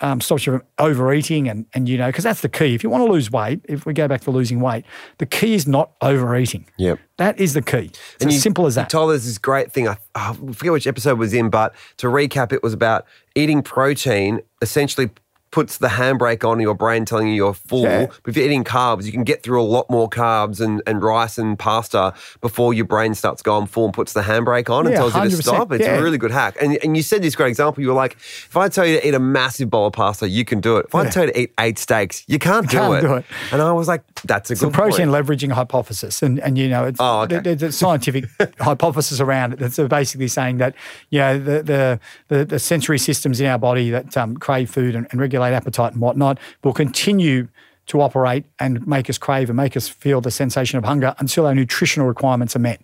um, 0.00 0.20
stops 0.20 0.46
you 0.46 0.52
from 0.54 0.62
overeating, 0.78 1.48
and 1.48 1.66
and 1.74 1.88
you 1.88 1.98
know, 1.98 2.06
because 2.08 2.24
that's 2.24 2.40
the 2.40 2.48
key. 2.48 2.74
If 2.74 2.82
you 2.84 2.90
want 2.90 3.04
to 3.06 3.10
lose 3.12 3.30
weight, 3.30 3.60
if 3.68 3.86
we 3.86 3.94
go 3.94 4.08
back 4.08 4.20
to 4.22 4.30
losing 4.30 4.60
weight, 4.60 4.84
the 5.18 5.26
key 5.26 5.54
is 5.54 5.66
not 5.66 5.92
overeating. 6.00 6.66
Yep. 6.78 6.98
that 7.18 7.38
is 7.40 7.54
the 7.54 7.62
key. 7.62 7.90
It's 8.16 8.26
as 8.26 8.34
you- 8.34 8.40
simple 8.40 8.66
as 8.66 8.76
You 8.76 8.82
that. 8.82 8.90
told 8.90 9.12
us 9.12 9.24
this 9.24 9.38
great 9.38 9.72
thing. 9.72 9.88
I, 9.88 9.96
I 10.14 10.34
forget 10.52 10.72
which 10.72 10.86
episode 10.86 11.18
was 11.18 11.32
in, 11.32 11.48
but 11.50 11.74
to 11.98 12.08
recap, 12.08 12.52
it 12.52 12.62
was 12.62 12.72
about 12.72 13.06
eating 13.34 13.62
protein 13.62 14.40
essentially 14.60 15.10
puts 15.52 15.78
the 15.78 15.86
handbrake 15.86 16.48
on 16.48 16.58
your 16.58 16.74
brain 16.74 17.04
telling 17.04 17.28
you 17.28 17.34
you're 17.34 17.54
full. 17.54 17.82
Yeah. 17.82 18.06
But 18.06 18.30
if 18.30 18.36
you're 18.36 18.46
eating 18.46 18.64
carbs, 18.64 19.04
you 19.04 19.12
can 19.12 19.22
get 19.22 19.42
through 19.44 19.62
a 19.62 19.64
lot 19.64 19.88
more 19.90 20.08
carbs 20.10 20.60
and, 20.60 20.82
and 20.86 21.00
rice 21.02 21.38
and 21.38 21.56
pasta 21.58 22.14
before 22.40 22.74
your 22.74 22.86
brain 22.86 23.14
starts 23.14 23.42
going 23.42 23.66
full 23.66 23.84
and 23.84 23.94
puts 23.94 24.14
the 24.14 24.22
handbrake 24.22 24.68
on 24.70 24.86
and 24.86 24.96
tells 24.96 25.14
you 25.14 25.28
to 25.28 25.42
stop. 25.42 25.70
It's 25.70 25.84
yeah. 25.84 25.98
a 25.98 26.02
really 26.02 26.18
good 26.18 26.30
hack. 26.30 26.56
And, 26.60 26.78
and 26.82 26.96
you 26.96 27.02
said 27.02 27.22
this 27.22 27.36
great 27.36 27.50
example. 27.50 27.82
You 27.82 27.88
were 27.88 27.94
like, 27.94 28.14
if 28.14 28.56
I 28.56 28.68
tell 28.68 28.86
you 28.86 28.98
to 28.98 29.06
eat 29.06 29.14
a 29.14 29.20
massive 29.20 29.68
bowl 29.70 29.86
of 29.88 29.92
pasta, 29.92 30.28
you 30.28 30.44
can 30.44 30.60
do 30.60 30.78
it. 30.78 30.86
If 30.86 30.94
I 30.94 31.08
tell 31.10 31.26
you 31.26 31.32
to 31.32 31.38
eat 31.40 31.52
eight 31.60 31.78
steaks, 31.78 32.24
you 32.26 32.38
can't, 32.38 32.68
do, 32.68 32.78
can't 32.78 32.94
it. 32.94 33.06
do 33.06 33.14
it. 33.16 33.24
And 33.52 33.60
I 33.60 33.72
was 33.72 33.88
like, 33.88 34.02
that's 34.22 34.48
a 34.48 34.54
It's 34.54 34.62
a 34.62 34.66
good 34.66 34.74
protein 34.74 35.10
point. 35.10 35.26
leveraging 35.26 35.52
hypothesis, 35.52 36.22
and 36.22 36.38
and 36.40 36.56
you 36.56 36.68
know, 36.70 36.84
it's, 36.86 36.98
Oh, 36.98 37.20
okay. 37.22 37.40
there- 37.40 37.54
there's 37.56 37.74
a 37.74 37.76
scientific 37.76 38.24
hypothesis 38.58 39.20
around 39.20 39.52
it 39.52 39.58
that's 39.58 39.76
basically 39.78 40.28
saying 40.28 40.56
that 40.58 40.74
you 41.10 41.18
know 41.18 41.38
the 41.38 41.62
the 41.62 42.00
the, 42.28 42.44
the 42.46 42.58
sensory 42.58 42.98
systems 42.98 43.38
in 43.40 43.46
our 43.46 43.58
body 43.58 43.90
that 43.90 44.16
um, 44.16 44.36
crave 44.36 44.70
food 44.70 44.94
and, 44.94 45.06
and 45.10 45.20
regulate 45.20 45.41
appetite 45.50 45.92
and 45.92 46.00
whatnot 46.00 46.38
will 46.62 46.72
continue 46.72 47.48
to 47.86 48.00
operate 48.00 48.44
and 48.58 48.86
make 48.86 49.10
us 49.10 49.18
crave 49.18 49.50
and 49.50 49.56
make 49.56 49.76
us 49.76 49.88
feel 49.88 50.20
the 50.20 50.30
sensation 50.30 50.78
of 50.78 50.84
hunger 50.84 51.14
until 51.18 51.46
our 51.46 51.54
nutritional 51.54 52.06
requirements 52.06 52.54
are 52.54 52.60
met. 52.60 52.80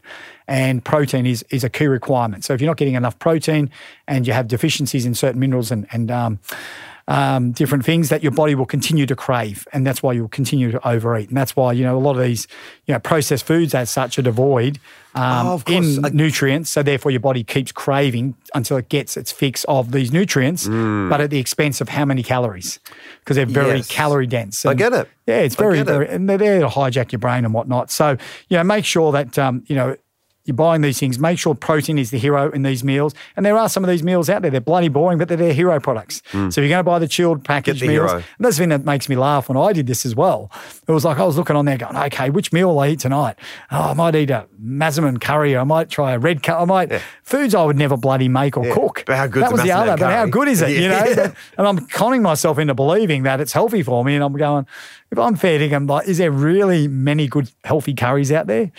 And 0.49 0.85
protein 0.85 1.25
is 1.25 1.45
is 1.51 1.63
a 1.63 1.71
key 1.71 1.87
requirement. 1.87 2.45
So 2.45 2.53
if 2.53 2.61
you're 2.61 2.71
not 2.71 2.77
getting 2.77 2.95
enough 2.95 3.19
protein 3.19 3.71
and 4.09 4.27
you 4.27 4.33
have 4.33 4.49
deficiencies 4.49 5.07
in 5.07 5.15
certain 5.15 5.41
minerals 5.41 5.71
and 5.71 5.87
and 5.93 6.11
um, 6.11 6.41
um, 7.09 7.53
different 7.53 7.85
things 7.85 8.11
that 8.11 8.23
your 8.23 8.33
body 8.33 8.55
will 8.55 8.67
continue 8.67 9.07
to 9.07 9.17
crave, 9.17 9.67
and 9.73 9.85
that's 9.87 10.03
why 10.03 10.13
you'll 10.13 10.29
continue 10.29 10.71
to 10.71 10.89
overeat, 10.89 11.29
and 11.29 11.37
that's 11.37 11.57
why 11.57 11.73
you 11.73 11.83
know 11.83 11.97
a 11.97 11.99
lot 11.99 12.17
of 12.17 12.23
these 12.23 12.47
you 12.87 12.93
know 12.95 13.01
processed 13.01 13.45
foods 13.47 13.75
as 13.75 13.89
such 13.91 14.19
are 14.19 14.23
devoid 14.23 14.79
um, 15.15 15.47
Oh, 15.47 15.55
of 15.55 15.65
in 15.69 16.05
I- 16.05 16.11
nutrients, 16.11 16.69
so 16.71 16.83
therefore 16.83 17.11
your 17.11 17.21
body 17.21 17.43
keeps 17.43 17.73
craving 17.73 18.35
until 18.55 18.77
it 18.77 18.91
gets 18.91 19.17
its 19.17 19.33
fix 19.33 19.65
of 19.65 19.91
these 19.91 20.13
nutrients, 20.13 20.69
but 20.69 21.21
at 21.21 21.31
the 21.31 21.39
expense 21.39 21.81
of 21.81 21.89
how 21.89 22.05
many 22.05 22.23
calories, 22.23 22.79
because 23.21 23.37
they're 23.37 23.47
very 23.47 23.69
Mm. 23.73 23.77
Yes. 23.79 23.89
calorie 23.89 24.27
dense. 24.27 24.67
I 24.67 24.75
get 24.75 24.93
it. 24.93 25.09
Yeah, 25.27 25.39
it's 25.41 25.55
very, 25.57 25.79
it. 25.79 25.85
very, 25.87 26.09
and 26.09 26.29
they're 26.29 26.37
there 26.39 26.61
to 26.61 26.69
hijack 26.69 27.11
your 27.13 27.19
brain 27.21 27.45
and 27.47 27.55
whatnot. 27.55 27.91
So 27.91 28.17
you 28.51 28.57
know, 28.59 28.65
make 28.65 28.85
sure 28.85 29.13
that 29.13 29.39
um, 29.39 29.63
you 29.67 29.75
know 29.77 29.97
you're 30.49 30.55
buying 30.55 30.81
these 30.81 30.99
things, 30.99 31.19
make 31.19 31.39
sure 31.39 31.55
protein 31.55 31.99
is 31.99 32.11
the 32.11 32.19
hero 32.19 32.51
in 32.51 32.63
these 32.63 32.83
meals. 32.83 33.15
And 33.37 33.45
there 33.45 33.57
are 33.57 33.69
some 33.69 33.85
of 33.85 33.91
these 33.91 34.03
meals 34.03 34.29
out 34.31 34.43
there, 34.43 34.51
they're 34.51 34.61
bloody 34.61 34.89
boring, 34.89 35.19
but 35.19 35.29
they're 35.29 35.37
their 35.37 35.53
hero 35.53 35.79
products. 35.79 36.23
Mm. 36.33 36.53
So 36.53 36.61
if 36.61 36.65
you're 36.65 36.71
going 36.71 36.81
to 36.81 36.85
buy 36.85 36.99
the 36.99 37.07
chilled 37.07 37.45
packaged 37.45 37.83
the 37.83 37.89
meals, 37.89 38.11
hero. 38.11 38.17
and 38.17 38.25
that's 38.41 38.57
the 38.57 38.63
thing 38.63 38.71
that 38.71 38.85
makes 38.85 39.09
me 39.09 39.17
laugh 39.17 39.49
when 39.49 39.59
I 39.59 39.73
did 39.73 39.87
this 39.87 40.07
as 40.07 40.17
well. 40.17 40.51
It 40.87 40.93
was 40.93 41.05
like 41.05 41.19
I 41.19 41.25
was 41.25 41.37
looking 41.37 41.55
on 41.55 41.67
there 41.67 41.77
going, 41.77 41.97
okay, 41.97 42.31
which 42.31 42.53
meal 42.53 42.69
will 42.69 42.81
I 42.81 42.89
eat 42.89 43.01
tonight? 43.01 43.37
Oh, 43.71 43.91
I 43.91 43.95
might 43.95 44.15
eat 44.15 44.31
a 44.31 44.49
Massaman 44.61 45.21
curry. 45.21 45.57
I 45.57 45.65
might 45.65 45.91
try 45.91 46.13
a 46.13 46.19
red 46.19 46.43
curry. 46.43 46.57
I 46.57 46.65
might, 46.65 46.93
foods 47.23 47.55
I 47.55 47.63
would 47.63 47.77
never 47.77 47.97
bloody 47.99 48.29
make 48.29 48.57
or 48.57 48.73
cook. 48.73 49.05
But 49.07 49.17
how 49.17 49.27
good 49.27 49.43
that 49.43 49.53
was 49.53 49.63
the 49.63 49.73
other, 49.73 49.97
but 49.97 50.11
how 50.11 50.27
good 50.27 50.49
is 50.49 50.63
it, 50.63 50.71
you 50.71 50.89
know? 50.89 51.05
Yeah. 51.05 51.15
But- 51.15 51.35
and 51.59 51.67
I'm 51.67 51.87
conning 51.87 52.23
myself 52.23 52.59
into 52.59 52.75
believing 52.75 53.25
that 53.25 53.41
it's 53.41 53.53
healthy 53.53 53.83
for 53.83 54.03
me. 54.03 54.15
And 54.15 54.25
I'm 54.25 54.33
going, 54.33 54.67
if 55.11 55.19
I'm 55.19 55.37
fair 55.37 55.59
dinkum, 55.59 55.77
I'm 55.77 55.87
like, 55.87 56.09
is 56.09 56.19
there 56.19 56.31
really 56.31 56.89
many 56.89 57.29
good 57.29 57.51
healthy 57.65 57.93
curries 57.95 58.33
out 58.33 58.47
there? 58.47 58.73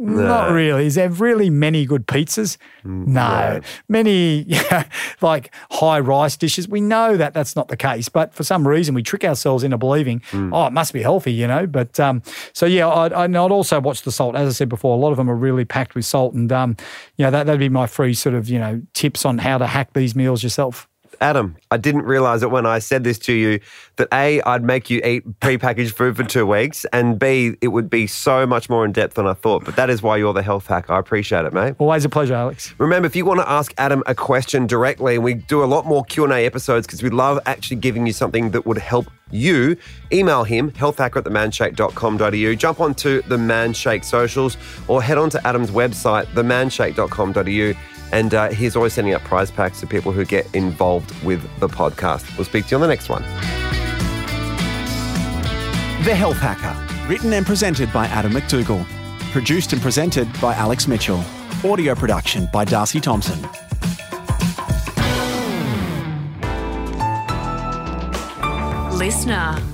Not 0.00 0.50
really. 0.52 0.86
Is 0.86 0.94
there 0.94 1.10
really 1.10 1.50
many 1.50 1.84
good 1.84 2.06
pizzas? 2.06 2.56
No. 2.84 3.60
Many 3.88 4.46
like 5.20 5.52
high 5.70 6.00
rice 6.00 6.36
dishes. 6.38 6.66
We 6.68 6.80
know 6.80 7.18
that 7.18 7.34
that's 7.34 7.54
not 7.54 7.68
the 7.68 7.76
case, 7.76 8.08
but 8.08 8.32
for 8.32 8.42
some 8.42 8.66
reason 8.66 8.94
we 8.94 9.02
trick 9.02 9.24
ourselves 9.24 9.62
into 9.62 9.76
believing, 9.76 10.22
oh, 10.32 10.66
it 10.66 10.72
must 10.72 10.92
be 10.94 11.02
healthy, 11.02 11.32
you 11.32 11.46
know. 11.46 11.66
But 11.66 12.00
um, 12.00 12.22
so 12.54 12.64
yeah, 12.64 12.88
I'd, 12.88 13.12
I'd 13.12 13.36
I'd 13.36 13.50
also 13.50 13.78
watch 13.80 14.02
the 14.02 14.12
salt. 14.12 14.36
As 14.36 14.48
I 14.48 14.52
said 14.52 14.68
before, 14.68 14.96
a 14.96 14.98
lot 14.98 15.10
of 15.10 15.18
them 15.18 15.30
are 15.30 15.36
really 15.36 15.64
packed 15.66 15.94
with 15.94 16.04
salt, 16.04 16.34
and 16.34 16.50
um, 16.50 16.76
you 17.16 17.24
know 17.24 17.30
that 17.30 17.44
that'd 17.44 17.60
be 17.60 17.68
my 17.68 17.86
free 17.86 18.14
sort 18.14 18.34
of 18.34 18.48
you 18.48 18.58
know 18.58 18.80
tips 18.94 19.24
on 19.26 19.38
how 19.38 19.58
to 19.58 19.66
hack 19.66 19.92
these 19.92 20.16
meals 20.16 20.42
yourself. 20.42 20.88
Adam, 21.20 21.56
I 21.70 21.76
didn't 21.76 22.02
realize 22.02 22.42
it 22.42 22.50
when 22.50 22.64
I 22.64 22.78
said 22.78 23.04
this 23.04 23.18
to 23.20 23.32
you 23.32 23.60
that 23.96 24.08
A, 24.12 24.40
I'd 24.42 24.64
make 24.64 24.88
you 24.88 25.00
eat 25.04 25.40
prepackaged 25.40 25.92
food 25.92 26.16
for 26.16 26.24
two 26.24 26.46
weeks, 26.46 26.86
and 26.92 27.18
B, 27.18 27.56
it 27.60 27.68
would 27.68 27.90
be 27.90 28.06
so 28.06 28.46
much 28.46 28.70
more 28.70 28.84
in 28.84 28.92
depth 28.92 29.14
than 29.14 29.26
I 29.26 29.34
thought. 29.34 29.64
But 29.64 29.76
that 29.76 29.90
is 29.90 30.02
why 30.02 30.16
you're 30.16 30.32
the 30.32 30.42
health 30.42 30.66
hack. 30.66 30.88
I 30.88 30.98
appreciate 30.98 31.44
it, 31.44 31.52
mate. 31.52 31.74
Always 31.78 32.04
a 32.04 32.08
pleasure, 32.08 32.34
Alex. 32.34 32.74
Remember, 32.78 33.06
if 33.06 33.14
you 33.14 33.26
want 33.26 33.40
to 33.40 33.48
ask 33.48 33.74
Adam 33.76 34.02
a 34.06 34.14
question 34.14 34.66
directly, 34.66 35.16
and 35.16 35.24
we 35.24 35.34
do 35.34 35.62
a 35.62 35.66
lot 35.66 35.84
more 35.84 36.04
Q&A 36.04 36.46
episodes 36.46 36.86
because 36.86 37.02
we 37.02 37.10
love 37.10 37.38
actually 37.44 37.76
giving 37.76 38.06
you 38.06 38.12
something 38.12 38.50
that 38.52 38.64
would 38.64 38.78
help 38.78 39.06
you, 39.30 39.76
email 40.12 40.44
him, 40.44 40.70
healthhacker 40.72 41.16
at 41.16 41.24
themanshake.com.au, 41.24 42.54
jump 42.54 42.80
onto 42.80 43.22
the 43.22 43.36
Manshake 43.36 44.04
socials, 44.04 44.56
or 44.88 45.02
head 45.02 45.18
on 45.18 45.30
to 45.30 45.46
Adam's 45.46 45.70
website, 45.70 46.24
themanshake.com.au, 46.26 47.99
And 48.12 48.34
uh, 48.34 48.48
he's 48.50 48.76
always 48.76 48.92
sending 48.92 49.14
out 49.14 49.22
prize 49.22 49.50
packs 49.50 49.80
to 49.80 49.86
people 49.86 50.12
who 50.12 50.24
get 50.24 50.52
involved 50.54 51.10
with 51.24 51.42
the 51.60 51.68
podcast. 51.68 52.36
We'll 52.36 52.44
speak 52.44 52.66
to 52.66 52.70
you 52.72 52.76
on 52.76 52.82
the 52.82 52.88
next 52.88 53.08
one. 53.08 53.22
The 56.04 56.14
Health 56.14 56.38
Hacker. 56.38 56.76
Written 57.08 57.32
and 57.32 57.44
presented 57.46 57.92
by 57.92 58.06
Adam 58.06 58.32
McDougall. 58.32 58.84
Produced 59.32 59.72
and 59.72 59.82
presented 59.82 60.28
by 60.40 60.54
Alex 60.54 60.88
Mitchell. 60.88 61.22
Audio 61.64 61.94
production 61.94 62.48
by 62.52 62.64
Darcy 62.64 63.00
Thompson. 63.00 63.38
LiSTNR. 69.00 69.69